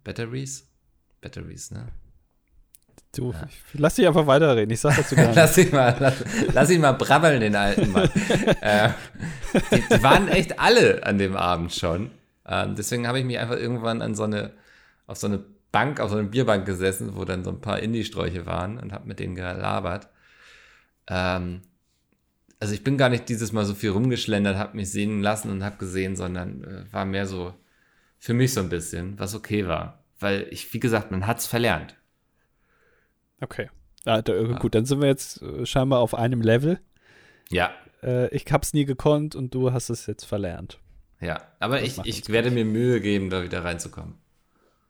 Batteries? 0.04 0.68
Batteries, 1.22 1.70
ne? 1.72 1.88
Du, 3.14 3.32
ja. 3.32 3.48
lass 3.74 3.96
dich 3.96 4.08
einfach 4.08 4.26
weiterreden. 4.26 4.72
Ich 4.72 4.80
sag 4.80 4.96
dazu 4.96 5.16
gar 5.16 5.26
nicht. 5.28 5.36
lass, 5.36 5.58
ihn 5.58 5.72
mal, 5.72 5.96
lass, 6.00 6.24
lass 6.54 6.70
ihn 6.70 6.82
mal 6.82 6.94
brabbeln, 6.94 7.42
den 7.42 7.56
alten 7.56 7.92
Mann. 7.92 8.10
äh, 8.62 8.90
die, 9.72 9.82
die, 9.82 10.04
waren 10.04 10.30
echt 10.30 10.60
alle 10.60 11.06
an 11.06 11.18
dem 11.18 11.36
Abend 11.36 11.74
schon. 11.74 12.12
Ähm, 12.48 12.76
deswegen 12.76 13.08
habe 13.08 13.20
ich 13.20 13.26
mich 13.26 13.38
einfach 13.38 13.58
irgendwann 13.58 14.02
an 14.02 14.16
so 14.16 14.24
eine, 14.24 14.52
auf 15.08 15.18
so 15.18 15.28
eine 15.28 15.44
Bank, 15.72 16.00
auf 16.00 16.10
so 16.10 16.18
eine 16.18 16.28
Bierbank 16.28 16.66
gesessen, 16.66 17.16
wo 17.16 17.26
dann 17.26 17.44
so 17.44 17.50
ein 17.50 17.60
paar 17.60 17.80
Indie-Sträuche 17.80 18.46
waren 18.46 18.78
und 18.80 18.94
habe 18.94 19.08
mit 19.08 19.20
denen 19.20 19.36
gelabert. 19.36 20.08
Ähm, 21.08 21.62
also 22.62 22.76
ich 22.76 22.84
bin 22.84 22.96
gar 22.96 23.10
nicht 23.10 23.28
dieses 23.28 23.52
Mal 23.52 23.66
so 23.66 23.74
viel 23.74 23.90
rumgeschlendert, 23.90 24.56
habe 24.56 24.78
mich 24.78 24.92
sehen 24.92 25.22
lassen 25.22 25.50
und 25.50 25.64
habe 25.64 25.78
gesehen, 25.78 26.16
sondern 26.16 26.64
äh, 26.64 26.94
war 26.94 27.06
mehr 27.06 27.26
so 27.26 27.56
für 28.20 28.36
mich 28.36 28.54
so 28.54 28.60
ein 28.60 28.70
bisschen, 28.70 29.18
was 29.18 29.34
okay 29.34 29.68
war. 29.68 30.04
Weil 30.20 30.48
ich, 30.52 30.72
wie 30.72 30.80
gesagt, 30.80 31.10
man 31.10 31.26
hat 31.26 31.40
es 31.40 31.48
verlernt. 31.48 31.96
Okay. 33.42 33.70
Ah, 34.06 34.22
da, 34.22 34.36
ja. 34.36 34.60
Gut, 34.60 34.76
dann 34.76 34.86
sind 34.86 35.02
wir 35.02 35.08
jetzt 35.08 35.42
äh, 35.42 35.66
scheinbar 35.66 36.02
auf 36.02 36.14
einem 36.14 36.42
Level. 36.42 36.80
Ja. 37.50 37.72
Äh, 38.04 38.28
ich 38.28 38.46
hab's 38.52 38.74
nie 38.74 38.86
gekonnt 38.86 39.34
und 39.34 39.56
du 39.56 39.74
hast 39.74 39.90
es 39.90 40.06
jetzt 40.06 40.26
verlernt. 40.26 40.80
Ja, 41.20 41.42
aber 41.60 41.80
das 41.80 41.98
ich, 41.98 42.06
ich 42.06 42.30
werde 42.30 42.52
mir 42.52 42.64
Mühe 42.64 43.02
geben, 43.02 43.32
da 43.32 43.42
wieder 43.42 43.64
reinzukommen. 43.64 44.21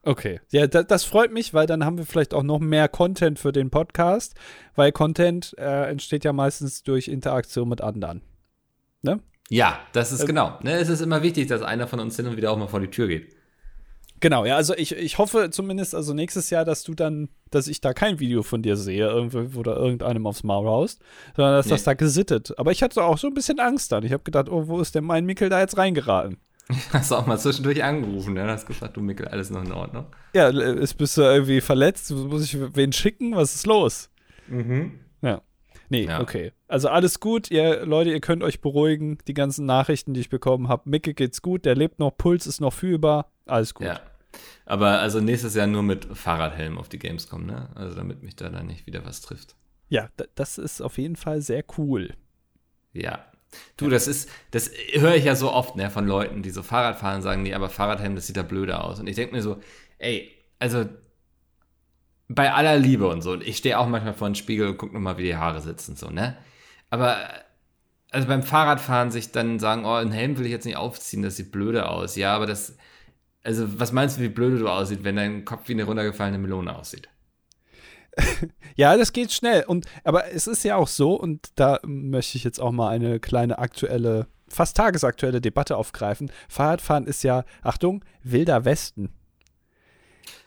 Okay. 0.04 0.40
Ja, 0.52 0.66
da, 0.68 0.84
das 0.84 1.04
freut 1.04 1.32
mich, 1.32 1.54
weil 1.54 1.68
dann 1.68 1.86
haben 1.86 1.98
wir 1.98 2.06
vielleicht 2.06 2.34
auch 2.34 2.44
noch 2.44 2.60
mehr 2.60 2.88
Content 2.88 3.38
für 3.38 3.52
den 3.52 3.70
Podcast, 3.70 4.34
weil 4.76 4.92
Content 4.92 5.56
äh, 5.58 5.90
entsteht 5.90 6.24
ja 6.24 6.34
meistens 6.34 6.84
durch 6.84 7.08
Interaktion 7.08 7.70
mit 7.70 7.82
anderen. 7.82 8.22
Ne? 9.04 9.20
Ja, 9.50 9.80
das 9.94 10.12
ist 10.12 10.22
ähm, 10.22 10.28
genau. 10.28 10.58
Ne, 10.64 10.74
es 10.74 10.90
ist 10.90 11.02
immer 11.02 11.22
wichtig, 11.22 11.48
dass 11.48 11.62
einer 11.62 11.88
von 11.88 12.00
uns 12.00 12.16
hin 12.16 12.26
und 12.28 12.38
wieder 12.38 12.52
auch 12.52 12.58
mal 12.58 12.68
vor 12.68 12.80
die 12.80 12.90
Tür 12.90 13.08
geht. 13.08 13.36
Genau, 14.22 14.46
ja, 14.46 14.56
also 14.56 14.76
ich, 14.76 14.96
ich 14.96 15.18
hoffe 15.18 15.50
zumindest, 15.50 15.96
also 15.96 16.14
nächstes 16.14 16.52
Jahr, 16.52 16.64
dass 16.64 16.84
du 16.84 16.94
dann, 16.94 17.30
dass 17.50 17.68
ich 17.68 17.82
da 17.82 17.92
kein 17.94 18.20
Video 18.20 18.44
von 18.44 18.62
dir 18.62 18.78
sehe, 18.78 19.08
irgendwie, 19.08 19.56
wo 19.56 19.64
du 19.64 19.72
irgendeinem 19.72 20.28
aufs 20.28 20.44
Maul 20.44 20.68
haust, 20.68 21.02
sondern 21.36 21.56
dass 21.56 21.66
nee. 21.66 21.72
das 21.72 21.84
da 21.84 21.96
gesittet. 21.96 22.54
Aber 22.58 22.72
ich 22.72 22.84
hatte 22.84 23.04
auch 23.04 23.18
so 23.18 23.28
ein 23.28 23.34
bisschen 23.34 23.60
Angst 23.60 23.92
dann. 23.92 24.04
Ich 24.04 24.14
habe 24.14 24.24
gedacht, 24.24 24.48
oh, 24.48 24.68
wo 24.68 24.80
ist 24.80 24.94
denn 24.94 25.06
mein 25.06 25.26
Mickel 25.26 25.50
da 25.50 25.60
jetzt 25.60 25.78
reingeraten? 25.78 26.38
Hast 26.93 27.12
du 27.12 27.15
auch 27.15 27.26
mal 27.26 27.38
zwischendurch 27.38 27.84
angerufen, 27.84 28.34
ne? 28.34 28.47
Hast 28.47 28.65
gesagt, 28.65 28.97
du 28.97 29.02
Mickel, 29.02 29.28
alles 29.28 29.50
noch 29.50 29.63
in 29.63 29.71
Ordnung? 29.71 30.06
Ja, 30.34 30.50
ist 30.50 30.95
bist 30.95 31.17
du 31.17 31.21
irgendwie 31.21 31.62
verletzt? 31.62 32.12
Muss 32.12 32.43
ich 32.43 32.58
wen 32.76 32.93
schicken? 32.93 33.36
Was 33.36 33.56
ist 33.56 33.65
los? 33.65 34.10
Mhm. 34.47 35.00
Ja. 35.21 35.41
Nee, 35.89 36.06
ja. 36.06 36.21
okay. 36.21 36.54
Also 36.67 36.88
alles 36.88 37.19
gut, 37.19 37.52
ihr 37.52 37.86
Leute, 37.86 38.12
ihr 38.12 38.21
könnt 38.21 38.43
euch 38.43 38.62
beruhigen. 38.62 39.17
Die 39.28 39.34
ganzen 39.34 39.65
Nachrichten, 39.65 40.13
die 40.13 40.21
ich 40.21 40.30
bekommen 40.30 40.69
habe, 40.69 40.89
Micke 40.89 41.13
geht's 41.13 41.41
gut, 41.41 41.65
der 41.65 41.76
lebt 41.76 42.00
noch, 42.00 42.12
Puls 42.17 42.47
ist 42.47 42.62
noch 42.62 42.74
fühlbar, 42.74 43.32
alles 43.45 43.74
gut. 43.74 43.88
Ja. 43.88 44.00
Aber 44.65 45.00
also 45.00 45.19
nächstes 45.19 45.56
Jahr 45.56 45.67
nur 45.67 45.84
mit 45.84 46.06
Fahrradhelm 46.06 46.78
auf 46.78 46.88
die 46.88 47.00
Gamescom, 47.00 47.45
ne? 47.45 47.69
Also 47.76 47.95
damit 47.95 48.24
mich 48.24 48.38
da 48.38 48.50
dann 48.50 48.67
nicht 48.67 48.88
wieder 48.88 49.06
was 49.06 49.19
trifft. 49.19 49.56
Ja, 49.89 50.10
das 50.36 50.58
ist 50.58 50.82
auf 50.82 50.97
jeden 50.97 51.17
Fall 51.17 51.41
sehr 51.41 51.65
cool. 51.78 52.13
Ja, 52.93 53.26
Du, 53.78 53.90
das 53.90 54.08
ist, 54.08 54.30
das 54.52 54.72
höre 54.94 55.16
ich 55.16 55.26
ja 55.26 55.36
so 55.36 55.52
oft, 55.52 55.76
ne, 55.76 55.90
von 55.90 56.08
Leuten, 56.08 56.44
die 56.44 56.52
so 56.52 56.64
Fahrrad 56.64 56.98
fahren 57.00 57.22
sagen, 57.22 57.44
nee, 57.44 57.54
aber 57.54 57.70
Fahrradhelm, 57.70 58.16
das 58.16 58.28
sieht 58.28 58.38
da 58.38 58.44
blöder 58.44 58.84
aus. 58.84 59.00
Und 59.00 59.08
ich 59.08 59.16
denke 59.16 59.36
mir 59.36 59.42
so, 59.42 59.60
ey, 59.98 60.32
also 60.60 60.86
bei 62.30 62.54
aller 62.54 62.78
Liebe 62.78 63.08
und 63.08 63.22
so, 63.22 63.34
und 63.34 63.44
ich 63.44 63.58
stehe 63.58 63.78
auch 63.78 63.88
manchmal 63.88 64.14
vor 64.14 64.30
den 64.30 64.36
Spiegel 64.36 64.70
und 64.70 64.78
gucke 64.78 64.94
nochmal, 64.94 65.18
wie 65.18 65.24
die 65.24 65.36
Haare 65.36 65.62
sitzen, 65.62 65.96
so, 65.96 66.10
ne? 66.10 66.38
Aber 66.90 67.18
also 68.12 68.28
beim 68.28 68.44
Fahrradfahren 68.44 69.12
sich 69.12 69.32
dann 69.32 69.60
sagen, 69.60 69.86
oh, 69.86 69.94
einen 69.94 70.12
Helm 70.12 70.38
will 70.38 70.46
ich 70.46 70.52
jetzt 70.52 70.66
nicht 70.66 70.78
aufziehen, 70.78 71.24
das 71.24 71.38
sieht 71.38 71.52
blöde 71.52 71.90
aus. 71.90 72.16
Ja, 72.18 72.36
aber 72.36 72.46
das, 72.46 72.78
also 73.44 73.80
was 73.80 73.92
meinst 73.94 74.18
du, 74.18 74.22
wie 74.22 74.30
blöde 74.30 74.60
du 74.60 74.70
aussieht, 74.70 75.04
wenn 75.04 75.16
dein 75.16 75.46
Kopf 75.46 75.68
wie 75.70 75.74
eine 75.74 75.86
runtergefallene 75.86 76.38
Melone 76.38 76.76
aussieht? 76.78 77.10
ja, 78.76 78.97
das 78.97 79.13
geht 79.13 79.32
schnell. 79.32 79.63
Und, 79.65 79.86
aber 80.04 80.32
es 80.34 80.47
ist 80.47 80.63
ja 80.63 80.76
auch 80.76 80.88
so, 80.88 81.13
und 81.15 81.50
da 81.56 81.80
möchte 81.84 82.38
ich 82.38 82.43
jetzt 82.43 82.60
auch 82.60 82.71
mal 82.71 82.89
eine 82.89 83.19
kleine 83.19 83.60
aktuelle, 83.60 84.28
fast 84.47 84.78
tagesaktuelle 84.78 85.41
Debatte 85.41 85.78
aufgreifen. 85.78 86.32
Fahrradfahren 86.50 87.06
ist 87.06 87.24
ja, 87.24 87.43
Achtung, 87.62 88.04
wilder 88.24 88.65
Westen. 88.65 89.10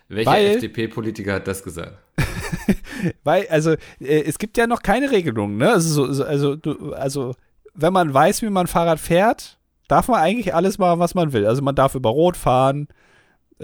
Welcher 0.08 0.38
FDP-Politiker 0.38 1.34
hat 1.34 1.48
das 1.48 1.62
gesagt? 1.62 1.96
weil, 3.24 3.46
also, 3.48 3.72
äh, 4.00 4.22
es 4.22 4.38
gibt 4.38 4.56
ja 4.58 4.66
noch 4.66 4.82
keine 4.82 5.10
Regelung, 5.10 5.56
ne? 5.56 5.70
Also, 5.72 6.12
so, 6.12 6.24
also, 6.24 6.56
du, 6.56 6.92
also, 6.92 7.34
wenn 7.74 7.92
man 7.92 8.12
weiß, 8.12 8.42
wie 8.42 8.50
man 8.50 8.66
Fahrrad 8.66 9.00
fährt, 9.00 9.58
darf 9.88 10.08
man 10.08 10.20
eigentlich 10.20 10.54
alles 10.54 10.78
machen, 10.78 11.00
was 11.00 11.14
man 11.14 11.32
will. 11.32 11.46
Also, 11.46 11.62
man 11.62 11.74
darf 11.74 11.94
über 11.94 12.10
Rot 12.10 12.36
fahren, 12.36 12.88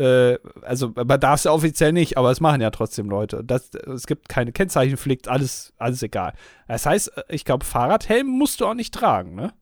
äh, 0.00 0.38
also 0.62 0.92
man 0.94 1.20
darf 1.20 1.36
es 1.36 1.44
ja 1.44 1.52
offiziell 1.52 1.92
nicht, 1.92 2.16
aber 2.16 2.30
es 2.30 2.40
machen 2.40 2.60
ja 2.60 2.70
trotzdem 2.70 3.08
Leute. 3.08 3.44
Das, 3.44 3.70
es 3.74 4.06
gibt 4.06 4.28
keine 4.28 4.52
Kennzeichenpflicht, 4.52 5.28
alles, 5.28 5.72
alles 5.78 6.02
egal. 6.02 6.32
Das 6.66 6.86
heißt, 6.86 7.12
ich 7.28 7.44
glaube, 7.44 7.64
Fahrradhelm 7.64 8.26
musst 8.26 8.60
du 8.60 8.66
auch 8.66 8.74
nicht 8.74 8.94
tragen, 8.94 9.34
ne? 9.34 9.52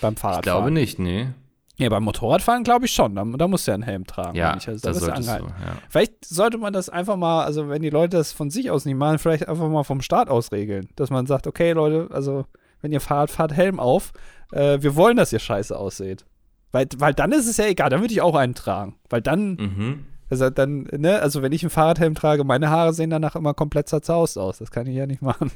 Beim 0.00 0.16
Fahrradfahren. 0.16 0.38
Ich 0.38 0.42
glaube 0.42 0.70
nicht, 0.70 0.98
nee. 0.98 1.28
Ja, 1.76 1.88
beim 1.88 2.04
Motorradfahren 2.04 2.62
glaube 2.62 2.84
ich 2.84 2.92
schon. 2.92 3.14
Da, 3.14 3.24
da 3.24 3.48
musst 3.48 3.66
du 3.66 3.70
ja 3.70 3.74
einen 3.74 3.82
Helm 3.82 4.06
tragen. 4.06 4.36
Ja, 4.36 4.52
also, 4.52 4.76
das 4.76 4.98
sollte 4.98 5.22
so, 5.22 5.30
ja. 5.30 5.48
Vielleicht 5.88 6.24
sollte 6.26 6.58
man 6.58 6.74
das 6.74 6.90
einfach 6.90 7.16
mal, 7.16 7.44
also 7.44 7.70
wenn 7.70 7.80
die 7.80 7.90
Leute 7.90 8.18
das 8.18 8.32
von 8.32 8.50
sich 8.50 8.70
aus 8.70 8.84
nicht 8.84 8.96
machen, 8.96 9.18
vielleicht 9.18 9.48
einfach 9.48 9.68
mal 9.68 9.82
vom 9.82 10.02
Staat 10.02 10.28
aus 10.28 10.52
regeln. 10.52 10.90
Dass 10.96 11.08
man 11.08 11.26
sagt, 11.26 11.46
okay, 11.46 11.72
Leute, 11.72 12.08
also 12.12 12.44
wenn 12.82 12.92
ihr 12.92 13.00
Fahrrad 13.00 13.30
fahrt, 13.30 13.54
Helm 13.54 13.80
auf. 13.80 14.12
Äh, 14.52 14.82
wir 14.82 14.94
wollen, 14.94 15.16
dass 15.16 15.32
ihr 15.32 15.38
scheiße 15.38 15.76
aussieht. 15.76 16.26
Weil, 16.72 16.86
weil 16.98 17.14
dann 17.14 17.32
ist 17.32 17.48
es 17.48 17.56
ja 17.56 17.66
egal, 17.66 17.90
dann 17.90 18.00
würde 18.00 18.12
ich 18.14 18.20
auch 18.22 18.34
einen 18.34 18.54
tragen. 18.54 18.96
Weil 19.08 19.22
dann, 19.22 19.54
Mhm. 19.54 20.06
also 20.30 20.50
dann, 20.50 20.88
ne, 20.96 21.20
also 21.20 21.42
wenn 21.42 21.52
ich 21.52 21.62
einen 21.62 21.70
Fahrradhelm 21.70 22.14
trage, 22.14 22.44
meine 22.44 22.70
Haare 22.70 22.92
sehen 22.92 23.10
danach 23.10 23.34
immer 23.36 23.54
komplett 23.54 23.88
zerzaust 23.88 24.38
aus. 24.38 24.58
Das 24.58 24.70
kann 24.70 24.86
ich 24.86 24.96
ja 24.96 25.06
nicht 25.06 25.22
machen. 25.22 25.50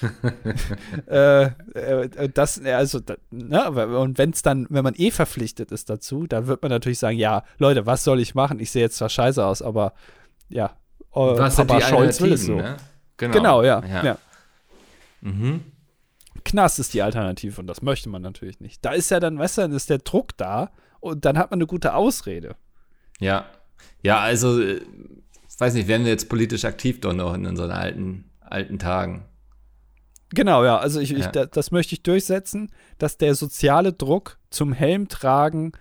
äh, 1.06 1.42
äh, 1.74 2.28
das, 2.32 2.60
also, 2.64 3.00
da, 3.00 3.14
ne, 3.30 3.70
und 3.98 4.18
wenn 4.18 4.30
es 4.30 4.42
dann, 4.42 4.66
wenn 4.70 4.82
man 4.84 4.94
eh 4.96 5.10
verpflichtet 5.10 5.72
ist 5.72 5.90
dazu, 5.90 6.26
dann 6.26 6.46
wird 6.46 6.62
man 6.62 6.70
natürlich 6.70 6.98
sagen, 6.98 7.18
ja, 7.18 7.44
Leute, 7.58 7.86
was 7.86 8.02
soll 8.04 8.20
ich 8.20 8.34
machen? 8.34 8.60
Ich 8.60 8.70
sehe 8.70 8.82
jetzt 8.82 8.96
zwar 8.96 9.08
scheiße 9.10 9.44
aus, 9.44 9.62
aber 9.62 9.92
ja, 10.48 10.66
äh, 11.14 11.20
Was 11.20 11.56
sind 11.56 11.66
Papa 11.66 11.80
die 11.80 11.86
Scholz 11.86 12.20
will 12.20 12.32
es 12.32 12.46
so. 12.46 12.56
Ne? 12.56 12.76
Genau, 13.18 13.62
ja, 13.62 13.82
ja. 13.86 14.04
ja. 14.04 14.18
Mhm. 15.20 15.60
Knast 16.40 16.78
ist 16.78 16.94
die 16.94 17.02
Alternative 17.02 17.60
und 17.60 17.66
das 17.66 17.82
möchte 17.82 18.08
man 18.08 18.22
natürlich 18.22 18.60
nicht. 18.60 18.84
Da 18.84 18.92
ist 18.92 19.10
ja 19.10 19.20
dann, 19.20 19.38
weißt 19.38 19.58
du, 19.58 19.62
dann 19.62 19.72
ist 19.72 19.90
der 19.90 19.98
Druck 19.98 20.36
da 20.36 20.70
und 21.00 21.24
dann 21.24 21.38
hat 21.38 21.50
man 21.50 21.58
eine 21.58 21.66
gute 21.66 21.94
Ausrede. 21.94 22.56
Ja. 23.20 23.46
Ja, 24.02 24.18
also, 24.20 24.60
äh, 24.60 24.80
ich 25.48 25.60
weiß 25.60 25.74
nicht, 25.74 25.88
werden 25.88 26.04
wir 26.04 26.12
jetzt 26.12 26.28
politisch 26.28 26.64
aktiv 26.64 27.00
doch 27.00 27.12
noch 27.12 27.34
in 27.34 27.46
unseren 27.46 27.70
alten, 27.70 28.30
alten 28.40 28.78
Tagen? 28.78 29.24
Genau, 30.30 30.64
ja. 30.64 30.78
Also 30.78 31.00
ich, 31.00 31.12
ich 31.12 31.24
Ja. 31.24 31.30
da, 31.32 31.46
das 31.46 31.70
möchte 31.70 31.94
ich 31.94 32.02
durchsetzen, 32.02 32.72
dass 32.98 33.18
der 33.18 33.34
soziale 33.34 33.92
Druck 33.92 34.38
zum 34.50 34.72
Helmtragen 34.72 35.72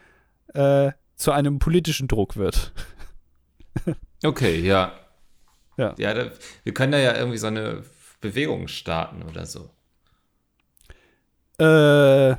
äh, 0.54 0.92
zu 1.16 1.32
einem 1.32 1.60
politischen 1.60 2.08
Druck 2.08 2.36
wird. 2.38 2.74
Okay, 4.22 4.60
ja. 4.60 4.92
Ja. 5.78 5.96
Ja, 5.98 6.14
da, 6.14 6.32
wir 6.66 6.74
können 6.74 6.92
da 6.92 6.98
ja 6.98 7.16
irgendwie 7.16 7.38
so 7.38 7.48
eine 7.48 7.84
Bewegung 8.20 8.68
starten 8.68 9.24
oder 9.24 9.46
so. 9.46 9.70
Äh, 11.60 12.36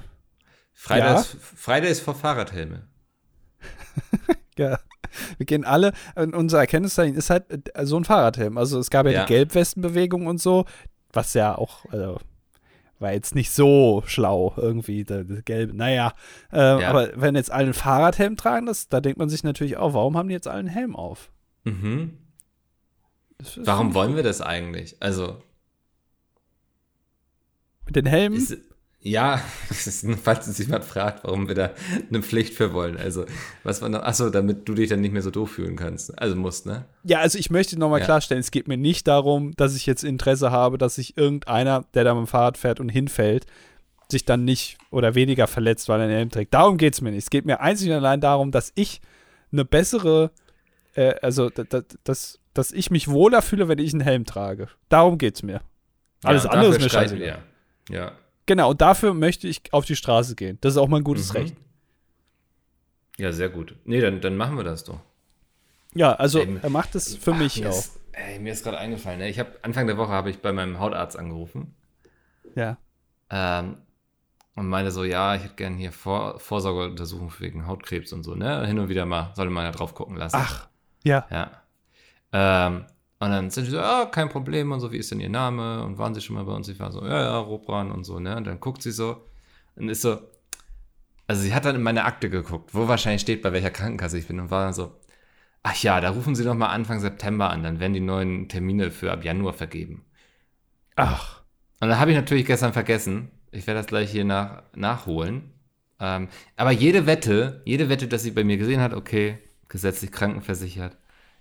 Fridays, 0.73 1.37
Fridays 1.57 2.01
for 2.01 2.15
Fahrradhelme. 2.15 2.87
ja. 4.59 4.79
Wir 5.39 5.47
gehen 5.47 5.65
alle, 5.65 5.93
unser 6.15 6.59
Erkenntniszeichen 6.61 7.17
ist 7.17 7.31
halt 7.31 7.77
äh, 7.77 7.85
so 7.85 7.97
ein 7.97 8.05
Fahrradhelm. 8.05 8.57
Also 8.59 8.79
es 8.79 8.91
gab 8.91 9.07
ja, 9.07 9.13
Ja. 9.13 9.25
die 9.25 9.33
Gelbwestenbewegung 9.33 10.27
und 10.27 10.41
so, 10.41 10.65
was 11.13 11.35
ja 11.35 11.57
auch, 11.59 11.85
also, 11.91 12.19
war 13.01 13.13
jetzt 13.13 13.35
nicht 13.35 13.51
so 13.51 14.03
schlau 14.07 14.55
irgendwie, 14.57 15.05
der 15.05 15.25
Gelbe, 15.25 15.75
naja. 15.77 16.13
Äh, 16.53 16.81
Ja. 16.83 16.89
Aber 16.91 17.11
wenn 17.17 17.35
jetzt 17.35 17.51
alle 17.51 17.65
einen 17.65 17.75
Fahrradhelm 17.75 18.37
tragen, 18.37 18.67
das, 18.67 18.89
da 18.89 19.01
denkt 19.01 19.19
man 19.19 19.29
sich 19.29 19.43
natürlich 19.43 19.77
auch, 19.79 19.95
warum 19.95 20.17
haben 20.17 20.29
die 20.29 20.35
jetzt 20.35 20.47
alle 20.49 20.61
einen 20.61 20.69
Helm 20.69 20.95
auf? 20.95 21.31
Mhm. 21.65 22.17
Das 23.39 23.57
ist- 23.57 23.67
Warum 23.67 23.95
wollen 23.95 24.15
wir 24.17 24.23
das 24.23 24.41
eigentlich? 24.41 24.97
Also, 25.03 25.43
Mit 27.87 27.97
den 27.97 28.07
Helmen? 28.07 28.37
ist, 28.37 28.57
ja, 29.03 29.41
falls 30.23 30.47
es 30.47 30.59
jemand 30.59 30.85
fragt, 30.85 31.25
warum 31.25 31.49
wir 31.49 31.55
da 31.55 31.71
eine 32.09 32.23
Pflicht 32.23 32.55
für 32.55 32.73
wollen. 32.75 32.97
Also, 32.99 33.25
was 33.65 33.81
war 33.81 33.89
noch, 33.89 34.03
achso, 34.03 34.29
damit 34.31 34.69
du 34.69 34.75
dich 34.75 34.91
dann 34.91 35.01
nicht 35.01 35.13
mehr 35.13 35.23
so 35.23 35.31
doof 35.31 35.53
fühlen 35.53 35.77
kannst. 35.77 36.19
Also 36.21 36.37
musst, 36.37 36.67
ne? 36.67 36.85
Ja, 37.05 37.21
also 37.21 37.39
ich 37.39 37.51
möchte 37.51 37.79
nochmal 37.79 38.01
Ja. 38.01 38.05
klarstellen, 38.05 38.41
es 38.41 38.51
geht 38.51 38.69
mir 38.69 38.77
nicht 38.77 39.09
darum, 39.09 39.53
dass 39.57 39.75
ich 39.75 39.87
jetzt 39.87 40.05
Interesse 40.05 40.51
habe, 40.51 40.77
dass 40.79 40.97
sich 40.97 41.17
irgendeiner, 41.17 41.85
der 41.95 42.05
da 42.05 42.15
mit 42.15 42.25
dem 42.25 42.27
Fahrrad 42.27 42.59
fährt 42.59 42.79
und 42.81 42.89
hinfällt, 42.91 43.47
sich 44.11 44.25
dann 44.25 44.45
nicht 44.45 44.77
oder 44.91 45.15
weniger 45.15 45.47
verletzt, 45.47 45.89
weil 45.89 46.01
er 46.01 46.05
einen 46.07 46.15
Helm 46.15 46.29
trägt. 46.31 46.53
Darum 46.53 46.77
geht 46.77 46.95
es 46.95 47.01
mir 47.01 47.11
nicht. 47.13 47.25
Es 47.25 47.31
geht 47.31 47.47
mir 47.47 47.61
einzig 47.61 47.89
und 47.89 47.95
allein 47.95 48.21
darum, 48.21 48.51
dass 48.51 48.73
ich 48.75 49.01
eine 49.53 49.65
bessere, 49.65 50.31
äh, 50.95 51.15
also 51.23 51.49
da- 51.49 51.63
da- 51.65 51.83
dass, 52.05 52.39
dass 52.53 52.73
ich 52.73 52.91
mich 52.91 53.09
wohler 53.09 53.41
fühle, 53.41 53.69
wenn 53.69 53.79
ich 53.79 53.93
einen 53.93 54.03
Helm 54.03 54.25
trage. 54.27 54.69
Darum 54.89 55.17
geht 55.17 55.37
es 55.37 55.43
mir. 55.45 55.61
Alles 56.25 56.43
ja, 56.45 56.51
andere 56.51 56.73
ist 56.73 56.83
mir 56.83 56.91
scheißegal. 56.91 57.39
wir. 57.89 57.97
Ja. 57.97 58.13
Genau, 58.47 58.71
und 58.71 58.81
dafür 58.81 59.15
möchte 59.15 59.47
ich 59.49 59.63
auf 59.73 59.85
die 59.85 59.97
Straße 59.97 60.35
gehen. 60.35 60.59
Das 60.61 60.73
ist 60.75 60.79
auch 60.79 60.89
mein 60.89 61.05
gutes 61.05 61.33
Mhm. 61.33 61.37
Recht. 61.41 61.57
Ja, 63.19 63.33
sehr 63.33 63.49
gut. 63.51 63.77
Nee, 63.85 64.01
dann, 64.01 64.21
dann 64.21 64.37
machen 64.37 64.57
wir 64.57 64.65
das 64.65 64.85
doch. 64.85 65.01
Ja, 65.95 66.15
also 66.15 66.41
Ey, 66.41 66.59
er 66.63 66.71
macht 66.71 66.95
es 66.95 67.17
für 67.17 67.35
mich 67.35 67.61
mir 67.61 67.71
auch. 67.71 67.79
Ist, 67.79 67.99
ey, 68.13 68.39
mir 68.39 68.53
ist 68.53 68.65
gerade 68.65 68.79
eingefallen, 68.79 69.19
ne? 69.19 69.29
ich 69.29 69.39
habe 69.39 69.51
Anfang 69.63 69.87
der 69.87 69.97
Woche 69.99 70.13
habe 70.13 70.31
ich 70.31 70.39
bei 70.41 70.53
meinem 70.53 70.79
Hautarzt 70.79 71.19
angerufen 71.19 71.75
Ja. 72.55 72.77
ähm, 73.29 73.77
und 74.55 74.69
meinte 74.69 74.91
so, 74.93 75.05
ja, 75.05 75.35
ich 75.35 75.43
hätte 75.43 75.55
gerne 75.57 75.77
hier 75.77 75.93
Vor 75.93 76.39
Vorsorgeuntersuchung 76.41 77.33
wegen 77.41 77.67
Hautkrebs 77.67 78.13
und 78.13 78.23
so, 78.23 78.35
ne? 78.35 78.67
Hin 78.67 78.79
und 78.79 78.89
wieder 78.89 79.05
mal, 79.05 79.33
sollte 79.35 79.51
man 79.53 79.65
ja 79.65 79.73
drauf 79.73 79.95
gucken 79.95 80.17
lassen. 80.17 80.37
Ach, 80.39 80.69
ja. 81.03 81.27
Ja. 81.31 81.51
Ähm, 82.33 82.85
und 83.21 83.31
dann 83.31 83.51
sind 83.51 83.67
sie 83.67 83.73
so, 83.73 83.81
ah, 83.81 84.07
kein 84.07 84.31
Problem 84.31 84.73
und 84.73 84.81
so, 84.81 84.93
wie 84.93 84.97
ist 84.97 85.11
denn 85.11 85.21
ihr 85.21 85.29
Name? 85.29 85.85
Und 85.85 85.99
waren 85.99 86.15
sie 86.15 86.23
schon 86.23 86.37
mal 86.37 86.45
bei 86.45 86.53
uns? 86.53 86.69
Ich 86.69 86.81
war 86.81 86.91
so, 86.91 87.05
ja, 87.05 87.21
ja, 87.21 87.39
Robran 87.39 87.93
und 87.93 88.05
so, 88.05 88.19
ne? 88.19 88.35
Und 88.35 88.47
dann 88.47 88.61
guckt 88.61 88.83
sie 88.83 88.93
so 88.93 89.27
und 89.77 89.91
ist 89.91 90.01
so, 90.01 90.19
also 91.27 91.43
sie 91.43 91.55
hat 91.55 91.67
dann 91.67 91.77
in 91.77 91.83
meine 91.83 92.05
Akte 92.07 92.31
geguckt, 92.31 92.75
wo 92.75 92.89
wahrscheinlich 92.89 93.21
steht, 93.21 93.43
bei 93.43 93.53
welcher 93.53 93.71
Krankenkasse 93.71 94.19
ich 94.19 94.27
bin 94.27 94.41
und 94.41 94.51
war 94.51 94.65
dann 94.65 94.73
so, 94.73 94.97
ach 95.63 95.77
ja, 95.83 96.01
da 96.01 96.11
rufen 96.11 96.35
sie 96.35 96.45
doch 96.45 96.55
mal 96.55 96.69
Anfang 96.69 96.99
September 97.01 97.51
an, 97.51 97.63
dann 97.63 97.79
werden 97.79 97.93
die 97.93 98.01
neuen 98.01 98.49
Termine 98.49 98.91
für 98.91 99.13
ab 99.13 99.23
Januar 99.23 99.53
vergeben. 99.53 100.07
Ach. 100.97 101.43
Und 101.81 101.89
dann 101.89 102.01
habe 102.01 102.13
ich 102.13 102.17
natürlich 102.17 102.47
gestern 102.47 102.73
vergessen. 102.73 103.31
Ich 103.53 103.67
werde 103.67 103.81
das 103.81 103.87
gleich 103.87 104.11
hier 104.11 104.25
nach, 104.25 104.63
nachholen. 104.75 105.53
Ähm, 105.99 106.29
aber 106.57 106.71
jede 106.71 107.07
Wette, 107.07 107.61
jede 107.67 107.91
Wette, 107.91 108.09
dass 108.09 108.23
sie 108.23 108.31
bei 108.31 108.45
mir 108.45 108.57
gesehen 108.57 108.81
hat, 108.81 108.95
okay, 108.95 109.39
gesetzlich 109.69 110.11
krankenversichert, 110.11 110.97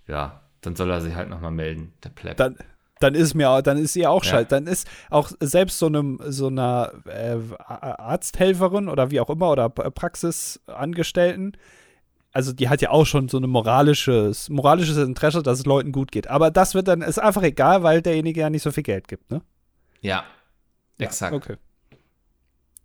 ja, 0.08 0.49
dann 0.62 0.76
soll 0.76 0.90
er 0.92 1.02
sich 1.02 1.16
halt 1.16 1.30
nochmal 1.30 1.52
melden, 1.52 1.94
der 2.04 2.10
Pleb. 2.10 2.38
dann, 2.38 2.58
dann 3.00 3.16
ist 3.16 3.34
mir, 3.34 3.62
dann 3.62 3.78
ist 3.78 3.96
ihr 3.96 4.12
auch 4.12 4.24
Ja. 4.26 4.32
scheiße. 4.32 4.48
Dann 4.48 4.68
ist 4.68 4.88
auch 5.10 5.32
selbst 5.40 5.80
so 5.80 5.86
einem 5.86 6.20
so 6.28 6.48
einer 6.48 6.92
äh, 7.06 7.38
Arzthelferin 7.64 8.90
oder 8.90 9.10
wie 9.12 9.20
auch 9.22 9.30
immer 9.30 9.52
oder 9.52 9.70
Praxisangestellten, 9.70 11.56
also 12.32 12.54
die 12.54 12.70
hat 12.70 12.82
ja 12.82 12.92
auch 12.92 13.06
schon 13.06 13.28
so 13.28 13.38
ein 13.40 13.50
moralisches, 13.50 14.50
moralisches 14.50 14.98
Interesse, 14.98 15.42
dass 15.42 15.60
es 15.60 15.66
Leuten 15.66 15.92
gut 15.92 16.12
geht. 16.12 16.28
Aber 16.28 16.52
das 16.52 16.76
wird 16.76 16.88
dann, 16.88 17.02
ist 17.02 17.18
einfach 17.20 17.42
egal, 17.44 17.82
weil 17.84 18.02
derjenige 18.02 18.42
ja 18.42 18.50
nicht 18.50 18.62
so 18.62 18.72
viel 18.72 18.84
Geld 18.84 19.08
gibt, 19.08 19.32
ne? 19.32 19.42
ja, 20.02 20.24
exakt. 21.00 21.34
Okay. 21.34 21.56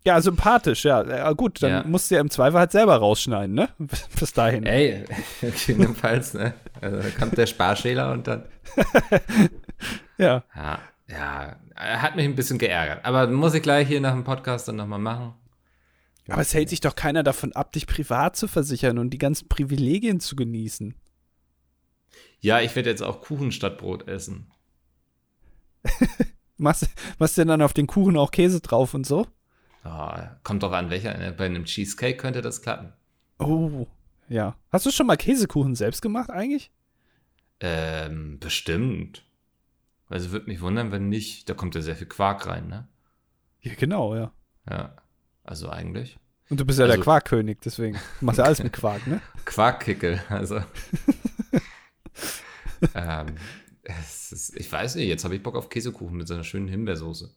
Ja, 0.06 0.20
sympathisch, 0.20 0.84
ja. 0.84 1.02
ja 1.02 1.32
gut, 1.32 1.62
dann 1.62 1.70
Ja. 1.70 1.82
musst 1.84 2.10
du 2.10 2.16
ja 2.16 2.20
im 2.20 2.28
Zweifel 2.30 2.58
halt 2.58 2.72
selber 2.72 2.96
rausschneiden, 2.96 3.54
ne? 3.54 3.70
Bis 4.20 4.32
dahin. 4.34 4.66
Ey, 4.66 5.04
jedenfalls, 5.66 6.34
ne? 6.34 6.52
Also, 6.80 6.98
da 7.00 7.08
kommt 7.10 7.38
der 7.38 7.46
Sparschäler 7.46 8.12
und 8.12 8.26
dann. 8.26 8.44
Ja. 10.16 10.44
Ja, 10.54 10.78
ja, 11.08 11.56
er 11.74 12.02
hat 12.02 12.14
mich 12.14 12.24
ein 12.24 12.36
bisschen 12.36 12.58
geärgert. 12.58 13.04
Aber 13.04 13.26
muss 13.26 13.52
ich 13.54 13.62
gleich 13.62 13.88
hier 13.88 14.00
nach 14.00 14.12
dem 14.12 14.22
Podcast 14.24 14.68
dann 14.68 14.76
nochmal 14.76 15.00
machen. 15.00 15.34
Aber 16.28 16.40
es 16.40 16.54
hält 16.54 16.68
sich 16.68 16.80
doch 16.80 16.94
keiner 16.94 17.22
davon 17.24 17.52
ab, 17.52 17.72
dich 17.72 17.86
privat 17.88 18.36
zu 18.36 18.46
versichern 18.46 18.98
und 18.98 19.10
die 19.10 19.18
ganzen 19.18 19.48
Privilegien 19.48 20.20
zu 20.20 20.36
genießen. 20.36 20.94
Ja, 22.40 22.60
ich 22.60 22.74
werde 22.76 22.90
jetzt 22.90 23.02
auch 23.02 23.20
Kuchen 23.22 23.50
statt 23.52 23.76
Brot 23.78 24.06
essen. 24.06 24.50
Machst, 26.56 26.88
machst 27.18 27.36
du 27.36 27.40
denn 27.40 27.48
dann 27.48 27.62
auf 27.62 27.72
den 27.72 27.86
Kuchen 27.88 28.16
auch 28.16 28.30
Käse 28.30 28.60
drauf 28.60 28.94
und 28.94 29.04
so? 29.04 29.26
Ja, 29.84 30.38
kommt 30.44 30.62
doch 30.62 30.72
an, 30.72 30.88
welcher. 30.90 31.16
ne? 31.18 31.32
Bei 31.32 31.46
einem 31.46 31.64
Cheesecake 31.66 32.16
könnte 32.16 32.40
das 32.40 32.62
klappen. 32.62 32.92
Oh, 33.38 33.86
ja. 34.28 34.56
Hast 34.70 34.86
du 34.86 34.90
schon 34.90 35.06
mal 35.06 35.16
Käsekuchen 35.16 35.74
selbst 35.74 36.00
gemacht 36.00 36.30
eigentlich? 36.30 36.70
Ähm, 37.60 38.38
bestimmt. 38.40 39.24
Also 40.08 40.30
würde 40.32 40.46
mich 40.46 40.60
wundern, 40.60 40.92
wenn 40.92 41.08
nicht. 41.08 41.48
Da 41.48 41.54
kommt 41.54 41.74
ja 41.74 41.82
sehr 41.82 41.96
viel 41.96 42.06
Quark 42.06 42.46
rein, 42.46 42.68
ne? 42.68 42.88
Ja, 43.60 43.74
genau, 43.74 44.14
ja. 44.14 44.32
Ja. 44.70 44.96
Also 45.42 45.68
eigentlich. 45.68 46.18
Und 46.50 46.60
du 46.60 46.64
bist 46.64 46.78
ja 46.78 46.86
der 46.86 46.94
Also- 46.94 47.04
Quarkkönig, 47.04 47.58
deswegen. 47.64 47.98
Machst 48.20 48.38
ja 48.38 48.44
alles 48.44 48.62
mit 48.62 48.72
Quark, 48.72 49.06
ne? 49.06 49.20
Quarkkickel, 49.44 50.20
also. 50.28 50.56
ähm, 52.94 53.34
ist, 53.82 54.56
ich 54.56 54.70
weiß 54.70 54.96
nicht, 54.96 55.08
jetzt 55.08 55.24
habe 55.24 55.36
ich 55.36 55.42
Bock 55.42 55.56
auf 55.56 55.68
Käsekuchen 55.68 56.16
mit 56.16 56.28
so 56.28 56.34
einer 56.34 56.44
schönen 56.44 56.68
Himbeersoße. 56.68 57.30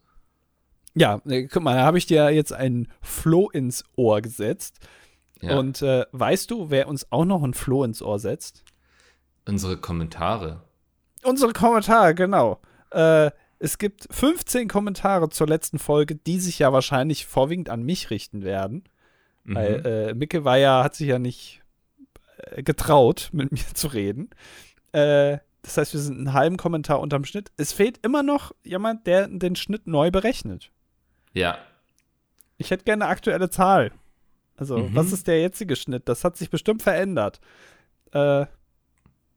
Ja, 1.00 1.22
äh, 1.28 1.48
guck 1.48 1.64
mal, 1.64 1.76
da 1.76 1.84
habe 1.84 1.98
ich 1.98 2.06
dir 2.06 2.30
jetzt 2.32 2.54
einen 2.54 2.88
Floh 3.02 3.50
ins 3.50 3.84
Ohr 3.96 4.22
gesetzt. 4.22 4.80
Ja. 5.42 5.58
Und 5.58 5.82
äh, 5.82 6.06
weißt 6.12 6.50
du, 6.50 6.70
wer 6.70 6.88
uns 6.88 7.12
auch 7.12 7.26
noch 7.26 7.44
ein 7.44 7.54
Floh 7.54 7.84
ins 7.84 8.02
Ohr 8.02 8.20
setzt? 8.20 8.64
unsere 9.48 9.78
Kommentare. 9.78 10.62
Unsere 11.24 11.54
Kommentare, 11.54 12.14
genau. 12.14 12.60
Äh, 12.92 13.32
es 13.60 13.78
gibt 13.78 14.08
15 14.12 14.68
Kommentare 14.68 15.30
zur 15.30 15.48
letzten 15.48 15.80
Folge, 15.80 16.16
die 16.16 16.40
sich 16.40 16.60
ja 16.60 16.72
wahrscheinlich 16.74 17.26
vorwiegend 17.26 17.70
an 17.70 17.84
mich 17.84 18.12
richten 18.12 18.44
werden. 18.44 18.84
Mhm. 19.44 19.56
Weil 19.56 19.86
äh, 19.86 20.14
Micke 20.14 20.44
war 20.44 20.58
ja, 20.58 20.84
hat 20.84 20.96
sich 20.96 21.08
ja 21.08 21.18
nicht 21.18 21.64
äh, 22.38 22.62
getraut, 22.62 23.30
mit 23.32 23.52
mir 23.52 23.66
zu 23.74 23.88
reden. 23.88 24.30
Äh, 24.92 25.40
das 25.64 25.78
heißt, 25.78 25.94
wir 25.94 26.00
sind 26.00 26.18
einen 26.18 26.34
halben 26.34 26.58
Kommentar 26.58 27.00
unterm 27.00 27.26
Schnitt. 27.26 27.52
Es 27.58 27.74
fehlt 27.74 28.00
immer 28.06 28.24
noch 28.24 28.54
jemand, 28.64 29.08
der 29.08 29.28
den 29.28 29.56
Schnitt 29.56 29.88
neu 29.88 30.12
berechnet. 30.12 30.72
Ja. 31.38 31.58
Ich 32.58 32.72
hätte 32.72 32.84
gerne 32.84 33.06
eine 33.06 33.12
aktuelle 33.12 33.50
Zahl. 33.50 33.92
Also, 34.56 34.78
Mhm. 34.80 34.96
was 34.96 35.12
ist 35.12 35.28
der 35.28 35.40
jetzige 35.42 35.76
Schnitt? 35.76 36.10
Das 36.10 36.24
hat 36.24 36.36
sich 36.38 36.50
bestimmt 36.50 36.82
verändert. 36.82 37.40
Äh, 38.12 38.46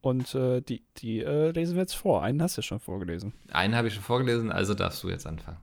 und 0.00 0.34
äh, 0.34 0.62
die, 0.62 0.82
die 0.96 1.20
äh, 1.20 1.50
lesen 1.50 1.74
wir 1.74 1.82
jetzt 1.82 1.94
vor. 1.96 2.22
Einen 2.22 2.42
hast 2.42 2.56
du 2.56 2.60
ja 2.60 2.62
schon 2.62 2.80
vorgelesen. 2.80 3.34
Einen 3.52 3.74
habe 3.76 3.88
ich 3.88 3.94
schon 3.94 4.02
vorgelesen, 4.02 4.50
also 4.50 4.72
darfst 4.72 5.02
du 5.02 5.10
jetzt 5.10 5.26
anfangen. 5.26 5.58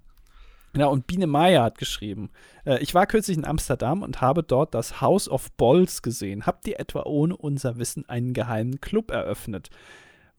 Genau, 0.73 0.91
und 0.91 1.07
Biene 1.07 1.25
Meier 1.25 1.63
hat 1.63 1.79
geschrieben: 1.79 2.29
äh, 2.65 2.77
Ich 2.83 2.93
war 2.93 3.07
kürzlich 3.07 3.35
in 3.35 3.45
Amsterdam 3.45 4.03
und 4.03 4.21
habe 4.21 4.43
dort 4.43 4.75
das 4.75 5.01
House 5.01 5.27
of 5.27 5.51
Balls 5.53 6.03
gesehen. 6.03 6.45
Habt 6.45 6.67
ihr 6.67 6.79
etwa 6.79 7.03
ohne 7.03 7.35
unser 7.35 7.77
Wissen 7.77 8.07
einen 8.07 8.33
geheimen 8.33 8.79
Club 8.79 9.09
eröffnet? 9.09 9.71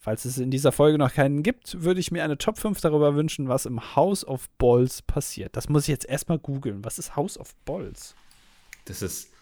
Falls 0.00 0.24
es 0.24 0.38
in 0.38 0.50
dieser 0.50 0.70
Folge 0.70 0.96
noch 0.96 1.12
keinen 1.12 1.42
gibt, 1.42 1.82
würde 1.82 1.98
ich 1.98 2.12
mir 2.12 2.22
eine 2.22 2.38
Top 2.38 2.56
5 2.56 2.80
darüber 2.80 3.16
wünschen, 3.16 3.48
was 3.48 3.66
im 3.66 3.96
House 3.96 4.24
of 4.24 4.48
Balls 4.50 5.02
passiert. 5.02 5.56
Das 5.56 5.68
muss 5.68 5.82
ich 5.82 5.88
jetzt 5.88 6.08
erstmal 6.08 6.38
googeln. 6.38 6.84
Was 6.84 6.98
ist 7.00 7.16
House 7.16 7.36
of 7.36 7.54
Balls? 7.64 8.14
Das 8.84 9.02
ist, 9.02 9.32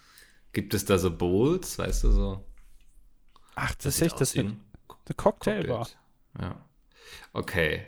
gibt 0.52 0.72
es 0.72 0.86
da 0.86 0.98
so 0.98 1.14
Bowls, 1.14 1.78
weißt 1.78 2.04
du, 2.04 2.10
so? 2.10 2.44
Ach, 3.54 3.74
das 3.74 3.86
ist 3.86 3.96
sieht 3.96 4.06
echt 4.06 4.20
das 4.20 4.34
ist 4.34 4.38
eine, 4.38 4.48
eine 4.48 5.14
Cocktailbar. 5.14 5.88
Ja. 6.40 6.64
Okay. 7.34 7.86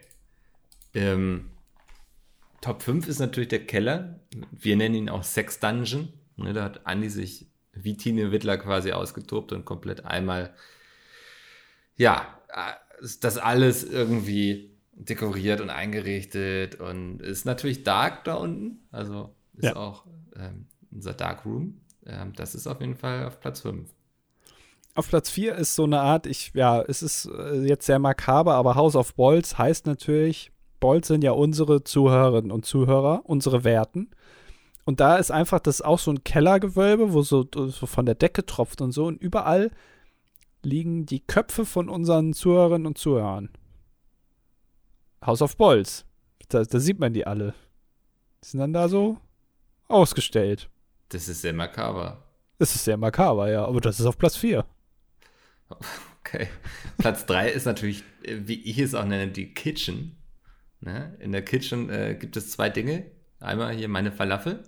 Ähm, 0.94 1.50
Top 2.60 2.82
5 2.82 3.08
ist 3.08 3.18
natürlich 3.18 3.48
der 3.48 3.66
Keller. 3.66 4.20
Wir 4.50 4.76
nennen 4.76 4.94
ihn 4.94 5.08
auch 5.08 5.24
Sex 5.24 5.58
Dungeon. 5.58 6.12
Ne, 6.36 6.52
da 6.52 6.64
hat 6.64 6.86
Andi 6.86 7.08
sich 7.08 7.46
wie 7.72 7.96
Tine 7.96 8.30
Wittler 8.30 8.58
quasi 8.58 8.92
ausgetobt 8.92 9.52
und 9.52 9.64
komplett 9.64 10.04
einmal, 10.04 10.54
ja, 11.96 12.38
ist 13.01 13.24
das 13.24 13.38
alles 13.38 13.84
irgendwie 13.84 14.70
dekoriert 14.92 15.61
und 15.61 15.70
eingerichtet 15.70 16.80
und 16.80 17.20
ist 17.22 17.44
natürlich 17.44 17.84
dark 17.84 18.24
da 18.24 18.34
unten. 18.34 18.80
Also 18.90 19.34
ist 19.57 19.64
Ja. 19.66 19.76
auch 19.76 20.05
ähm, 20.36 20.66
unser 20.90 21.14
Dark 21.14 21.44
Room. 21.44 21.80
Ähm, 22.07 22.32
das 22.34 22.55
ist 22.55 22.66
auf 22.66 22.80
jeden 22.80 22.96
Fall 22.96 23.26
auf 23.26 23.40
Platz 23.40 23.61
5. 23.61 23.88
Auf 24.94 25.09
Platz 25.09 25.30
4 25.30 25.55
ist 25.55 25.76
so 25.76 25.84
eine 25.84 26.01
Art, 26.01 26.26
ich, 26.26 26.51
ja, 26.55 26.82
es 26.82 27.03
ist 27.03 27.26
äh, 27.26 27.61
jetzt 27.61 27.86
sehr 27.86 28.01
makaber, 28.01 28.55
aber 28.55 28.74
House 28.74 28.96
of 28.96 29.14
Balls 29.14 29.57
heißt 29.57 29.86
natürlich, 29.86 30.51
Balls 30.80 31.07
sind 31.07 31.22
ja 31.22 31.32
unsere 31.32 31.84
Zuhörerinnen 31.84 32.51
und 32.51 32.66
Zuhörer, 32.66 33.22
unsere 33.24 33.62
Werten. 33.62 34.11
Und 34.84 35.01
da 35.01 35.16
ist 35.16 35.30
einfach 35.30 35.61
das 35.61 35.82
auch 35.82 35.99
so 35.99 36.11
ein 36.11 36.24
Kellergewölbe, 36.24 37.12
wo 37.12 37.22
so, 37.22 37.46
so 37.53 37.86
von 37.86 38.07
der 38.07 38.14
Decke 38.14 38.46
tropft 38.46 38.80
und 38.80 38.90
so. 38.92 39.07
Und 39.07 39.20
überall 39.20 39.70
liegen 40.62 41.06
die 41.06 41.20
Köpfe 41.20 41.64
von 41.64 41.88
unseren 41.88 42.32
Zuhörerinnen 42.32 42.86
und 42.86 42.98
Zuhörern. 42.98 43.50
House 45.24 45.42
of 45.42 45.56
Balls. 45.56 46.04
Da, 46.48 46.62
da 46.64 46.80
sieht 46.80 46.98
man 46.98 47.12
die 47.12 47.26
alle. 47.26 47.54
Die 48.42 48.48
sind 48.48 48.61
dann 48.61 48.72
da 48.72 48.88
so 48.88 49.18
ausgestellt. 49.88 50.68
Das 51.09 51.28
ist 51.28 51.42
sehr 51.42 51.52
makaber. 51.52 52.24
Das 52.59 52.74
ist 52.74 52.84
sehr 52.84 52.96
makaber, 52.96 53.50
ja, 53.50 53.64
aber 53.64 53.80
das 53.80 54.00
ist 54.00 54.06
auf 54.06 54.18
Platz 54.18 54.36
4. 54.36 54.64
Okay. 56.20 56.48
Platz 56.98 57.24
3 57.26 57.50
ist 57.50 57.64
natürlich, 57.64 58.04
äh, 58.22 58.36
wie 58.44 58.61
ich 58.62 58.78
es 58.78 58.94
auch 58.94 59.04
nenne, 59.04 59.32
die 59.32 59.54
Kitchen. 59.54 60.16
Ne? 60.80 61.16
In 61.20 61.32
der 61.32 61.42
Kitchen 61.42 61.88
äh, 61.90 62.16
gibt 62.18 62.36
es 62.36 62.50
zwei 62.50 62.68
Dinge. 62.68 63.06
Einmal 63.40 63.74
hier 63.74 63.88
meine 63.88 64.12
Falafel. 64.12 64.62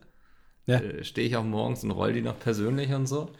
Ja. 0.67 0.79
Äh, 0.79 1.05
Stehe 1.05 1.27
ich 1.27 1.37
auch 1.37 1.45
morgens 1.45 1.85
und 1.85 1.91
roll 1.91 2.13
die 2.13 2.23
noch 2.23 2.39
persönlich 2.39 2.93
und 2.93 3.07
so. 3.07 3.31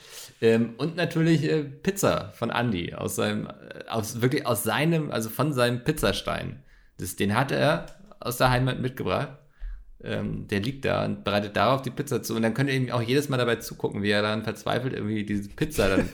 Ähm, 0.41 0.75
und 0.79 0.97
natürlich 0.97 1.45
äh, 1.45 1.65
Pizza 1.65 2.33
von 2.35 2.51
Andy 2.51 2.95
aus 2.95 3.17
seinem, 3.17 3.47
äh, 3.47 3.89
aus 3.89 4.21
wirklich 4.21 4.47
aus 4.47 4.63
seinem, 4.63 5.11
also 5.11 5.29
von 5.29 5.53
seinem 5.53 5.85
Pizzastein. 5.85 6.63
Das, 6.99 7.17
den 7.17 7.37
hat 7.37 7.53
er 7.53 7.87
aus 8.21 8.37
der 8.37 8.51
Heimat 8.51 8.81
mitgebracht. 8.81 9.31
Ähm, 10.03 10.49
der 10.49 10.61
liegt 10.61 10.87
da 10.87 11.05
und 11.05 11.25
bereitet 11.25 11.57
darauf 11.57 11.83
die 11.83 11.91
Pizza 11.91 12.23
zu. 12.23 12.35
Und 12.35 12.43
dann 12.43 12.55
könnt 12.55 12.71
ihr 12.71 12.77
ihm 12.77 12.91
auch 12.91 13.03
jedes 13.03 13.29
Mal 13.29 13.37
dabei 13.37 13.57
zugucken, 13.57 14.03
wie 14.03 14.11
er 14.11 14.23
dann 14.23 14.45
verzweifelt, 14.45 14.95
irgendwie 14.95 15.25
diese 15.25 15.51
Pizza 15.51 15.89
dann 15.89 16.09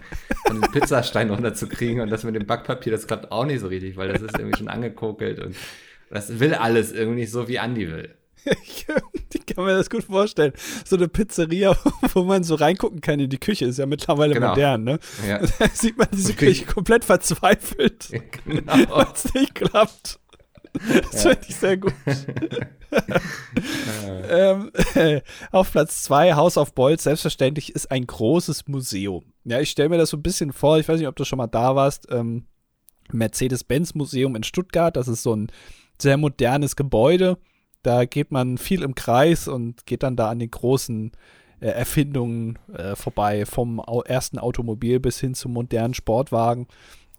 von 0.45 0.61
dem 0.61 0.73
Pizzastein 0.73 1.31
runterzukriegen. 1.31 2.01
Und 2.01 2.11
das 2.11 2.25
mit 2.25 2.35
dem 2.35 2.47
Backpapier, 2.47 2.91
das 2.91 3.07
klappt 3.07 3.31
auch 3.31 3.47
nicht 3.47 3.61
so 3.61 3.69
richtig, 3.69 3.97
weil 3.97 4.09
das 4.13 4.23
ist 4.23 4.37
irgendwie 4.37 4.59
schon 4.59 4.69
angekokelt 4.69 5.39
und 5.39 5.55
das 6.11 6.41
will 6.41 6.55
alles 6.55 6.93
irgendwie 6.93 7.21
nicht 7.21 7.31
so, 7.31 7.49
wie 7.49 7.59
Andi 7.59 7.89
will. 7.89 8.16
Ich, 9.35 9.55
kann 9.55 9.65
mir 9.65 9.75
das 9.77 9.91
gut 9.91 10.05
vorstellen. 10.05 10.53
So 10.85 10.97
eine 10.97 11.09
Pizzeria, 11.09 11.77
wo 12.15 12.25
man 12.25 12.43
so 12.45 12.55
reingucken 12.57 13.01
kann 13.01 13.21
in 13.21 13.31
die 13.31 13.39
Küche, 13.39 13.65
ist 13.67 13.79
ja 13.79 13.87
mittlerweile 13.87 14.35
Genau. 14.35 14.51
modern, 14.51 14.85
ne? 14.85 14.99
Ja, 15.27 15.39
Da 15.59 15.69
sieht 15.73 15.97
man 15.99 16.09
diese. 16.13 16.35
Küche 16.35 16.65
komplett 16.67 17.05
verzweifelt, 17.05 18.09
genau. 18.45 18.73
weil 18.89 19.07
es 19.15 19.33
nicht 19.35 19.55
klappt. 19.55 20.19
Das 21.13 21.25
Ja. 21.25 21.31
finde 21.31 21.47
ich 21.49 21.57
sehr 21.57 21.77
gut. 21.77 21.95
ähm, 24.29 24.71
auf 25.53 25.73
Platz 25.73 26.03
2, 26.05 26.35
House 26.35 26.57
of 26.59 26.75
Balls, 26.75 27.05
selbstverständlich 27.05 27.75
ist 27.75 27.91
ein 27.91 28.07
großes 28.07 28.67
Museum. 28.69 29.25
Ja, 29.45 29.61
ich 29.61 29.71
stelle 29.71 29.89
mir 29.89 29.99
das 29.99 30.11
so 30.11 30.17
ein 30.17 30.23
bisschen 30.23 30.53
vor, 30.53 30.79
ich 30.79 30.89
weiß 30.89 30.99
nicht, 30.99 31.09
ob 31.09 31.17
du 31.17 31.25
schon 31.25 31.39
mal 31.39 31.47
da 31.47 31.75
warst, 31.77 32.09
ähm, 32.11 32.47
Mercedes-Benz-Museum 33.13 34.35
in 34.37 34.43
Stuttgart, 34.43 34.97
das 34.97 35.09
ist 35.09 35.23
so 35.23 35.35
ein 35.35 35.51
sehr 36.01 36.17
modernes 36.17 36.77
Gebäude. 36.77 37.39
Da 37.87 38.05
geht 38.05 38.33
man 38.33 38.59
viel 38.59 38.83
im 38.83 38.95
Kreis 38.95 39.47
und 39.49 39.87
geht 39.87 40.03
dann 40.03 40.17
da 40.17 40.29
an 40.31 40.39
den 40.41 40.51
großen 40.51 41.13
äh, 41.61 41.69
Erfindungen 41.69 42.59
äh, 42.73 42.97
vorbei, 42.97 43.47
vom 43.47 43.81
Au 43.81 44.03
ersten 44.03 44.39
Automobil 44.39 44.99
bis 45.01 45.21
hin 45.21 45.35
zum 45.35 45.53
modernen 45.53 45.95
Sportwagen. 45.95 46.67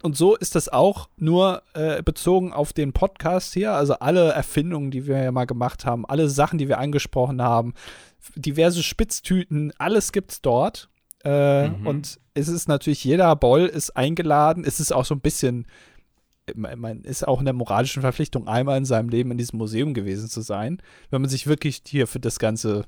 Und 0.04 0.16
so 0.16 0.36
ist 0.36 0.56
das 0.56 0.70
auch 0.70 1.10
nur 1.18 1.64
äh, 1.74 2.04
bezogen 2.04 2.54
auf 2.54 2.72
den 2.72 2.94
Podcast 2.94 3.54
hier. 3.54 3.74
Also 3.74 3.96
alle 3.96 4.32
Erfindungen, 4.32 4.92
die 4.92 5.08
wir 5.08 5.24
ja 5.24 5.32
mal 5.32 5.46
gemacht 5.46 5.86
haben, 5.86 6.06
alle 6.06 6.30
Sachen, 6.30 6.60
die 6.60 6.68
wir 6.68 6.78
angesprochen 6.78 7.42
haben, 7.42 7.74
diverse 8.36 8.84
Spitztüten, 8.84 9.74
alles 9.80 10.12
gibt's 10.12 10.42
dort. 10.42 10.90
Äh, 11.24 11.70
Mhm. 11.70 11.88
Und 11.88 12.20
es 12.36 12.48
ist 12.48 12.68
natürlich, 12.68 13.04
jeder 13.04 13.36
Boll 13.36 13.66
ist 13.66 13.98
eingeladen. 13.98 14.64
Es 14.68 14.80
ist 14.80 14.92
auch 14.92 15.06
so 15.06 15.16
ein 15.16 15.22
bisschen, 15.22 15.66
man 16.56 17.02
ist 17.02 17.28
auch 17.28 17.40
in 17.40 17.46
der 17.46 17.54
moralischen 17.54 18.02
Verpflichtung, 18.02 18.48
einmal 18.48 18.78
in 18.78 18.86
seinem 18.86 19.10
Leben 19.10 19.32
in 19.32 19.38
diesem 19.38 19.58
Museum 19.58 19.94
gewesen 19.94 20.30
zu 20.30 20.42
sein, 20.42 20.82
wenn 21.10 21.22
man 21.22 21.30
sich 21.30 21.48
wirklich 21.48 21.82
hier 21.86 22.08
für 22.08 22.20
das 22.20 22.40
ganze, 22.40 22.86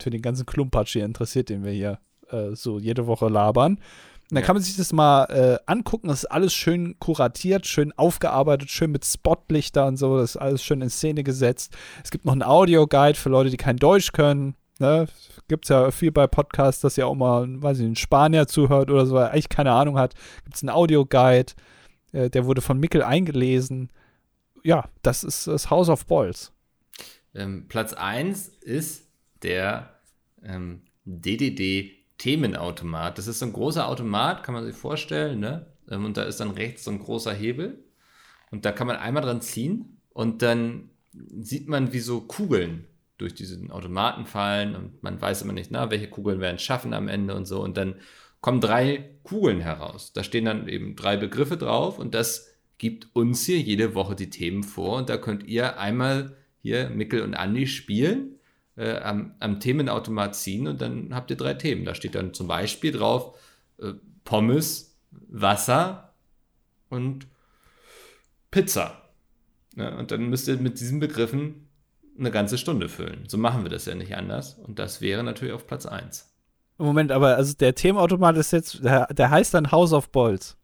für 0.00 0.10
den 0.10 0.22
ganzen 0.22 0.46
Klumpatsch 0.46 0.92
hier 0.92 1.04
interessiert, 1.04 1.48
den 1.48 1.64
wir 1.64 1.72
hier 1.72 1.98
äh, 2.30 2.54
so 2.54 2.78
jede 2.78 3.06
Woche 3.06 3.28
labern. 3.28 3.78
Und 4.28 4.34
dann 4.34 4.42
kann 4.42 4.56
man 4.56 4.62
sich 4.62 4.76
das 4.76 4.92
mal 4.92 5.24
äh, 5.26 5.58
angucken. 5.70 6.08
Das 6.08 6.24
ist 6.24 6.30
alles 6.30 6.52
schön 6.52 6.98
kuratiert, 6.98 7.64
schön 7.64 7.92
aufgearbeitet, 7.96 8.70
schön 8.70 8.90
mit 8.90 9.04
Spotlichter 9.04 9.86
und 9.86 9.98
so. 9.98 10.18
Das 10.18 10.30
ist 10.30 10.36
alles 10.36 10.64
schön 10.64 10.82
in 10.82 10.90
Szene 10.90 11.22
gesetzt. 11.22 11.76
Es 12.02 12.10
gibt 12.10 12.24
noch 12.24 12.32
einen 12.32 12.42
Audioguide 12.42 13.16
für 13.16 13.28
Leute, 13.28 13.50
die 13.50 13.56
kein 13.56 13.76
Deutsch 13.76 14.10
können. 14.10 14.56
Ne? 14.80 15.06
Gibt 15.46 15.66
es 15.66 15.68
ja 15.68 15.92
viel 15.92 16.10
bei 16.10 16.26
Podcasts, 16.26 16.80
dass 16.80 16.96
ja 16.96 17.06
auch 17.06 17.14
mal, 17.14 17.46
weiß 17.62 17.78
ich, 17.78 17.86
ein 17.86 17.94
Spanier 17.94 18.48
zuhört 18.48 18.90
oder 18.90 19.06
so, 19.06 19.14
weil 19.14 19.26
er 19.26 19.30
eigentlich 19.30 19.48
keine 19.48 19.70
Ahnung 19.70 19.96
hat. 19.96 20.14
Gibt 20.42 20.56
es 20.56 20.62
einen 20.62 20.70
Audioguide. 20.70 21.52
Äh, 22.16 22.30
der 22.30 22.46
wurde 22.46 22.62
von 22.62 22.80
Mickel 22.80 23.02
eingelesen. 23.02 23.90
Ja, 24.64 24.88
das 25.02 25.22
ist 25.22 25.46
das 25.46 25.68
House 25.70 25.90
of 25.90 26.06
Balls. 26.06 26.50
Ähm, 27.34 27.68
Platz 27.68 27.92
1 27.92 28.48
ist 28.48 29.10
der 29.42 30.00
ähm, 30.42 30.80
DDD-Themenautomat. 31.04 33.18
Das 33.18 33.26
ist 33.26 33.40
so 33.40 33.46
ein 33.46 33.52
großer 33.52 33.86
Automat, 33.86 34.42
kann 34.42 34.54
man 34.54 34.64
sich 34.64 34.74
vorstellen, 34.74 35.40
ne? 35.40 35.66
Ähm, 35.90 36.06
und 36.06 36.16
da 36.16 36.22
ist 36.22 36.40
dann 36.40 36.52
rechts 36.52 36.84
so 36.84 36.90
ein 36.90 36.98
großer 36.98 37.34
Hebel. 37.34 37.84
Und 38.50 38.64
da 38.64 38.72
kann 38.72 38.86
man 38.86 38.96
einmal 38.96 39.22
dran 39.22 39.42
ziehen 39.42 40.00
und 40.10 40.40
dann 40.40 40.88
sieht 41.12 41.68
man, 41.68 41.92
wie 41.92 42.00
so 42.00 42.22
Kugeln 42.22 42.86
durch 43.18 43.34
diesen 43.34 43.70
Automaten 43.70 44.24
fallen 44.26 44.74
und 44.76 45.02
man 45.02 45.20
weiß 45.20 45.42
immer 45.42 45.52
nicht, 45.52 45.70
na, 45.70 45.90
welche 45.90 46.08
Kugeln 46.08 46.40
werden 46.40 46.58
schaffen 46.58 46.94
am 46.94 47.08
Ende 47.08 47.34
und 47.34 47.44
so. 47.46 47.62
Und 47.62 47.76
dann 47.76 47.96
kommen 48.46 48.60
drei 48.60 49.10
Kugeln 49.24 49.58
heraus. 49.58 50.12
Da 50.12 50.22
stehen 50.22 50.44
dann 50.44 50.68
eben 50.68 50.94
drei 50.94 51.16
Begriffe 51.16 51.56
drauf 51.56 51.98
und 51.98 52.14
das 52.14 52.54
gibt 52.78 53.08
uns 53.12 53.44
hier 53.44 53.58
jede 53.58 53.96
Woche 53.96 54.14
die 54.14 54.30
Themen 54.30 54.62
vor. 54.62 54.98
Und 54.98 55.08
da 55.08 55.16
könnt 55.16 55.48
ihr 55.48 55.80
einmal 55.80 56.36
hier 56.62 56.88
Mickel 56.90 57.22
und 57.22 57.34
Andi 57.34 57.66
spielen, 57.66 58.38
äh, 58.76 58.98
am, 58.98 59.34
am 59.40 59.58
Themenautomat 59.58 60.36
ziehen 60.36 60.68
und 60.68 60.80
dann 60.80 61.12
habt 61.12 61.32
ihr 61.32 61.36
drei 61.36 61.54
Themen. 61.54 61.84
Da 61.84 61.96
steht 61.96 62.14
dann 62.14 62.34
zum 62.34 62.46
Beispiel 62.46 62.92
drauf 62.92 63.36
äh, 63.80 63.94
Pommes, 64.22 64.96
Wasser 65.10 66.14
und 66.88 67.26
Pizza. 68.52 69.10
Ja, 69.74 69.98
und 69.98 70.12
dann 70.12 70.28
müsst 70.28 70.46
ihr 70.46 70.56
mit 70.58 70.78
diesen 70.78 71.00
Begriffen 71.00 71.66
eine 72.16 72.30
ganze 72.30 72.58
Stunde 72.58 72.88
füllen. 72.88 73.24
So 73.26 73.38
machen 73.38 73.64
wir 73.64 73.70
das 73.70 73.86
ja 73.86 73.96
nicht 73.96 74.14
anders. 74.14 74.54
Und 74.54 74.78
das 74.78 75.00
wäre 75.00 75.24
natürlich 75.24 75.52
auf 75.52 75.66
Platz 75.66 75.84
1. 75.84 76.35
Moment, 76.78 77.10
aber 77.12 77.36
also 77.36 77.54
der 77.54 77.74
Themenautomat 77.74 78.36
ist 78.36 78.52
jetzt, 78.52 78.84
der, 78.84 79.06
der 79.06 79.30
heißt 79.30 79.54
dann 79.54 79.70
House 79.72 79.92
of 79.92 80.10
Balls. 80.10 80.56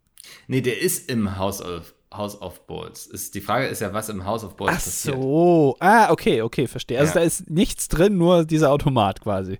Nee, 0.46 0.60
der 0.60 0.80
ist 0.80 1.10
im 1.10 1.36
House 1.38 1.62
of, 1.62 1.94
House 2.12 2.40
of 2.40 2.66
Balls. 2.66 3.06
Ist, 3.06 3.34
die 3.34 3.40
Frage 3.40 3.66
ist 3.66 3.80
ja, 3.80 3.92
was 3.92 4.08
im 4.08 4.24
House 4.24 4.44
of 4.44 4.56
Balls 4.56 4.72
Ach 4.72 4.84
passiert. 4.84 5.16
so. 5.16 5.76
Ah, 5.80 6.10
okay, 6.10 6.42
okay, 6.42 6.66
verstehe. 6.66 6.98
Also 6.98 7.10
Ja. 7.14 7.20
da 7.20 7.26
ist 7.26 7.48
nichts 7.50 7.88
drin, 7.88 8.18
nur 8.18 8.44
dieser 8.44 8.70
Automat 8.70 9.20
quasi. 9.22 9.58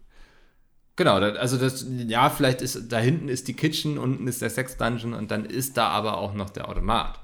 Genau, 0.97 1.15
also 1.15 1.57
das, 1.57 1.87
ja, 2.07 2.29
vielleicht 2.29 2.61
ist 2.61 2.93
da 2.93 2.99
hinten 2.99 3.29
ist 3.29 3.49
die 3.49 3.55
Kitchen, 3.55 3.97
unten 3.97 4.29
ist 4.29 4.43
der 4.43 4.51
Sex 4.51 4.77
Dungeon 4.77 5.15
und 5.15 5.31
dann 5.31 5.47
ist 5.47 5.79
da 5.79 5.89
aber 5.89 6.19
auch 6.19 6.35
noch 6.35 6.51
der 6.51 6.69
Automat. 6.69 7.19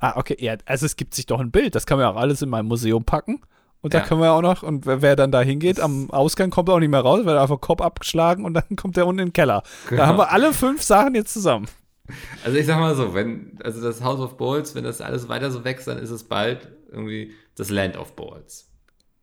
Ah, 0.00 0.14
okay, 0.16 0.36
ja, 0.40 0.56
also 0.66 0.86
es 0.86 0.96
gibt 0.96 1.14
sich 1.14 1.26
doch 1.26 1.38
ein 1.38 1.52
Bild, 1.52 1.76
das 1.76 1.86
kann 1.86 1.98
man 1.98 2.04
ja 2.06 2.10
auch 2.12 2.16
alles 2.20 2.42
in 2.42 2.48
meinem 2.48 2.66
Museum 2.66 3.04
packen. 3.04 3.40
Und 3.82 3.94
da 3.94 4.00
können 4.00 4.20
wir 4.20 4.32
auch 4.32 4.42
noch, 4.42 4.62
und 4.62 4.86
wer, 4.86 5.02
wer, 5.02 5.16
dann 5.16 5.32
da 5.32 5.42
hingeht, 5.42 5.80
am 5.80 6.08
Ausgang 6.10 6.50
kommt 6.50 6.68
er 6.68 6.76
auch 6.76 6.78
nicht 6.78 6.90
mehr 6.90 7.00
raus, 7.00 7.24
wird 7.24 7.36
einfach 7.36 7.60
Kopf 7.60 7.80
abgeschlagen 7.80 8.44
und 8.44 8.54
dann 8.54 8.64
kommt 8.76 8.96
er 8.96 9.06
unten 9.06 9.18
in 9.18 9.26
den 9.28 9.32
Keller. 9.32 9.64
Genau. 9.88 10.00
Da 10.00 10.06
haben 10.06 10.18
wir 10.18 10.30
alle 10.30 10.54
fünf 10.54 10.82
Sachen 10.82 11.16
jetzt 11.16 11.32
zusammen. 11.34 11.66
Also 12.44 12.56
ich 12.56 12.66
sag 12.66 12.78
mal 12.78 12.94
so, 12.94 13.12
wenn, 13.12 13.58
also 13.62 13.82
das 13.82 14.02
House 14.02 14.20
of 14.20 14.36
Balls, 14.36 14.74
wenn 14.74 14.84
das 14.84 15.00
alles 15.00 15.28
weiter 15.28 15.50
so 15.50 15.64
wächst, 15.64 15.88
dann 15.88 15.98
ist 15.98 16.10
es 16.10 16.24
bald 16.24 16.68
irgendwie 16.90 17.32
das 17.56 17.70
Land 17.70 17.96
of 17.96 18.14
Balls. 18.14 18.68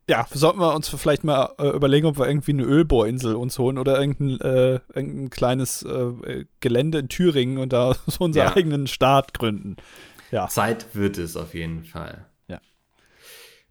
Ja, 0.09 0.25
sollten 0.31 0.59
wir 0.59 0.73
uns 0.73 0.89
vielleicht 0.89 1.23
mal 1.23 1.53
äh, 1.59 1.69
überlegen, 1.69 2.07
ob 2.07 2.17
wir 2.17 2.27
irgendwie 2.27 2.53
eine 2.53 2.63
Ölbohrinsel 2.63 3.35
uns 3.35 3.59
holen 3.59 3.77
oder 3.77 3.99
irgendein, 3.99 4.41
äh, 4.41 4.79
irgendein 4.93 5.29
kleines 5.29 5.83
äh, 5.83 6.45
Gelände 6.61 6.97
in 6.97 7.09
Thüringen 7.09 7.59
und 7.59 7.71
da 7.71 7.95
so 8.07 8.25
unseren 8.25 8.47
ja. 8.47 8.55
eigenen 8.55 8.87
Staat 8.87 9.35
gründen. 9.35 9.77
Ja. 10.31 10.47
Zeit 10.47 10.95
wird 10.95 11.17
es 11.17 11.37
auf 11.37 11.53
jeden 11.53 11.85
Fall. 11.85 12.25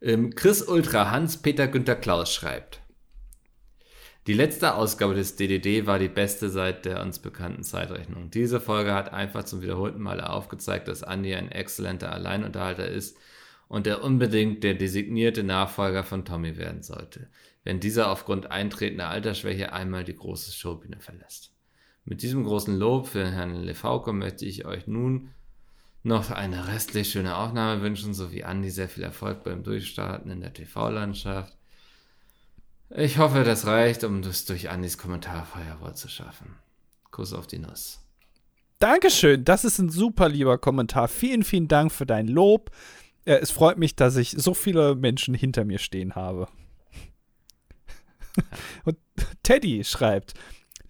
Ähm, 0.00 0.34
Chris 0.34 0.62
Ultra 0.62 1.10
Hans-Peter 1.10 1.66
Günther 1.66 1.96
Klaus 1.96 2.32
schreibt. 2.32 2.80
Die 4.28 4.34
letzte 4.34 4.74
Ausgabe 4.74 5.14
des 5.14 5.34
DDD 5.34 5.86
war 5.86 5.98
die 5.98 6.08
beste 6.08 6.50
seit 6.50 6.84
der 6.84 7.02
uns 7.02 7.18
bekannten 7.18 7.64
Zeitrechnung. 7.64 8.30
Diese 8.30 8.60
Folge 8.60 8.94
hat 8.94 9.12
einfach 9.12 9.44
zum 9.44 9.62
wiederholten 9.62 10.00
Mal 10.00 10.20
aufgezeigt, 10.20 10.86
dass 10.86 11.02
Andy 11.02 11.34
ein 11.34 11.50
exzellenter 11.50 12.12
Alleinunterhalter 12.12 12.86
ist 12.86 13.16
und 13.66 13.86
er 13.88 14.04
unbedingt 14.04 14.62
der 14.62 14.74
designierte 14.74 15.42
Nachfolger 15.42 16.04
von 16.04 16.24
Tommy 16.24 16.58
werden 16.58 16.82
sollte, 16.82 17.28
wenn 17.64 17.80
dieser 17.80 18.10
aufgrund 18.10 18.50
eintretender 18.52 19.08
Altersschwäche 19.08 19.72
einmal 19.72 20.04
die 20.04 20.14
große 20.14 20.52
Showbühne 20.52 21.00
verlässt. 21.00 21.52
Mit 22.04 22.22
diesem 22.22 22.44
großen 22.44 22.76
Lob 22.76 23.08
für 23.08 23.28
Herrn 23.28 23.62
Lefauke 23.62 24.12
möchte 24.12 24.44
ich 24.44 24.64
euch 24.64 24.86
nun 24.86 25.30
noch 26.02 26.30
eine 26.30 26.68
restlich 26.68 27.10
schöne 27.10 27.36
Aufnahme 27.36 27.82
wünschen, 27.82 28.14
sowie 28.14 28.44
Andi 28.44 28.70
sehr 28.70 28.88
viel 28.88 29.02
Erfolg 29.02 29.44
beim 29.44 29.62
Durchstarten 29.62 30.30
in 30.30 30.40
der 30.40 30.52
TV-Landschaft. 30.52 31.58
Ich 32.90 33.18
hoffe, 33.18 33.44
das 33.44 33.66
reicht, 33.66 34.04
um 34.04 34.22
das 34.22 34.46
durch 34.46 34.70
Andis 34.70 34.96
Kommentarfeuerwort 34.96 35.98
zu 35.98 36.08
schaffen. 36.08 36.54
Kuss 37.10 37.34
auf 37.34 37.46
die 37.46 37.58
Nuss. 37.58 38.00
Dankeschön, 38.78 39.44
das 39.44 39.64
ist 39.64 39.78
ein 39.78 39.90
super 39.90 40.28
lieber 40.28 40.56
Kommentar. 40.56 41.08
Vielen, 41.08 41.42
vielen 41.42 41.68
Dank 41.68 41.92
für 41.92 42.06
dein 42.06 42.28
Lob. 42.28 42.70
Äh, 43.24 43.38
es 43.38 43.50
freut 43.50 43.76
mich, 43.76 43.96
dass 43.96 44.16
ich 44.16 44.30
so 44.30 44.54
viele 44.54 44.94
Menschen 44.94 45.34
hinter 45.34 45.64
mir 45.64 45.78
stehen 45.78 46.14
habe. 46.14 46.48
Und 48.84 48.96
Teddy 49.42 49.84
schreibt: 49.84 50.34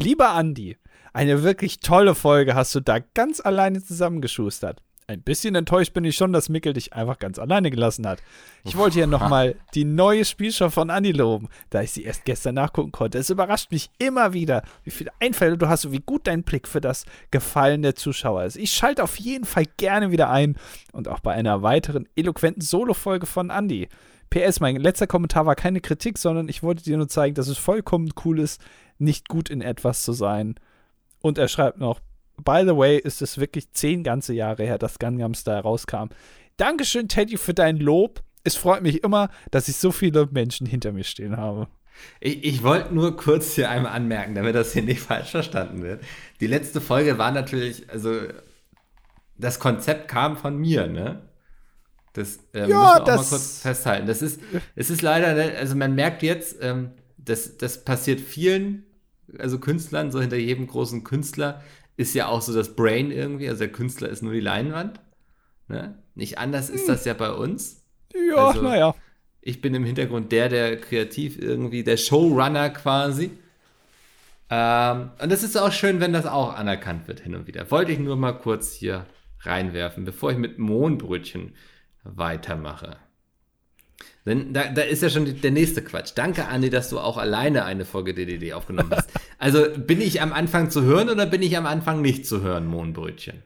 Lieber 0.01 0.31
Andi, 0.31 0.77
eine 1.13 1.43
wirklich 1.43 1.81
tolle 1.81 2.15
Folge 2.15 2.55
hast 2.55 2.75
du 2.75 2.81
da 2.81 2.99
ganz 3.01 3.41
alleine 3.41 3.83
zusammengeschustert. 3.83 4.83
Ein 5.11 5.23
bisschen 5.23 5.55
enttäuscht 5.55 5.95
bin 5.95 6.05
ich 6.05 6.17
schon, 6.17 6.35
dass 6.35 6.51
Mickel 6.51 6.75
dich 6.75 6.93
einfach 6.93 7.19
ganz 7.19 7.39
alleine 7.39 7.71
gelassen 7.71 8.07
hat. 8.07 8.23
Ich 8.65 8.77
wollte 8.77 9.01
ja 9.01 9.07
nochmal 9.07 9.55
die 9.73 9.87
neue 9.87 10.27
Spielschau 10.27 10.69
von 10.69 10.91
Anni 10.91 11.13
loben, 11.13 11.49
da 11.71 11.81
ich 11.81 11.93
sie 11.93 12.03
erst 12.03 12.27
gestern 12.27 12.57
nachgucken 12.57 12.93
konnte. 12.93 13.17
Es 13.17 13.31
überrascht 13.31 13.73
mich 13.73 13.89
immer 13.99 14.35
wieder, 14.35 14.63
wie 14.85 14.91
viele 14.91 15.11
Einfälle 15.19 15.57
du 15.57 15.67
hast 15.67 15.87
und 15.87 15.93
wie 15.93 16.03
gut 16.05 16.27
dein 16.27 16.43
Blick 16.43 16.69
für 16.69 16.83
das 16.83 17.07
Gefallen 17.31 17.81
der 17.81 17.95
Zuschauer 17.95 18.45
ist. 18.45 18.57
Ich 18.57 18.71
schalte 18.73 19.03
auf 19.03 19.19
jeden 19.19 19.47
Fall 19.47 19.65
gerne 19.79 20.11
wieder 20.11 20.29
ein 20.29 20.57
und 20.93 21.09
auch 21.09 21.21
bei 21.21 21.33
einer 21.33 21.63
weiteren 21.63 22.07
eloquenten 22.15 22.61
Solo-Folge 22.61 23.25
von 23.25 23.49
Andy. 23.49 23.89
PS, 24.29 24.61
mein 24.61 24.77
letzter 24.77 25.07
Kommentar 25.07 25.47
war 25.47 25.55
keine 25.55 25.81
Kritik, 25.81 26.19
sondern 26.19 26.51
ich 26.51 26.63
wollte 26.63 26.85
dir 26.85 26.99
nur 26.99 27.09
zeigen, 27.09 27.35
dass 27.35 27.49
es 27.49 27.57
vollkommen 27.57 28.13
cool 28.27 28.41
ist, 28.41 28.61
nicht 28.99 29.27
gut 29.27 29.49
in 29.49 29.63
etwas 29.63 30.03
zu 30.03 30.13
sein. 30.13 30.57
Und 31.23 31.39
er 31.39 31.49
schreibt 31.49 31.79
noch, 31.79 32.01
by 32.45 32.63
the 32.65 32.77
way, 32.77 32.99
ist 32.99 33.23
es 33.23 33.39
wirklich 33.39 33.71
zehn 33.73 34.03
ganze 34.03 34.33
Jahre 34.33 34.65
her, 34.65 34.79
dass 34.79 34.99
Gangnam 34.99 35.35
Style 35.35 35.61
rauskam. 35.61 36.09
Dankeschön, 36.57 37.09
Teddy, 37.09 37.37
für 37.37 37.55
dein 37.55 37.77
Lob. 37.77 38.23
Es 38.45 38.57
freut 38.57 38.83
mich 38.83 39.05
immer, 39.05 39.31
dass 39.51 39.69
ich 39.69 39.77
so 39.77 39.93
viele 39.93 40.29
Menschen 40.31 40.67
hinter 40.67 40.93
mir 40.93 41.05
stehen 41.05 41.37
habe. 41.37 41.69
Ich, 42.21 42.45
ich 42.45 42.63
wollte 42.63 42.95
nur 42.95 43.17
kurz 43.17 43.55
hier 43.55 43.71
einmal 43.71 43.93
anmerken, 43.93 44.35
damit 44.35 44.55
das 44.55 44.73
hier 44.73 44.83
nicht 44.83 45.01
falsch 45.01 45.31
verstanden 45.31 45.83
wird. 45.83 46.03
Die 46.41 46.47
letzte 46.47 46.81
Folge 46.81 47.19
war 47.19 47.33
natürlich, 47.33 47.91
also 47.91 48.21
das 49.37 49.59
Konzept 49.59 50.09
kam 50.09 50.37
von 50.37 50.57
mir, 50.57 50.87
ne? 50.87 51.23
Das 52.13 52.39
äh, 52.53 52.61
ja, 52.61 52.67
müssen 52.67 52.71
wir 52.71 53.03
auch 53.03 53.05
das 53.05 53.17
mal 53.17 53.37
kurz 53.37 53.61
festhalten. 53.61 54.07
Das 54.07 54.23
ist, 54.23 54.41
es 54.75 54.91
ist 54.91 55.03
leider, 55.03 55.35
ne, 55.35 55.55
also 55.57 55.77
man 55.77 55.95
merkt 55.95 56.23
jetzt, 56.23 56.57
ähm, 56.61 56.93
das, 57.17 57.59
das 57.59 57.85
passiert 57.85 58.21
vielen, 58.21 58.85
also 59.39 59.59
Künstlern, 59.59 60.11
so 60.11 60.21
hinter 60.21 60.37
jedem 60.37 60.67
großen 60.67 61.05
Künstler 61.05 61.63
ist 61.99 62.15
ja 62.15 62.29
auch 62.29 62.41
so 62.41 62.55
das 62.55 62.77
Brain 62.77 63.11
irgendwie, 63.11 63.49
also 63.49 63.59
der 63.59 63.73
Künstler 63.73 64.09
ist 64.09 64.23
nur 64.23 64.33
die 64.33 64.41
Leinwand. 64.41 65.01
Ne? 65.67 65.99
Nicht 66.15 66.39
anders 66.39 66.71
ist 66.71 66.83
hm. 66.83 66.87
das 66.87 67.05
ja 67.05 67.13
bei 67.13 67.33
uns. 67.33 67.85
Ja, 68.15 68.47
also, 68.47 68.63
naja. 68.63 68.95
Ich 69.43 69.61
bin 69.61 69.75
im 69.75 69.85
Hintergrund 69.85 70.31
der, 70.33 70.49
der 70.49 70.81
kreativ 70.81 71.39
irgendwie, 71.39 71.83
der 71.83 71.97
Showrunner 71.97 72.71
quasi. 72.71 73.33
Ähm, 74.49 75.11
und 75.21 75.31
das 75.31 75.43
ist 75.43 75.57
auch 75.57 75.73
schön, 75.73 76.01
wenn 76.01 76.13
das 76.13 76.25
auch 76.25 76.55
anerkannt 76.55 77.09
wird 77.09 77.21
hin 77.21 77.35
und 77.35 77.49
wieder. 77.49 77.69
Wollte 77.71 77.93
ich 77.93 77.99
nur 77.99 78.17
mal 78.17 78.33
kurz 78.33 78.73
hier 78.73 79.05
reinwerfen, 79.41 80.05
bevor 80.05 80.31
ich 80.31 80.39
mit 80.39 80.59
Mohnbrötchen 80.59 81.55
weitermache. 82.05 82.97
Denn 84.25 84.53
da, 84.53 84.65
da 84.69 84.83
ist 84.83 85.03
ja 85.03 85.11
schon 85.11 85.41
der 85.41 85.51
nächste 85.51 85.83
Quatsch. 85.83 86.13
Danke, 86.15 86.47
Andi, 86.47 86.71
dass 86.71 86.91
du 86.91 87.01
auch 87.01 87.17
alleine 87.17 87.65
eine 87.65 87.85
Folge 87.85 88.15
DDD 88.15 88.53
aufgenommen 88.53 88.93
hast. 88.95 89.11
Also 89.39 89.67
bin 89.77 90.01
ich 90.01 90.21
am 90.21 90.33
Anfang 90.33 90.71
zu 90.71 90.83
hören 90.83 91.09
oder 91.09 91.27
bin 91.27 91.43
ich 91.43 91.57
am 91.57 91.67
Anfang 91.67 92.03
nicht 92.03 92.27
zu 92.27 92.43
hören, 92.43 92.67
Mohnbrötchen? 92.67 93.43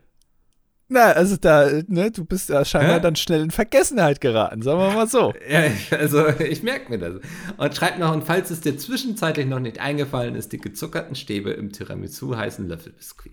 Na, 0.89 1.13
also 1.13 1.37
da, 1.37 1.71
ne, 1.87 2.11
du 2.11 2.25
bist 2.25 2.51
ja 2.51 2.65
scheinbar 2.67 2.97
Hä? 2.97 3.01
dann 3.01 3.17
schnell 3.17 3.41
in 3.41 3.51
Vergessenheit 3.51 4.21
geraten, 4.21 4.61
sagen 4.61 4.79
wir 4.79 4.91
mal 4.93 5.09
so. 5.09 5.33
Ja, 5.49 5.63
also 5.99 6.29
ich 6.29 6.63
merke 6.63 6.91
mir 6.91 6.99
das. 6.99 7.15
Und 7.57 7.75
schreib 7.75 7.99
noch, 7.99 8.13
und 8.13 8.25
falls 8.25 8.51
es 8.51 8.61
dir 8.61 8.77
zwischenzeitlich 8.77 9.47
noch 9.47 9.61
nicht 9.61 9.81
eingefallen 9.81 10.35
ist, 10.35 10.53
die 10.53 10.59
gezuckerten 10.59 11.15
Stäbe 11.15 11.51
im 11.53 11.73
Tiramisu 11.73 12.37
heißen 12.37 12.69
Löffelbiskuit. 12.69 13.33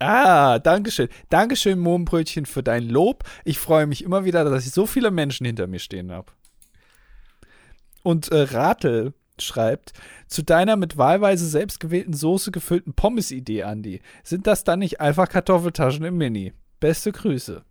Ah, 0.00 0.58
Dankeschön. 0.58 1.08
Dankeschön, 1.30 1.78
Mohnbrötchen, 1.78 2.44
für 2.44 2.62
dein 2.62 2.86
Lob. 2.88 3.24
Ich 3.44 3.58
freue 3.58 3.86
mich 3.86 4.04
immer 4.04 4.24
wieder, 4.24 4.44
dass 4.44 4.66
ich 4.66 4.72
so 4.72 4.86
viele 4.86 5.10
Menschen 5.10 5.46
hinter 5.46 5.66
mir 5.66 5.80
stehen 5.80 6.12
habe. 6.12 6.32
Und 8.02 8.30
äh, 8.30 8.42
Ratel 8.42 9.14
schreibt, 9.42 9.92
zu 10.26 10.42
deiner 10.42 10.76
mit 10.76 10.96
wahlweise 10.96 11.46
selbstgewählten 11.46 12.14
Soße 12.14 12.50
gefüllten 12.50 12.94
Pommes-Idee, 12.94 13.64
Andi. 13.64 14.00
Sind 14.22 14.46
das 14.46 14.64
dann 14.64 14.80
nicht 14.80 15.00
einfach 15.00 15.28
Kartoffeltaschen 15.28 16.04
im 16.04 16.16
Mini? 16.16 16.52
Beste 16.80 17.12
Grüße. 17.12 17.64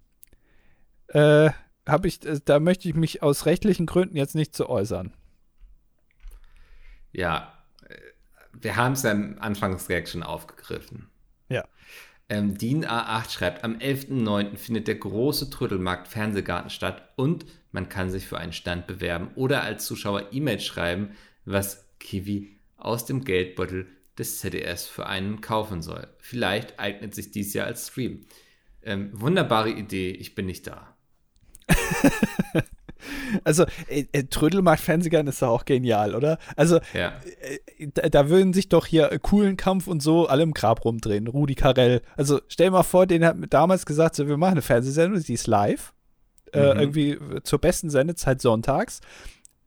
Äh, 1.07 1.51
hab 1.87 2.05
ich, 2.05 2.25
äh, 2.25 2.39
da 2.43 2.59
möchte 2.59 2.87
ich 2.89 2.95
mich 2.95 3.23
aus 3.23 3.45
rechtlichen 3.45 3.85
Gründen 3.85 4.17
jetzt 4.17 4.35
nicht 4.35 4.55
zu 4.55 4.69
äußern. 4.69 5.13
Ja, 7.11 7.53
äh, 7.87 7.95
wir 8.53 8.75
haben 8.75 8.93
es 8.93 9.03
ja 9.03 9.11
im 9.11 9.37
schon 10.05 10.23
aufgegriffen. 10.23 11.09
Ja. 11.49 11.65
Ähm, 12.29 12.57
DIN 12.57 12.85
A8 12.85 13.29
schreibt, 13.29 13.63
am 13.63 13.77
11.09. 13.77 14.57
findet 14.57 14.87
der 14.87 14.95
große 14.95 15.49
Trödelmarkt 15.49 16.09
Fernsehgarten 16.09 16.69
statt 16.69 17.13
und 17.15 17.45
man 17.71 17.87
kann 17.87 18.09
sich 18.09 18.27
für 18.27 18.37
einen 18.37 18.53
Stand 18.53 18.85
bewerben 18.85 19.29
oder 19.35 19.61
als 19.61 19.85
Zuschauer 19.85 20.33
E-Mail 20.33 20.59
schreiben, 20.59 21.11
was 21.47 21.85
Kiwi 21.99 22.57
aus 22.77 23.05
dem 23.05 23.23
Geldbeutel 23.23 23.87
des 24.17 24.39
ZDS 24.39 24.87
für 24.87 25.05
einen 25.05 25.41
kaufen 25.41 25.81
soll. 25.81 26.07
Vielleicht 26.19 26.79
eignet 26.79 27.15
sich 27.15 27.31
dies 27.31 27.53
ja 27.53 27.63
als 27.65 27.87
Stream. 27.87 28.25
Ähm, 28.83 29.09
wunderbare 29.13 29.69
Idee, 29.69 30.11
ich 30.11 30.35
bin 30.35 30.45
nicht 30.45 30.67
da. 30.67 30.95
also, 33.43 33.65
äh, 33.87 34.05
äh, 34.11 34.23
Trödelmarkt 34.23 34.81
Fernsehgarten 34.81 35.27
ist 35.27 35.41
doch 35.41 35.49
auch 35.49 35.65
genial, 35.65 36.15
oder? 36.15 36.37
Also, 36.55 36.79
ja. 36.93 37.13
äh, 37.77 37.87
da, 37.93 38.09
da, 38.09 38.29
würden 38.29 38.53
sich 38.53 38.69
doch 38.69 38.85
hier 38.85 39.11
äh, 39.11 39.19
coolen 39.21 39.57
Kampf 39.57 39.87
und 39.87 40.01
so 40.01 40.27
alle 40.27 40.43
im 40.43 40.53
Grab 40.53 40.85
rumdrehen. 40.85 41.27
Rudi 41.27 41.55
Carell. 41.55 42.01
Also, 42.15 42.39
stell 42.47 42.67
dir 42.67 42.71
mal 42.71 42.83
vor, 42.83 43.07
den 43.07 43.25
hat 43.25 43.35
damals 43.49 43.85
gesagt, 43.85 44.15
so, 44.15 44.27
wir 44.27 44.37
machen 44.37 44.53
eine 44.53 44.61
Fernsehsendung, 44.61 45.21
die 45.21 45.33
ist 45.33 45.47
live. 45.47 45.93
Äh, 46.53 46.73
mhm. 46.73 46.79
irgendwie 46.79 47.19
zur 47.43 47.59
besten 47.59 47.89
Sendezeit 47.89 48.41
sonntags. 48.41 49.01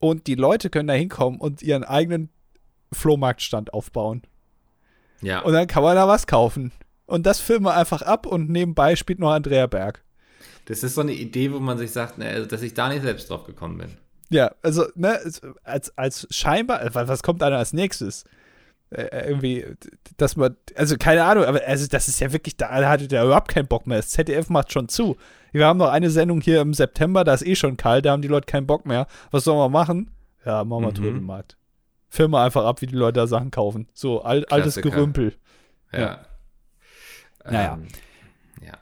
Und 0.00 0.26
die 0.26 0.34
Leute 0.34 0.70
können 0.70 0.88
da 0.88 0.94
hinkommen 0.94 1.38
und 1.38 1.62
ihren 1.62 1.84
eigenen 1.84 2.30
Flohmarktstand 2.92 3.72
aufbauen. 3.72 4.22
Ja. 5.20 5.40
Und 5.40 5.52
dann 5.52 5.66
kann 5.66 5.82
man 5.82 5.94
da 5.94 6.08
was 6.08 6.26
kaufen. 6.26 6.72
Und 7.06 7.26
das 7.26 7.40
filmen 7.40 7.66
wir 7.66 7.76
einfach 7.76 8.02
ab 8.02 8.26
und 8.26 8.50
nebenbei 8.50 8.96
spielt 8.96 9.18
noch 9.18 9.32
Andrea 9.32 9.66
Berg. 9.66 10.02
Das 10.66 10.82
ist 10.82 10.94
so 10.94 11.00
eine 11.00 11.12
Idee, 11.12 11.52
wo 11.52 11.58
man 11.60 11.78
sich 11.78 11.90
sagt, 11.90 12.18
ne, 12.18 12.26
also, 12.26 12.46
dass 12.46 12.62
ich 12.62 12.74
da 12.74 12.88
nicht 12.88 13.02
selbst 13.02 13.28
drauf 13.28 13.44
gekommen 13.44 13.78
bin. 13.78 13.90
Ja, 14.30 14.52
also, 14.62 14.86
ne, 14.94 15.18
als, 15.64 15.96
als 15.98 16.26
scheinbar, 16.30 16.82
äh, 16.82 16.90
was 16.94 17.22
kommt 17.22 17.42
dann 17.42 17.52
als 17.52 17.72
nächstes? 17.72 18.24
Äh, 18.90 19.02
äh, 19.02 19.28
irgendwie, 19.28 19.64
dass 20.16 20.34
man, 20.34 20.56
also 20.74 20.96
keine 20.96 21.24
Ahnung, 21.24 21.44
aber 21.44 21.60
also 21.64 21.86
das 21.86 22.08
ist 22.08 22.18
ja 22.18 22.32
wirklich, 22.32 22.56
da 22.56 22.70
hattet 22.70 23.12
ihr 23.12 23.22
überhaupt 23.22 23.48
keinen 23.48 23.68
Bock 23.68 23.86
mehr. 23.86 23.98
Das 23.98 24.10
ZDF 24.10 24.48
macht 24.50 24.72
schon 24.72 24.88
zu. 24.88 25.16
Wir 25.52 25.66
haben 25.66 25.78
noch 25.78 25.90
eine 25.90 26.10
Sendung 26.10 26.40
hier 26.40 26.60
im 26.60 26.74
September, 26.74 27.22
da 27.22 27.34
ist 27.34 27.46
eh 27.46 27.54
schon 27.54 27.76
kalt, 27.76 28.04
da 28.04 28.10
haben 28.10 28.22
die 28.22 28.28
Leute 28.28 28.46
keinen 28.46 28.66
Bock 28.66 28.86
mehr. 28.86 29.06
Was 29.30 29.44
sollen 29.44 29.58
wir 29.58 29.68
machen? 29.68 30.10
Ja, 30.44 30.64
machen 30.64 30.82
wir 30.82 30.90
mhm. 30.90 30.94
Trödelmarkt. 30.94 31.56
filme 32.08 32.40
einfach 32.40 32.64
ab, 32.64 32.80
wie 32.80 32.86
die 32.86 32.96
Leute 32.96 33.20
da 33.20 33.26
Sachen 33.28 33.52
kaufen. 33.52 33.86
So 33.94 34.22
al 34.22 34.44
altes. 34.46 34.74
Gerümpel. 34.74 35.36
Ja. 35.92 36.24
Naja. 37.44 37.74
Ähm, 37.74 37.88
ja. 38.60 38.78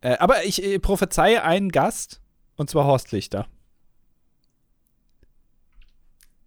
Äh, 0.00 0.18
aber 0.18 0.44
ich 0.44 0.62
äh, 0.62 0.78
prophezeie 0.78 1.42
einen 1.42 1.72
Gast, 1.72 2.20
und 2.54 2.70
zwar 2.70 2.84
Horst 2.84 3.10
Lichter. 3.10 3.48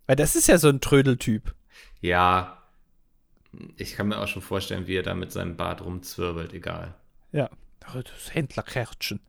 Weil 0.08 0.16
das 0.16 0.36
ist 0.36 0.48
ja 0.48 0.58
so 0.58 0.70
ein 0.70 0.80
Trödeltyp. 0.80 1.54
Ja. 2.06 2.58
Ich 3.78 3.96
kann 3.96 4.10
mir 4.10 4.20
auch 4.20 4.28
schon 4.28 4.42
vorstellen, 4.42 4.86
wie 4.88 4.98
er 4.98 5.04
da 5.04 5.16
mit 5.16 5.32
seinem 5.32 5.56
Bart 5.56 5.82
rumzwirbelt, 5.82 6.54
egal. 6.54 6.94
Ja. 7.32 7.50
Das 7.94 8.34
Händlerkärtchen. 8.34 9.20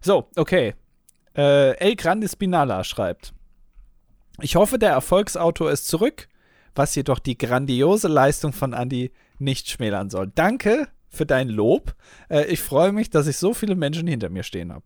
So, 0.00 0.28
okay. 0.36 0.74
Äh, 1.34 1.76
El 1.78 1.96
Grande 1.96 2.28
Spinala 2.28 2.84
schreibt. 2.84 3.32
Ich 4.40 4.56
hoffe, 4.56 4.78
der 4.78 4.90
Erfolgsautor 4.90 5.70
ist 5.70 5.86
zurück, 5.86 6.28
was 6.74 6.94
jedoch 6.94 7.18
die 7.18 7.38
grandiose 7.38 8.08
Leistung 8.08 8.52
von 8.52 8.72
Andy 8.72 9.12
nicht 9.38 9.68
schmälern 9.68 10.10
soll. 10.10 10.30
Danke 10.34 10.88
für 11.08 11.26
dein 11.26 11.48
Lob. 11.48 11.94
Äh, 12.28 12.46
ich 12.46 12.60
freue 12.60 12.92
mich, 12.92 13.10
dass 13.10 13.26
ich 13.26 13.36
so 13.36 13.54
viele 13.54 13.76
Menschen 13.76 14.06
hinter 14.06 14.30
mir 14.30 14.42
stehen 14.42 14.72
habe. 14.72 14.84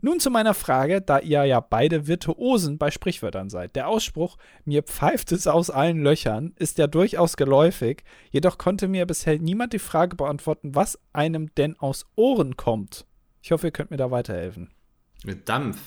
Nun 0.00 0.20
zu 0.20 0.30
meiner 0.30 0.54
Frage, 0.54 1.00
da 1.00 1.18
ihr 1.18 1.44
ja 1.44 1.60
beide 1.60 2.06
Virtuosen 2.06 2.78
bei 2.78 2.90
Sprichwörtern 2.90 3.48
seid. 3.48 3.76
Der 3.76 3.88
Ausspruch, 3.88 4.36
mir 4.64 4.82
pfeift 4.82 5.32
es 5.32 5.46
aus 5.46 5.70
allen 5.70 6.02
Löchern, 6.02 6.52
ist 6.56 6.78
ja 6.78 6.86
durchaus 6.86 7.36
geläufig, 7.36 8.04
jedoch 8.30 8.58
konnte 8.58 8.88
mir 8.88 9.06
bisher 9.06 9.38
niemand 9.38 9.72
die 9.72 9.78
Frage 9.78 10.16
beantworten, 10.16 10.74
was 10.74 10.98
einem 11.12 11.54
denn 11.54 11.78
aus 11.78 12.04
Ohren 12.14 12.56
kommt. 12.56 13.06
Ich 13.42 13.52
hoffe, 13.52 13.68
ihr 13.68 13.72
könnt 13.72 13.90
mir 13.90 13.96
da 13.96 14.10
weiterhelfen. 14.10 14.70
Mit 15.24 15.48
Dampf. 15.48 15.78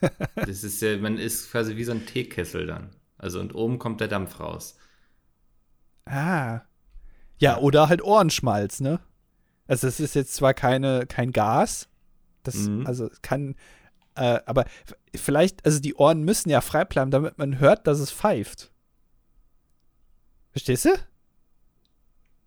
Das 0.34 0.64
ist 0.64 0.82
ja, 0.82 0.98
man 0.98 1.16
ist 1.16 1.50
quasi 1.50 1.76
wie 1.76 1.84
so 1.84 1.92
ein 1.92 2.04
Teekessel 2.04 2.66
dann. 2.66 2.90
Also 3.16 3.40
und 3.40 3.54
oben 3.54 3.78
kommt 3.78 4.02
der 4.02 4.08
Dampf 4.08 4.38
raus. 4.38 4.76
Ah. 6.04 6.60
Ja, 7.38 7.58
oder 7.58 7.88
halt 7.88 8.02
Ohrenschmalz, 8.02 8.80
ne? 8.80 9.00
Also 9.66 9.86
es 9.88 10.00
ist 10.00 10.14
jetzt 10.14 10.34
zwar 10.34 10.54
keine, 10.54 11.06
kein 11.06 11.32
Gas, 11.32 11.88
das, 12.42 12.54
Mhm. 12.56 12.86
also 12.86 13.08
kann, 13.22 13.54
äh, 14.14 14.40
aber 14.46 14.64
vielleicht, 15.14 15.64
also 15.64 15.80
die 15.80 15.94
Ohren 15.94 16.22
müssen 16.24 16.50
ja 16.50 16.60
frei 16.60 16.84
bleiben, 16.84 17.10
damit 17.10 17.38
man 17.38 17.58
hört, 17.58 17.86
dass 17.86 17.98
es 17.98 18.12
pfeift. 18.12 18.70
Verstehst 20.50 20.84
du? 20.84 20.90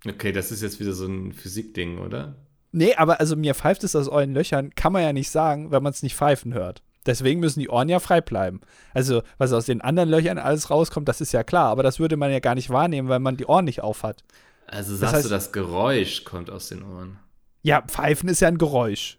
Okay, 0.07 0.32
das 0.32 0.51
ist 0.51 0.61
jetzt 0.61 0.80
wieder 0.80 0.93
so 0.93 1.07
ein 1.07 1.34
Physikding, 1.34 1.97
oder? 1.97 2.36
Nee, 2.72 2.93
aber 2.95 3.20
also 3.20 3.36
mir 3.36 3.55
pfeift 3.55 3.84
es 3.84 3.95
aus 3.95 4.07
euren 4.07 4.34
Löchern, 4.34 4.74
kann 4.76 4.93
man 4.93 5.01
ja 5.01 5.13
nicht 5.13 5.32
sagen, 5.32 5.72
wenn 5.72 5.84
man 5.84 5.91
es 5.91 6.03
nicht 6.03 6.15
pfeifen 6.15 6.53
hört. 6.53 6.84
Deswegen 7.05 7.39
müssen 7.39 7.61
die 7.61 7.70
Ohren 7.70 7.89
ja 7.89 7.99
frei 7.99 8.20
bleiben. 8.22 8.59
Also, 8.93 9.24
was 9.38 9.53
aus 9.53 9.65
den 9.65 9.82
anderen 9.82 10.09
Löchern 10.09 10.38
alles 10.38 10.70
rauskommt, 10.70 11.07
das 11.07 11.22
ist 11.22 11.32
ja 11.32 11.43
klar, 11.43 11.70
aber 11.70 11.82
das 11.82 11.99
würde 11.99 12.18
man 12.18 12.32
ja 12.32 12.39
gar 12.39 12.53
nicht 12.55 12.70
wahrnehmen, 12.70 13.07
weil 13.07 13.20
man 13.20 13.38
die 13.38 13.45
Ohren 13.45 13.65
nicht 13.65 13.82
aufhat. 13.82 14.24
Also 14.70 14.91
Das 14.91 14.99
sagst 14.99 15.15
heißt- 15.15 15.24
du, 15.24 15.30
das 15.30 15.51
Geräusch 15.51 16.24
kommt 16.26 16.49
aus 16.49 16.68
den 16.70 16.84
Ohren. 16.84 17.18
Ja, 17.63 17.82
pfeifen 17.82 18.30
ist 18.30 18.41
ja 18.41 18.47
ein 18.49 18.57
Geräusch. 18.57 19.18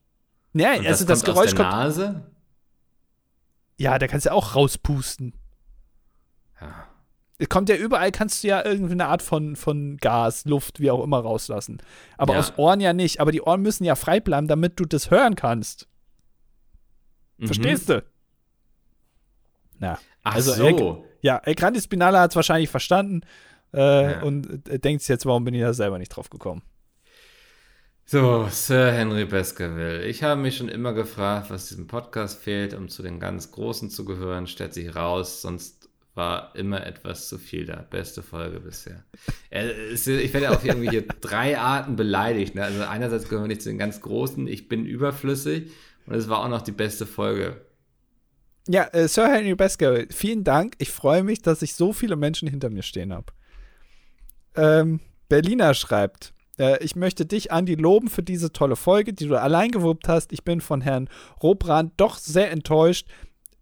Nee, 0.53 0.79
Und 0.79 0.87
also 0.87 1.05
das, 1.05 1.25
Geräusch 1.25 1.49
aus 1.51 1.55
der 1.55 1.65
kommt. 1.65 1.71
Nase? 1.71 2.27
Ja, 3.79 3.99
da 3.99 4.07
kannst 4.09 4.27
du 4.27 4.31
ja 4.31 4.35
auch 4.35 4.55
rauspusten. 4.55 5.35
Ja. 6.61 6.87
Es 7.39 7.49
kommt 7.49 7.69
ja 7.69 7.77
überall, 7.77 8.11
kannst 8.11 8.43
du 8.43 8.49
ja 8.49 8.65
irgendeine 8.65 9.07
Art 9.07 9.23
von, 9.23 9.55
von 9.57 9.97
Gas, 9.99 10.45
Luft, 10.45 10.81
wie 10.81 10.91
auch 10.91 11.03
immer 11.05 11.21
rauslassen. 11.21 11.81
Aber 12.17 12.35
Ja. 12.35 12.41
aus 12.41 12.53
Ohren 12.59 12.81
ja 12.81 12.93
nicht. 12.93 13.21
Aber 13.21 13.31
die 13.33 13.43
Ohren 13.43 13.63
müssen 13.63 13.85
ja 13.85 13.95
frei 13.95 14.19
bleiben, 14.21 14.49
damit 14.49 14.79
du 14.81 14.85
das 14.85 15.11
hören 15.11 15.35
kannst. 15.37 15.87
Mhm. 17.37 17.47
Verstehst 17.47 17.89
du? 17.89 18.05
Na. 19.79 19.99
Ach 20.25 20.35
Also, 20.35 20.53
so. 20.53 21.05
Ja, 21.23 21.39
El 21.39 21.55
Grande 21.55 21.81
Spinala 21.81 22.21
hat 22.21 22.33
es 22.33 22.37
wahrscheinlich 22.37 22.71
verstanden 22.71 23.21
äh, 23.75 24.13
Ja. 24.13 24.23
und 24.23 24.69
äh, 24.69 24.79
denkt 24.79 25.03
sich 25.03 25.09
jetzt, 25.09 25.27
warum 25.27 25.45
bin 25.45 25.55
ich 25.55 25.61
da 25.63 25.73
selber 25.75 25.99
nicht 25.99 26.11
drauf 26.11 26.31
gekommen? 26.31 26.63
So, 28.05 28.47
Sir 28.51 28.91
Henry 28.93 29.27
Baskerville. 29.27 30.05
Ich 30.07 30.23
habe 30.23 30.41
mich 30.41 30.57
schon 30.57 30.69
immer 30.71 30.95
gefragt, 30.95 31.51
was 31.51 31.69
diesem 31.69 31.87
Podcast 31.87 32.41
fehlt, 32.43 32.73
um 32.73 32.89
zu 32.89 33.03
den 33.03 33.21
ganz 33.21 33.51
Großen 33.53 33.91
zu 33.91 34.07
gehören. 34.07 34.47
Stellt 34.47 34.73
sich 34.73 34.97
raus, 34.97 35.43
sonst 35.43 35.91
war 36.15 36.57
immer 36.57 36.87
etwas 36.87 37.29
zu 37.29 37.37
viel 37.39 37.67
da. 37.67 37.77
Beste 37.91 38.23
Folge 38.23 38.61
bisher. 38.61 39.05
Äh, 39.51 39.93
Ich 39.93 40.07
werde 40.33 40.51
auf 40.51 40.65
irgendwie 40.65 40.89
hier 40.89 41.03
drei 41.21 41.59
Arten 41.59 41.97
beleidigt. 41.97 42.55
Ne? 42.55 42.65
Also 42.65 42.83
einerseits 42.85 43.29
gehören 43.29 43.45
wir 43.45 43.49
nicht 43.49 43.63
zu 43.63 43.69
den 43.69 43.79
ganz 43.79 44.01
Großen, 44.01 44.47
ich 44.49 44.69
bin 44.69 44.87
überflüssig 44.87 45.71
und 46.07 46.15
es 46.15 46.29
war 46.31 46.39
auch 46.43 46.49
noch 46.49 46.63
die 46.63 46.73
beste 46.73 47.05
Folge. 47.05 47.61
Ja, 48.67 48.85
äh, 48.93 49.07
Sir 49.07 49.29
Henry 49.29 49.55
Baskerville, 49.55 50.09
vielen 50.11 50.45
Dank. 50.45 50.75
Ich 50.79 50.91
freue 50.91 51.23
mich, 51.23 51.43
dass 51.43 51.61
ich 51.63 51.75
so 51.75 51.93
viele 51.93 52.17
Menschen 52.17 52.49
hinter 52.49 52.71
mir 52.71 52.83
stehen 52.83 53.13
habe. 53.13 53.27
Ähm, 54.57 55.01
Berliner 55.29 55.75
schreibt, 55.75 56.33
äh, 56.59 56.83
ich 56.83 56.97
möchte 56.97 57.27
dich, 57.27 57.53
Andi, 57.53 57.75
loben 57.75 58.09
für 58.09 58.23
diese 58.23 58.53
tolle 58.53 58.77
Folge, 58.77 59.13
die 59.13 59.27
du 59.27 59.41
allein 59.41 59.71
gewuppt 59.71 60.09
hast. 60.09 60.33
Ich 60.33 60.45
bin 60.45 60.61
von 60.61 60.81
Herrn 60.81 61.09
Robrand 61.43 61.93
doch 61.97 62.17
sehr 62.17 62.51
enttäuscht, 62.51 63.09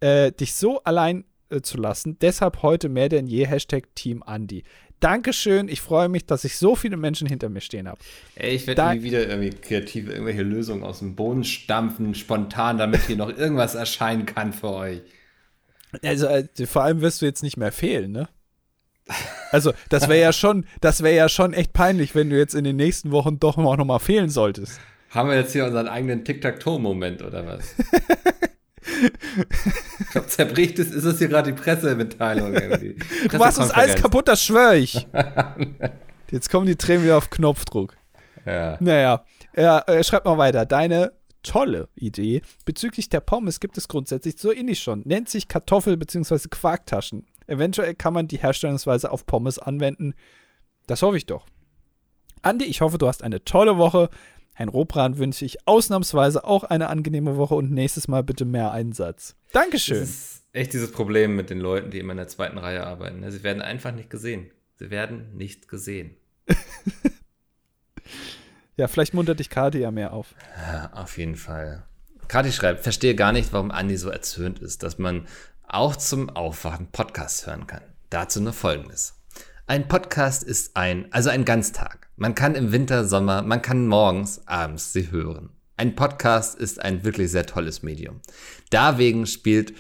äh, 0.00 0.32
dich 0.32 0.54
so 0.54 0.82
allein 0.82 1.24
äh, 1.50 1.60
zu 1.60 1.78
lassen. 1.78 2.18
Deshalb 2.20 2.62
heute 2.62 2.88
mehr 2.88 3.08
denn 3.08 3.26
je 3.26 3.46
Hashtag 3.46 3.94
Team 3.94 4.22
Andi. 4.22 4.64
Dankeschön, 4.98 5.68
ich 5.68 5.82
freue 5.82 6.08
mich, 6.08 6.24
dass 6.24 6.44
ich 6.44 6.56
so 6.56 6.74
viele 6.74 6.96
Menschen 6.96 7.28
hinter 7.28 7.50
mir 7.50 7.60
stehen 7.60 7.86
habe. 7.86 8.00
Ey, 8.34 8.54
ich 8.54 8.66
werde 8.66 8.94
nie 8.94 9.02
wieder 9.02 9.28
irgendwie 9.28 9.50
kreativ 9.50 10.08
irgendwelche 10.08 10.42
Lösungen 10.42 10.84
aus 10.84 11.00
dem 11.00 11.14
Boden 11.14 11.44
stampfen, 11.44 12.14
spontan, 12.14 12.78
damit 12.78 13.02
hier 13.02 13.16
noch 13.16 13.28
irgendwas 13.28 13.74
erscheinen 13.74 14.24
kann 14.24 14.54
für 14.54 14.70
euch. 14.70 15.02
Also 16.02 16.26
äh, 16.26 16.46
vor 16.66 16.82
allem 16.82 17.02
wirst 17.02 17.20
du 17.20 17.26
jetzt 17.26 17.42
nicht 17.42 17.58
mehr 17.58 17.72
fehlen, 17.72 18.12
ne? 18.12 18.28
Also, 19.52 19.72
das 19.88 20.08
wäre 20.08 20.20
ja 20.20 20.32
schon, 20.32 20.66
das 20.80 21.02
wäre 21.02 21.14
ja 21.14 21.28
schon 21.28 21.52
echt 21.52 21.72
peinlich, 21.72 22.14
wenn 22.14 22.30
du 22.30 22.36
jetzt 22.36 22.54
in 22.54 22.64
den 22.64 22.76
nächsten 22.76 23.12
Wochen 23.12 23.38
doch 23.38 23.56
auch 23.56 23.76
noch 23.76 23.84
mal 23.84 24.00
fehlen 24.00 24.28
solltest. 24.28 24.80
Haben 25.10 25.28
wir 25.30 25.36
jetzt 25.36 25.52
hier 25.52 25.64
unseren 25.64 25.88
eigenen 25.88 26.24
Tic-Tac-Toe-Moment 26.24 27.22
oder 27.22 27.46
was? 27.46 27.74
ich 30.00 30.10
glaube, 30.10 30.26
zerbricht 30.26 30.78
es, 30.78 30.90
ist 30.90 31.04
es 31.04 31.18
hier 31.18 31.28
gerade 31.28 31.52
die 31.52 31.60
Pressemitteilung 31.60 32.52
irgendwie. 32.54 32.96
Du 33.30 33.38
machst 33.38 33.58
uns 33.58 33.70
alles 33.70 33.94
kaputt, 34.00 34.28
das 34.28 34.42
schwöre 34.42 34.76
ich. 34.76 35.06
Jetzt 36.30 36.50
kommen 36.50 36.66
die 36.66 36.76
Tränen 36.76 37.04
wieder 37.04 37.16
auf 37.16 37.30
Knopfdruck. 37.30 37.94
Ja. 38.44 38.76
Naja, 38.80 39.24
er 39.52 40.04
schreibt 40.04 40.26
mal 40.26 40.38
weiter. 40.38 40.66
Deine 40.66 41.12
tolle 41.42 41.88
Idee 41.94 42.42
bezüglich 42.64 43.08
der 43.08 43.20
Pommes 43.20 43.60
gibt 43.60 43.78
es 43.78 43.88
grundsätzlich 43.88 44.36
so 44.38 44.52
ähnlich 44.52 44.80
schon. 44.80 45.02
Nennt 45.04 45.28
sich 45.28 45.46
Kartoffel- 45.48 45.96
bzw. 45.96 46.48
Quarktaschen. 46.50 47.24
Eventuell 47.46 47.94
kann 47.94 48.12
man 48.14 48.28
die 48.28 48.38
Herstellungsweise 48.38 49.10
auf 49.10 49.26
Pommes 49.26 49.58
anwenden. 49.58 50.14
Das 50.86 51.02
hoffe 51.02 51.16
ich 51.16 51.26
doch. 51.26 51.46
Andi, 52.42 52.64
ich 52.64 52.80
hoffe, 52.80 52.98
du 52.98 53.06
hast 53.08 53.22
eine 53.22 53.44
tolle 53.44 53.76
Woche. 53.78 54.08
Herrn 54.54 54.68
Robran 54.68 55.18
wünsche 55.18 55.44
ich 55.44 55.66
ausnahmsweise 55.68 56.44
auch 56.44 56.64
eine 56.64 56.88
angenehme 56.88 57.36
Woche 57.36 57.54
und 57.54 57.70
nächstes 57.72 58.08
Mal 58.08 58.22
bitte 58.22 58.44
mehr 58.44 58.70
Einsatz. 58.72 59.36
Das 59.52 59.62
Dankeschön. 59.62 60.02
ist 60.02 60.44
echt 60.52 60.72
dieses 60.72 60.92
Problem 60.92 61.36
mit 61.36 61.50
den 61.50 61.60
Leuten, 61.60 61.90
die 61.90 61.98
immer 61.98 62.12
in 62.12 62.18
der 62.18 62.28
zweiten 62.28 62.56
Reihe 62.58 62.86
arbeiten. 62.86 63.20
ne? 63.20 63.30
Sie 63.30 63.42
werden 63.42 63.60
einfach 63.62 63.92
nicht 63.92 64.08
gesehen. 64.10 64.50
Sie 64.76 64.90
werden 64.90 65.36
nicht 65.36 65.68
gesehen. 65.68 66.16
Ja, 68.76 68.88
vielleicht 68.88 69.14
muntert 69.14 69.38
dich 69.40 69.48
Kati 69.48 69.78
ja 69.78 69.90
mehr 69.90 70.12
auf. 70.12 70.34
Ja, 70.70 70.92
auf 70.92 71.16
jeden 71.16 71.36
Fall. 71.36 71.84
Kati 72.28 72.52
schreibt, 72.52 72.80
verstehe 72.82 73.14
gar 73.14 73.32
nicht, 73.32 73.52
warum 73.52 73.70
Andi 73.70 73.96
so 73.96 74.10
erzürnt 74.10 74.58
ist, 74.58 74.82
dass 74.82 74.98
man 74.98 75.26
auch 75.68 75.96
zum 75.96 76.30
Aufwachen 76.30 76.88
Podcasts 76.92 77.46
hören 77.46 77.66
kann. 77.66 77.82
Dazu 78.10 78.40
nur 78.40 78.52
Folgendes. 78.52 79.14
Ein 79.66 79.88
Podcast 79.88 80.42
ist 80.44 80.76
ein, 80.76 81.12
also 81.12 81.28
ein 81.28 81.44
Ganztag. 81.44 82.08
Man 82.16 82.34
kann 82.34 82.54
im 82.54 82.70
Winter, 82.70 83.04
Sommer, 83.04 83.42
man 83.42 83.62
kann 83.62 83.88
morgens, 83.88 84.46
abends 84.46 84.92
sie 84.92 85.10
hören. 85.10 85.50
Ein 85.76 85.96
Podcast 85.96 86.54
ist 86.56 86.80
ein 86.80 87.04
wirklich 87.04 87.32
sehr 87.32 87.46
tolles 87.46 87.82
Medium. 87.82 88.20
Deswegen 88.72 89.26
spielt 89.26 89.74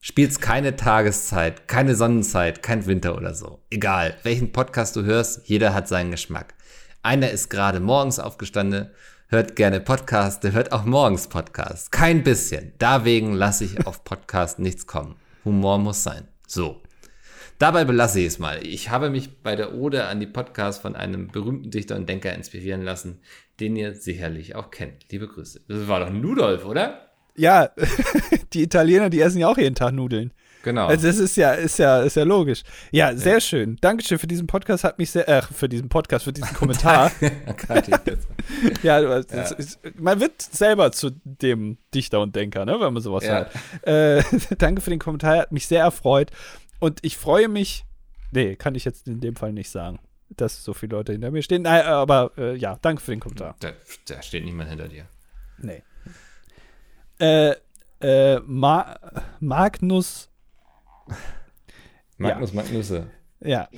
spielt's 0.00 0.40
keine 0.40 0.76
Tageszeit, 0.76 1.68
keine 1.68 1.94
Sonnenzeit, 1.94 2.62
kein 2.62 2.86
Winter 2.86 3.16
oder 3.16 3.34
so. 3.34 3.60
Egal, 3.70 4.16
welchen 4.24 4.52
Podcast 4.52 4.96
du 4.96 5.04
hörst, 5.04 5.48
jeder 5.48 5.72
hat 5.72 5.88
seinen 5.88 6.10
Geschmack. 6.10 6.54
Einer 7.02 7.30
ist 7.30 7.48
gerade 7.48 7.80
morgens 7.80 8.18
aufgestanden, 8.18 8.90
hört 9.28 9.56
gerne 9.56 9.80
Podcast, 9.80 10.42
der 10.42 10.52
hört 10.52 10.72
auch 10.72 10.84
morgens 10.84 11.28
Podcast. 11.28 11.92
Kein 11.92 12.24
bisschen. 12.24 12.72
Deswegen 12.80 13.34
lasse 13.34 13.64
ich 13.64 13.86
auf 13.86 14.04
Podcast 14.04 14.58
nichts 14.58 14.86
kommen. 14.86 15.16
Humor 15.48 15.78
muss 15.78 16.02
sein. 16.02 16.28
So. 16.46 16.82
Dabei 17.58 17.84
belasse 17.84 18.20
ich 18.20 18.26
es 18.26 18.38
mal. 18.38 18.64
Ich 18.64 18.90
habe 18.90 19.10
mich 19.10 19.42
bei 19.42 19.56
der 19.56 19.74
Ode 19.74 20.04
an 20.04 20.20
die 20.20 20.26
Podcast 20.26 20.80
von 20.80 20.94
einem 20.94 21.26
berühmten 21.28 21.70
Dichter 21.72 21.96
und 21.96 22.08
Denker 22.08 22.32
inspirieren 22.32 22.82
lassen, 22.82 23.20
den 23.58 23.74
ihr 23.74 23.94
sicherlich 23.94 24.54
auch 24.54 24.70
kennt. 24.70 25.10
Liebe 25.10 25.26
Grüße. 25.26 25.62
Das 25.66 25.88
war 25.88 25.98
doch 25.98 26.10
Ludolf, 26.12 26.64
oder? 26.64 27.10
Ja, 27.34 27.70
die 28.52 28.62
Italiener, 28.62 29.10
die 29.10 29.20
essen 29.20 29.40
ja 29.40 29.48
auch 29.48 29.58
jeden 29.58 29.74
Tag 29.74 29.92
Nudeln. 29.92 30.32
Genau. 30.68 30.86
Also 30.86 31.06
das 31.06 31.16
ist 31.16 31.34
ja, 31.38 31.52
ist 31.52 31.78
ja, 31.78 32.02
ist 32.02 32.14
ja 32.14 32.24
logisch. 32.24 32.62
Ja, 32.90 33.16
sehr 33.16 33.34
ja. 33.34 33.40
schön. 33.40 33.78
Dankeschön 33.80 34.18
für 34.18 34.26
diesen 34.26 34.46
Podcast, 34.46 34.84
hat 34.84 34.98
mich 34.98 35.10
sehr, 35.10 35.26
äh, 35.26 35.40
für 35.40 35.66
diesen 35.66 35.88
Podcast, 35.88 36.26
für 36.26 36.32
diesen 36.34 36.52
Kommentar. 36.54 37.10
ja, 38.82 39.00
ja. 39.00 39.16
Ist, 39.16 39.80
man 39.98 40.20
wird 40.20 40.42
selber 40.42 40.92
zu 40.92 41.12
dem 41.24 41.78
Dichter 41.94 42.20
und 42.20 42.36
Denker, 42.36 42.66
ne, 42.66 42.78
wenn 42.78 42.92
man 42.92 43.02
sowas 43.02 43.24
ja. 43.24 43.46
hört. 43.82 44.22
Äh, 44.22 44.22
danke 44.58 44.82
für 44.82 44.90
den 44.90 44.98
Kommentar, 44.98 45.38
hat 45.38 45.52
mich 45.52 45.66
sehr 45.66 45.80
erfreut. 45.80 46.32
Und 46.80 46.98
ich 47.00 47.16
freue 47.16 47.48
mich, 47.48 47.86
nee, 48.30 48.54
kann 48.54 48.74
ich 48.74 48.84
jetzt 48.84 49.08
in 49.08 49.20
dem 49.20 49.36
Fall 49.36 49.54
nicht 49.54 49.70
sagen, 49.70 50.00
dass 50.28 50.62
so 50.62 50.74
viele 50.74 50.96
Leute 50.96 51.12
hinter 51.12 51.30
mir 51.30 51.40
stehen. 51.40 51.62
Nein, 51.62 51.86
aber 51.86 52.32
äh, 52.36 52.56
ja, 52.56 52.78
danke 52.82 53.00
für 53.00 53.12
den 53.12 53.20
Kommentar. 53.20 53.56
Da, 53.60 53.70
da 54.06 54.20
steht 54.20 54.44
niemand 54.44 54.68
hinter 54.68 54.88
dir. 54.88 55.06
Nee. 55.56 55.82
Äh, 57.18 57.54
äh, 58.00 58.40
Ma 58.44 58.98
Magnus. 59.40 60.28
Magnus 62.18 62.50
ja. 62.52 62.56
Magnusse. 62.56 63.10
Ja. 63.40 63.68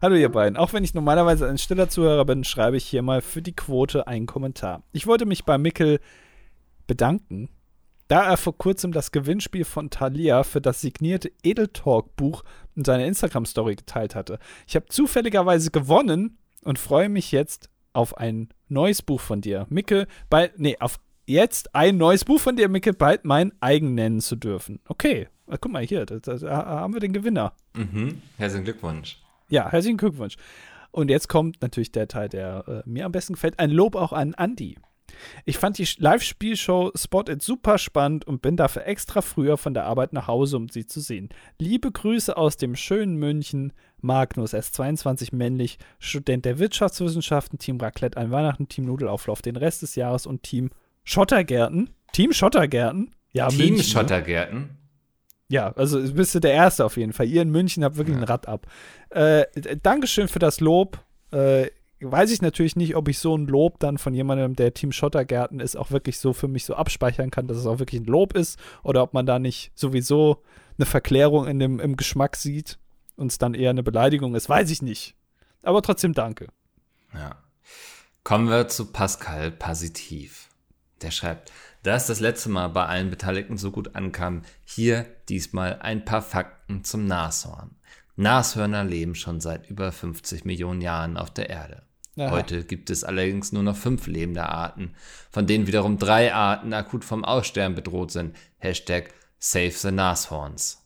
Hallo 0.00 0.14
ihr 0.14 0.28
beiden. 0.28 0.56
Auch 0.56 0.72
wenn 0.72 0.84
ich 0.84 0.94
normalerweise 0.94 1.48
ein 1.48 1.58
stiller 1.58 1.88
Zuhörer 1.88 2.24
bin, 2.24 2.44
schreibe 2.44 2.76
ich 2.76 2.84
hier 2.84 3.02
mal 3.02 3.20
für 3.20 3.42
die 3.42 3.56
Quote 3.56 4.06
einen 4.06 4.26
Kommentar. 4.26 4.84
Ich 4.92 5.08
wollte 5.08 5.26
mich 5.26 5.44
bei 5.44 5.58
Mickel 5.58 5.98
bedanken, 6.86 7.48
da 8.06 8.24
er 8.24 8.36
vor 8.36 8.56
kurzem 8.56 8.92
das 8.92 9.10
Gewinnspiel 9.10 9.64
von 9.64 9.90
Thalia 9.90 10.44
für 10.44 10.60
das 10.60 10.80
signierte 10.80 11.32
Edeltalk-Buch 11.42 12.44
in 12.76 12.84
seiner 12.84 13.06
Instagram-Story 13.06 13.74
geteilt 13.74 14.14
hatte. 14.14 14.38
Ich 14.68 14.76
habe 14.76 14.86
zufälligerweise 14.86 15.72
gewonnen 15.72 16.38
und 16.62 16.78
freue 16.78 17.08
mich 17.08 17.32
jetzt 17.32 17.68
auf 17.92 18.16
ein 18.16 18.50
neues 18.68 19.02
Buch 19.02 19.20
von 19.20 19.40
dir. 19.40 19.66
Mickel, 19.70 20.06
bei, 20.30 20.52
nee, 20.56 20.76
auf 20.78 21.00
jetzt 21.32 21.74
ein 21.74 21.96
neues 21.96 22.24
Buch 22.24 22.38
von 22.38 22.56
dir, 22.56 22.68
Micke, 22.68 22.92
bald 22.92 23.24
mein 23.24 23.52
eigen 23.60 23.94
nennen 23.94 24.20
zu 24.20 24.36
dürfen. 24.36 24.80
Okay, 24.86 25.28
guck 25.48 25.72
mal 25.72 25.84
hier, 25.84 26.06
da, 26.06 26.18
da, 26.18 26.36
da 26.36 26.64
haben 26.66 26.92
wir 26.92 27.00
den 27.00 27.12
Gewinner. 27.12 27.54
Mhm. 27.74 28.22
Herzlichen 28.36 28.64
Glückwunsch. 28.64 29.18
Ja, 29.48 29.70
herzlichen 29.70 29.96
Glückwunsch. 29.96 30.36
Und 30.90 31.10
jetzt 31.10 31.28
kommt 31.28 31.60
natürlich 31.62 31.90
der 31.90 32.06
Teil, 32.06 32.28
der 32.28 32.84
äh, 32.86 32.88
mir 32.88 33.06
am 33.06 33.12
besten 33.12 33.32
gefällt. 33.32 33.58
Ein 33.58 33.70
Lob 33.70 33.96
auch 33.96 34.12
an 34.12 34.34
Andy. 34.36 34.76
Ich 35.44 35.58
fand 35.58 35.78
die 35.78 35.86
Live-Spielshow 35.98 36.92
Spot 36.94 37.24
It 37.28 37.42
super 37.42 37.78
spannend 37.78 38.26
und 38.26 38.42
bin 38.42 38.56
dafür 38.56 38.86
extra 38.86 39.20
früher 39.20 39.56
von 39.56 39.74
der 39.74 39.84
Arbeit 39.84 40.12
nach 40.12 40.26
Hause, 40.26 40.56
um 40.56 40.68
sie 40.68 40.86
zu 40.86 41.00
sehen. 41.00 41.30
Liebe 41.58 41.90
Grüße 41.90 42.36
aus 42.36 42.56
dem 42.56 42.76
schönen 42.76 43.16
München. 43.16 43.72
Magnus, 44.04 44.52
S22 44.52 45.34
männlich, 45.34 45.78
Student 46.00 46.44
der 46.44 46.58
Wirtschaftswissenschaften, 46.58 47.60
Team 47.60 47.78
Raclette 47.78 48.18
ein 48.18 48.32
Weihnachten, 48.32 48.66
Team 48.66 48.84
Nudelauflauf 48.86 49.42
den 49.42 49.54
Rest 49.54 49.82
des 49.82 49.94
Jahres 49.94 50.26
und 50.26 50.42
Team 50.42 50.70
Schottergärten. 51.04 51.90
Team 52.12 52.32
Schottergärten. 52.32 53.14
Ja, 53.32 53.48
Team 53.48 53.58
München, 53.58 53.76
ne? 53.76 53.82
Schottergärten. 53.84 54.78
Ja, 55.48 55.72
also 55.72 56.00
bist 56.14 56.34
du 56.34 56.40
der 56.40 56.52
Erste 56.52 56.84
auf 56.84 56.96
jeden 56.96 57.12
Fall. 57.12 57.26
Ihr 57.26 57.42
in 57.42 57.50
München 57.50 57.84
habt 57.84 57.96
wirklich 57.96 58.16
ja. 58.16 58.22
ein 58.22 58.26
Rad 58.26 58.48
ab. 58.48 58.66
Äh, 59.10 59.44
Dankeschön 59.82 60.28
für 60.28 60.38
das 60.38 60.60
Lob. 60.60 60.98
Äh, 61.30 61.66
weiß 62.00 62.30
ich 62.32 62.42
natürlich 62.42 62.76
nicht, 62.76 62.96
ob 62.96 63.08
ich 63.08 63.18
so 63.18 63.36
ein 63.36 63.46
Lob 63.46 63.78
dann 63.78 63.98
von 63.98 64.14
jemandem, 64.14 64.56
der 64.56 64.74
Team 64.74 64.92
Schottergärten 64.92 65.60
ist, 65.60 65.76
auch 65.76 65.90
wirklich 65.90 66.18
so 66.18 66.32
für 66.32 66.48
mich 66.48 66.64
so 66.64 66.74
abspeichern 66.74 67.30
kann, 67.30 67.46
dass 67.46 67.58
es 67.58 67.66
auch 67.66 67.78
wirklich 67.78 68.00
ein 68.00 68.06
Lob 68.06 68.34
ist. 68.34 68.58
Oder 68.82 69.02
ob 69.02 69.14
man 69.14 69.26
da 69.26 69.38
nicht 69.38 69.72
sowieso 69.74 70.42
eine 70.78 70.86
Verklärung 70.86 71.46
in 71.46 71.58
dem, 71.58 71.80
im 71.80 71.96
Geschmack 71.96 72.36
sieht 72.36 72.78
und 73.16 73.30
es 73.30 73.38
dann 73.38 73.54
eher 73.54 73.70
eine 73.70 73.82
Beleidigung 73.82 74.34
ist. 74.34 74.48
Weiß 74.48 74.70
ich 74.70 74.82
nicht. 74.82 75.14
Aber 75.62 75.82
trotzdem 75.82 76.12
danke. 76.12 76.48
Ja. 77.14 77.36
Kommen 78.24 78.48
wir 78.48 78.68
zu 78.68 78.90
Pascal 78.92 79.50
Positiv. 79.50 80.48
Der 81.02 81.10
schreibt, 81.10 81.52
da 81.82 81.96
es 81.96 82.06
das 82.06 82.20
letzte 82.20 82.48
Mal 82.48 82.68
bei 82.68 82.86
allen 82.86 83.10
Beteiligten 83.10 83.56
so 83.56 83.70
gut 83.70 83.94
ankam, 83.96 84.42
hier 84.64 85.06
diesmal 85.28 85.80
ein 85.80 86.04
paar 86.04 86.22
Fakten 86.22 86.84
zum 86.84 87.06
Nashorn. 87.06 87.76
Nashörner 88.16 88.84
leben 88.84 89.14
schon 89.14 89.40
seit 89.40 89.68
über 89.68 89.90
50 89.90 90.44
Millionen 90.44 90.80
Jahren 90.80 91.16
auf 91.16 91.30
der 91.30 91.50
Erde. 91.50 91.82
Aha. 92.18 92.30
Heute 92.30 92.64
gibt 92.64 92.90
es 92.90 93.04
allerdings 93.04 93.52
nur 93.52 93.62
noch 93.62 93.76
fünf 93.76 94.06
lebende 94.06 94.46
Arten, 94.46 94.94
von 95.30 95.46
denen 95.46 95.66
wiederum 95.66 95.98
drei 95.98 96.34
Arten 96.34 96.72
akut 96.74 97.04
vom 97.04 97.24
Aussterben 97.24 97.74
bedroht 97.74 98.10
sind. 98.10 98.36
Hashtag 98.58 99.12
Save 99.38 99.70
the 99.72 99.90
Nashorns. 99.90 100.82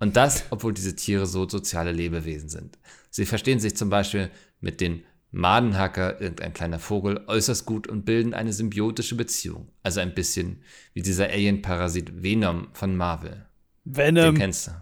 Und 0.00 0.16
das, 0.16 0.44
obwohl 0.50 0.72
diese 0.72 0.96
Tiere 0.96 1.26
so 1.26 1.48
soziale 1.48 1.92
Lebewesen 1.92 2.48
sind. 2.48 2.78
Sie 3.10 3.26
verstehen 3.26 3.60
sich 3.60 3.76
zum 3.76 3.90
Beispiel 3.90 4.30
mit 4.60 4.80
den 4.80 5.04
Madenhacker, 5.30 6.20
irgendein 6.20 6.54
kleiner 6.54 6.78
Vogel, 6.78 7.20
äußerst 7.26 7.66
gut 7.66 7.86
und 7.86 8.04
bilden 8.04 8.34
eine 8.34 8.52
symbiotische 8.52 9.14
Beziehung. 9.14 9.68
Also 9.82 10.00
ein 10.00 10.14
bisschen 10.14 10.62
wie 10.94 11.02
dieser 11.02 11.28
Alien-Parasit 11.28 12.22
Venom 12.22 12.68
von 12.72 12.96
Marvel. 12.96 13.46
Venom. 13.84 14.34
Den 14.34 14.38
kennst 14.38 14.68
du. 14.68 14.72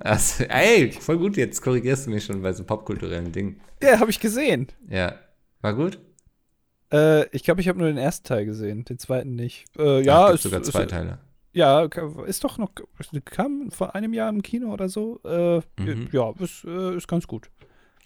Also, 0.00 0.44
ey, 0.44 0.90
voll 0.92 1.18
gut, 1.18 1.36
jetzt 1.36 1.62
korrigierst 1.62 2.06
du 2.06 2.10
mich 2.10 2.24
schon 2.24 2.42
bei 2.42 2.52
so 2.52 2.64
popkulturellen 2.64 3.30
Dingen. 3.30 3.60
Ja, 3.80 4.00
habe 4.00 4.10
ich 4.10 4.18
gesehen. 4.18 4.68
Ja. 4.88 5.14
War 5.60 5.74
gut? 5.74 6.00
Äh, 6.92 7.28
ich 7.28 7.44
glaube, 7.44 7.60
ich 7.60 7.68
habe 7.68 7.78
nur 7.78 7.88
den 7.88 7.98
ersten 7.98 8.26
Teil 8.26 8.44
gesehen, 8.44 8.84
den 8.84 8.98
zweiten 8.98 9.34
nicht. 9.36 9.64
Äh, 9.78 10.02
ja, 10.02 10.26
Ach, 10.26 10.34
es 10.34 10.42
sogar 10.42 10.62
zwei 10.62 10.82
ist, 10.82 10.90
Teile. 10.90 11.18
Ja, 11.52 11.84
ist 12.26 12.42
doch 12.42 12.58
noch, 12.58 12.70
kam 13.24 13.70
vor 13.70 13.94
einem 13.94 14.12
Jahr 14.14 14.28
im 14.30 14.42
Kino 14.42 14.72
oder 14.72 14.88
so. 14.88 15.20
Äh, 15.24 15.60
mhm. 15.80 16.08
Ja, 16.10 16.32
ist, 16.38 16.64
äh, 16.64 16.96
ist 16.96 17.06
ganz 17.06 17.26
gut. 17.26 17.50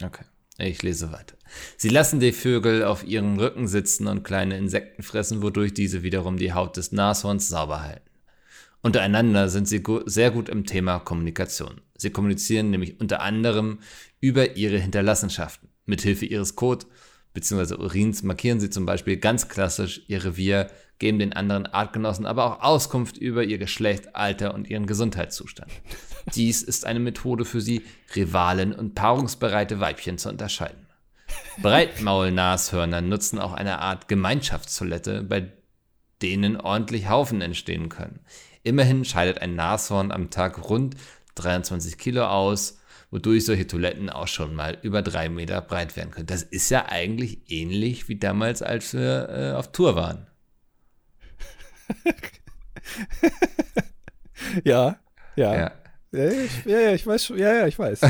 Okay. 0.02 0.24
Ich 0.58 0.82
lese 0.82 1.12
weiter. 1.12 1.36
Sie 1.76 1.90
lassen 1.90 2.18
die 2.18 2.32
Vögel 2.32 2.84
auf 2.84 3.04
ihrem 3.04 3.38
Rücken 3.38 3.68
sitzen 3.68 4.06
und 4.06 4.24
kleine 4.24 4.56
Insekten 4.56 5.02
fressen, 5.02 5.42
wodurch 5.42 5.74
diese 5.74 6.02
wiederum 6.02 6.38
die 6.38 6.54
Haut 6.54 6.76
des 6.76 6.92
Nashorns 6.92 7.48
sauber 7.48 7.82
halten. 7.82 8.10
Untereinander 8.82 9.48
sind 9.48 9.68
sie 9.68 9.82
sehr 10.06 10.30
gut 10.30 10.48
im 10.48 10.64
Thema 10.64 10.98
Kommunikation. 11.00 11.80
Sie 11.96 12.10
kommunizieren 12.10 12.70
nämlich 12.70 13.00
unter 13.00 13.20
anderem 13.20 13.80
über 14.20 14.56
ihre 14.56 14.78
Hinterlassenschaften. 14.78 15.68
Mithilfe 15.84 16.24
ihres 16.24 16.56
Kot 16.56 16.86
bzw. 17.36 17.74
Urins 17.74 18.24
markieren 18.24 18.58
sie 18.58 18.70
zum 18.70 18.86
Beispiel 18.86 19.18
ganz 19.18 19.48
klassisch 19.48 20.00
ihr 20.08 20.24
Revier, 20.24 20.68
geben 20.98 21.18
den 21.18 21.34
anderen 21.34 21.66
Artgenossen 21.66 22.24
aber 22.24 22.46
auch 22.46 22.62
Auskunft 22.62 23.18
über 23.18 23.44
ihr 23.44 23.58
Geschlecht, 23.58 24.16
Alter 24.16 24.54
und 24.54 24.68
ihren 24.68 24.86
Gesundheitszustand. 24.86 25.70
Dies 26.34 26.62
ist 26.62 26.86
eine 26.86 26.98
Methode 26.98 27.44
für 27.44 27.60
sie, 27.60 27.82
Rivalen 28.16 28.72
und 28.72 28.94
paarungsbereite 28.94 29.78
Weibchen 29.78 30.18
zu 30.18 30.30
unterscheiden. 30.30 30.86
Breitmaulnashörner 31.60 33.02
nutzen 33.02 33.38
auch 33.38 33.52
eine 33.52 33.80
Art 33.80 34.08
Gemeinschaftstoilette, 34.08 35.22
bei 35.22 35.52
denen 36.22 36.56
ordentlich 36.56 37.08
Haufen 37.08 37.42
entstehen 37.42 37.90
können. 37.90 38.20
Immerhin 38.62 39.04
scheidet 39.04 39.42
ein 39.42 39.54
Nashorn 39.54 40.10
am 40.10 40.30
Tag 40.30 40.70
rund 40.70 40.96
23 41.34 41.98
Kilo 41.98 42.26
aus, 42.26 42.78
wodurch 43.16 43.46
solche 43.46 43.66
Toiletten 43.66 44.10
auch 44.10 44.28
schon 44.28 44.54
mal 44.54 44.76
über 44.82 45.00
drei 45.00 45.30
Meter 45.30 45.62
breit 45.62 45.96
werden 45.96 46.10
können. 46.10 46.26
Das 46.26 46.42
ist 46.42 46.68
ja 46.68 46.84
eigentlich 46.90 47.50
ähnlich 47.50 48.10
wie 48.10 48.16
damals, 48.16 48.60
als 48.60 48.92
wir 48.92 49.28
äh, 49.30 49.52
auf 49.56 49.72
Tour 49.72 49.96
waren. 49.96 50.26
ja, 54.64 54.98
ja. 55.34 55.56
ja. 55.56 55.72
Ja, 56.12 56.28
ich, 56.28 56.64
ja, 56.66 56.92
ich 56.92 57.06
weiß 57.06 57.24
schon. 57.24 57.38
Ja, 57.38 57.54
ja, 57.54 57.66
ich 57.66 57.78
weiß. 57.78 58.00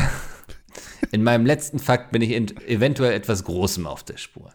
In 1.12 1.22
meinem 1.22 1.46
letzten 1.46 1.78
Fakt 1.78 2.10
bin 2.10 2.20
ich 2.22 2.32
eventuell 2.68 3.12
etwas 3.12 3.44
Großem 3.44 3.86
auf 3.86 4.02
der 4.02 4.16
Spur. 4.16 4.52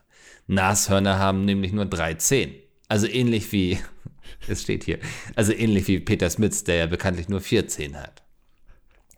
Nashörner 0.48 1.18
haben 1.18 1.46
nämlich 1.46 1.72
nur 1.72 1.86
drei 1.86 2.16
Zehen. 2.16 2.54
Also 2.90 3.08
ähnlich 3.08 3.54
wie, 3.54 3.80
es 4.50 4.64
steht 4.64 4.84
hier, 4.84 5.00
also 5.36 5.54
ähnlich 5.54 5.88
wie 5.88 6.02
Peter 6.02 6.30
Smits, 6.30 6.66
der 6.66 6.76
ja 6.76 6.88
bekanntlich 6.88 7.30
nur 7.30 7.40
vier 7.40 7.70
Zehen 7.70 7.96
hat. 7.96 8.22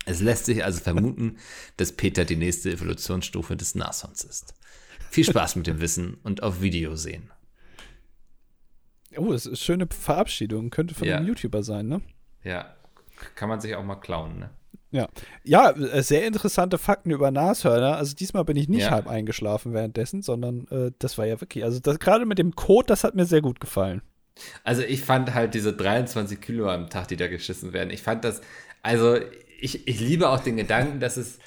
Es 0.05 0.21
lässt 0.21 0.45
sich 0.45 0.63
also 0.63 0.81
vermuten, 0.81 1.37
dass 1.77 1.93
Peter 1.93 2.25
die 2.25 2.35
nächste 2.35 2.71
Evolutionsstufe 2.71 3.55
des 3.55 3.75
Nashorns 3.75 4.23
ist. 4.23 4.53
Viel 5.09 5.23
Spaß 5.23 5.55
mit 5.55 5.67
dem 5.67 5.79
Wissen 5.79 6.17
und 6.23 6.43
auf 6.43 6.61
Video 6.61 6.95
sehen. 6.95 7.31
Oh, 9.15 9.31
das 9.31 9.43
ist 9.43 9.47
eine 9.47 9.57
schöne 9.57 9.87
Verabschiedung. 9.87 10.69
Könnte 10.71 10.95
von 10.95 11.07
ja. 11.07 11.17
einem 11.17 11.27
YouTuber 11.27 11.63
sein, 11.63 11.87
ne? 11.87 12.01
Ja, 12.43 12.75
kann 13.35 13.49
man 13.49 13.61
sich 13.61 13.75
auch 13.75 13.83
mal 13.83 13.95
klauen, 13.95 14.39
ne? 14.39 14.49
Ja. 14.93 15.07
Ja, 15.43 15.71
äh, 15.71 16.03
sehr 16.03 16.25
interessante 16.25 16.77
Fakten 16.77 17.09
über 17.09 17.31
Nashörner. 17.31 17.97
Also 17.97 18.15
diesmal 18.15 18.45
bin 18.45 18.57
ich 18.57 18.69
nicht 18.69 18.83
ja. 18.83 18.91
halb 18.91 19.07
eingeschlafen 19.07 19.73
währenddessen, 19.73 20.21
sondern 20.21 20.67
äh, 20.69 20.91
das 20.99 21.17
war 21.17 21.25
ja 21.25 21.41
wirklich, 21.41 21.63
also 21.63 21.81
gerade 21.81 22.25
mit 22.25 22.37
dem 22.37 22.55
Code, 22.55 22.85
das 22.87 23.03
hat 23.03 23.15
mir 23.15 23.25
sehr 23.25 23.41
gut 23.41 23.59
gefallen. 23.59 24.03
Also 24.63 24.83
ich 24.83 25.01
fand 25.01 25.33
halt 25.33 25.55
diese 25.55 25.73
23 25.73 26.39
Kilo 26.39 26.69
am 26.69 26.89
Tag, 26.89 27.07
die 27.07 27.17
da 27.17 27.27
geschissen 27.27 27.73
werden. 27.73 27.89
Ich 27.89 28.03
fand 28.03 28.23
das, 28.23 28.41
also 28.83 29.17
ich, 29.63 29.87
ich 29.87 29.99
liebe 30.01 30.29
auch 30.29 30.41
den 30.41 30.57
Gedanken, 30.57 30.99
dass 30.99 31.15
es, 31.15 31.39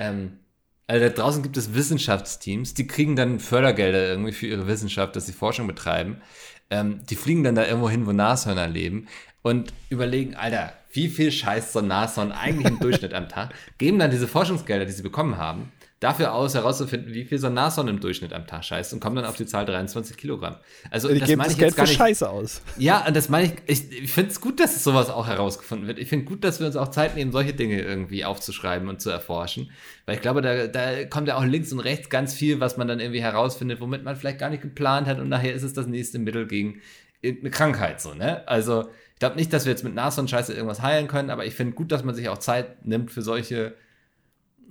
ähm, 0.00 0.40
also 0.88 1.06
da 1.06 1.12
draußen 1.12 1.42
gibt 1.42 1.56
es 1.56 1.72
Wissenschaftsteams, 1.72 2.74
die 2.74 2.88
kriegen 2.88 3.14
dann 3.14 3.38
Fördergelder 3.38 4.08
irgendwie 4.08 4.32
für 4.32 4.48
ihre 4.48 4.66
Wissenschaft, 4.66 5.14
dass 5.14 5.26
sie 5.26 5.32
Forschung 5.32 5.68
betreiben. 5.68 6.20
Ähm, 6.68 7.00
die 7.08 7.14
fliegen 7.14 7.44
dann 7.44 7.54
da 7.54 7.64
irgendwo 7.64 7.88
hin, 7.88 8.06
wo 8.06 8.12
Nashörner 8.12 8.66
leben 8.66 9.06
und 9.42 9.72
überlegen, 9.88 10.34
Alter, 10.34 10.72
wie 10.92 11.08
viel 11.08 11.30
scheißt 11.30 11.72
so 11.72 11.78
ein 11.78 11.86
Nashorn 11.86 12.32
eigentlich 12.32 12.66
im 12.66 12.78
Durchschnitt 12.80 13.14
am 13.14 13.28
Tag? 13.28 13.54
Geben 13.78 14.00
dann 14.00 14.10
diese 14.10 14.26
Forschungsgelder, 14.26 14.84
die 14.84 14.92
sie 14.92 15.02
bekommen 15.02 15.36
haben, 15.36 15.70
dafür 16.00 16.32
aus, 16.32 16.54
herauszufinden, 16.54 17.12
wie 17.12 17.26
viel 17.26 17.38
so 17.38 17.48
ein 17.48 17.54
Nashorn 17.54 17.86
im 17.86 18.00
Durchschnitt 18.00 18.32
am 18.32 18.46
Tag 18.46 18.64
scheißt 18.64 18.94
und 18.94 19.00
kommen 19.00 19.16
dann 19.16 19.26
auf 19.26 19.36
die 19.36 19.44
Zahl 19.44 19.66
23 19.66 20.16
Kilogramm. 20.16 20.56
Also 20.90 21.08
Die 21.08 21.18
das 21.18 21.28
geben 21.28 21.38
meine 21.38 21.48
das 21.48 21.52
ich 21.52 21.58
Geld 21.58 21.70
jetzt 21.70 21.76
gar 21.76 21.86
für 21.86 21.90
nicht. 21.92 21.98
Scheiße 21.98 22.28
aus. 22.28 22.62
Ja, 22.78 23.06
und 23.06 23.14
das 23.14 23.28
meine 23.28 23.46
ich, 23.46 23.52
ich, 23.66 24.02
ich 24.04 24.10
finde 24.10 24.30
es 24.30 24.40
gut, 24.40 24.60
dass 24.60 24.82
sowas 24.82 25.10
auch 25.10 25.26
herausgefunden 25.26 25.86
wird. 25.86 25.98
Ich 25.98 26.08
finde 26.08 26.24
gut, 26.24 26.42
dass 26.42 26.58
wir 26.58 26.66
uns 26.66 26.76
auch 26.76 26.88
Zeit 26.88 27.16
nehmen, 27.16 27.32
solche 27.32 27.52
Dinge 27.52 27.82
irgendwie 27.82 28.24
aufzuschreiben 28.24 28.88
und 28.88 29.02
zu 29.02 29.10
erforschen. 29.10 29.70
Weil 30.06 30.16
ich 30.16 30.22
glaube, 30.22 30.40
da, 30.40 30.68
da 30.68 31.04
kommt 31.04 31.28
ja 31.28 31.36
auch 31.36 31.44
links 31.44 31.70
und 31.70 31.80
rechts 31.80 32.08
ganz 32.08 32.32
viel, 32.32 32.60
was 32.60 32.78
man 32.78 32.88
dann 32.88 32.98
irgendwie 32.98 33.20
herausfindet, 33.20 33.82
womit 33.82 34.02
man 34.02 34.16
vielleicht 34.16 34.38
gar 34.38 34.48
nicht 34.48 34.62
geplant 34.62 35.06
hat 35.06 35.20
und 35.20 35.28
nachher 35.28 35.52
ist 35.52 35.62
es 35.62 35.74
das 35.74 35.86
nächste 35.86 36.18
Mittel 36.18 36.46
gegen 36.46 36.80
irgendeine 37.20 37.50
Krankheit, 37.50 38.00
so, 38.00 38.14
ne? 38.14 38.48
Also, 38.48 38.88
ich 39.12 39.18
glaube 39.18 39.36
nicht, 39.36 39.52
dass 39.52 39.66
wir 39.66 39.72
jetzt 39.72 39.84
mit 39.84 39.94
Nashorn-Scheiße 39.94 40.54
irgendwas 40.54 40.80
heilen 40.80 41.08
können, 41.08 41.28
aber 41.28 41.44
ich 41.44 41.54
finde 41.54 41.74
gut, 41.74 41.92
dass 41.92 42.04
man 42.04 42.14
sich 42.14 42.30
auch 42.30 42.38
Zeit 42.38 42.86
nimmt 42.86 43.10
für 43.10 43.20
solche 43.20 43.74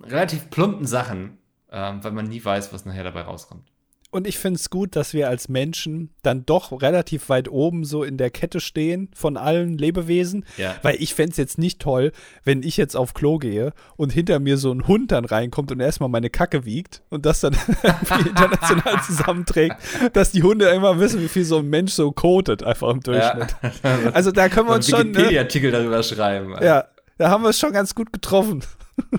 relativ 0.04 0.50
plumpen 0.50 0.86
Sachen, 0.86 1.38
ähm, 1.72 2.04
weil 2.04 2.12
man 2.12 2.28
nie 2.28 2.44
weiß, 2.44 2.74
was 2.74 2.86
nachher 2.86 3.04
dabei 3.04 3.22
rauskommt. 3.22 3.72
Und 4.12 4.26
ich 4.26 4.40
finde 4.40 4.58
es 4.60 4.72
gut, 4.72 4.96
dass 4.96 5.14
wir 5.14 5.30
als 5.30 5.50
Menschen 5.50 6.10
dann 6.24 6.44
doch 6.44 6.82
relativ 6.82 7.30
weit 7.30 7.48
oben 7.48 7.84
so 7.84 8.04
in 8.04 8.18
der 8.18 8.32
Kette 8.32 8.60
stehen 8.60 9.10
von 9.14 9.38
allen 9.38 9.78
Lebewesen. 9.78 10.46
Ja. 10.58 10.76
Weil 10.82 10.96
ich 11.00 11.14
fände 11.14 11.32
es 11.32 11.38
jetzt 11.38 11.60
nicht 11.60 11.80
toll, 11.80 12.12
wenn 12.44 12.64
ich 12.64 12.76
jetzt 12.76 12.96
auf 12.96 13.14
Klo 13.14 13.38
gehe 13.38 13.72
und 13.98 14.12
hinter 14.12 14.40
mir 14.40 14.58
so 14.58 14.72
ein 14.72 14.88
Hund 14.88 15.12
dann 15.12 15.26
reinkommt 15.26 15.72
und 15.72 15.80
erstmal 15.80 16.10
meine 16.10 16.32
Kacke 16.32 16.66
wiegt 16.66 17.04
und 17.10 17.28
das 17.28 17.42
dann 17.42 17.54
international 18.26 19.00
zusammenträgt, 19.06 19.76
dass 20.14 20.32
die 20.32 20.42
Hunde 20.42 20.66
immer 20.70 21.00
wissen, 21.00 21.22
wie 21.22 21.28
viel 21.28 21.46
so 21.46 21.60
ein 21.60 21.70
Mensch 21.70 21.92
so 21.94 22.12
kotet, 22.12 22.64
einfach 22.64 22.90
im 22.90 23.02
Durchschnitt. 23.02 23.56
Ja. 23.62 23.70
Also 24.14 24.32
da 24.32 24.50
können 24.50 24.68
wir 24.68 24.76
uns 24.76 24.90
schon, 24.90 25.12
ne, 25.12 25.18
Wikipedia-Artikel 25.18 25.72
darüber 25.72 26.02
schreiben. 26.02 26.56
ja, 26.62 26.86
da 27.18 27.30
haben 27.30 27.44
wir 27.44 27.50
es 27.50 27.60
schon 27.60 27.74
ganz 27.74 27.94
gut 27.94 28.12
getroffen. 28.12 28.64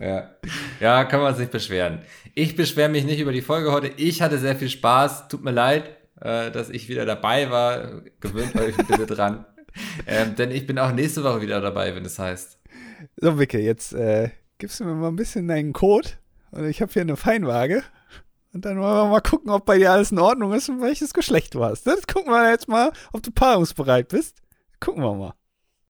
Ja. 0.01 0.31
ja, 0.81 1.05
kann 1.05 1.21
man 1.21 1.35
sich 1.35 1.49
beschweren. 1.49 2.01
Ich 2.35 2.57
beschwere 2.57 2.89
mich 2.89 3.05
nicht 3.05 3.21
über 3.21 3.33
die 3.33 3.43
Folge 3.43 3.73
heute. 3.73 3.89
Ich 3.97 4.23
hatte 4.23 4.39
sehr 4.39 4.57
viel 4.57 4.69
Spaß. 4.69 5.29
Tut 5.29 5.45
mir 5.45 5.51
leid, 5.51 5.91
äh, 6.21 6.51
dass 6.51 6.71
ich 6.71 6.89
wieder 6.89 7.07
dabei 7.07 7.51
war. 7.51 8.03
Gewöhnt 8.21 8.57
euch 8.57 8.77
bitte 8.77 9.07
dran. 9.07 9.45
Ähm, 10.05 10.35
denn 10.35 10.51
ich 10.51 10.67
bin 10.67 10.81
auch 10.81 10.91
nächste 10.91 11.23
Woche 11.23 11.43
wieder 11.43 11.61
dabei, 11.61 11.95
wenn 11.95 12.05
es 12.05 12.19
heißt. 12.19 12.59
So, 13.19 13.39
Wicke, 13.39 13.61
jetzt 13.61 13.93
äh, 13.93 14.31
gibst 14.59 14.81
du 14.81 14.85
mir 14.85 14.95
mal 14.95 15.07
ein 15.07 15.17
bisschen 15.17 15.47
deinen 15.47 15.73
Code. 15.73 16.09
Und 16.51 16.65
ich 16.65 16.83
habe 16.83 16.93
hier 16.93 17.03
eine 17.03 17.17
Feinwaage. 17.17 17.85
Und 18.53 18.65
dann 18.65 18.81
wollen 18.81 18.97
wir 18.97 19.07
mal 19.07 19.21
gucken, 19.21 19.51
ob 19.51 19.65
bei 19.65 19.79
dir 19.79 19.93
alles 19.93 20.11
in 20.11 20.19
Ordnung 20.19 20.53
ist 20.53 20.69
und 20.69 20.81
welches 20.81 21.15
Geschlecht 21.15 21.55
du 21.55 21.65
hast. 21.65 21.87
Das 21.87 22.07
gucken 22.07 22.33
wir 22.33 22.51
jetzt 22.51 22.67
mal, 22.67 22.91
ob 23.13 23.23
du 23.23 23.31
paarungsbereit 23.31 24.09
bist. 24.09 24.39
Gucken 24.81 25.05
wir 25.05 25.15
mal. 25.15 25.35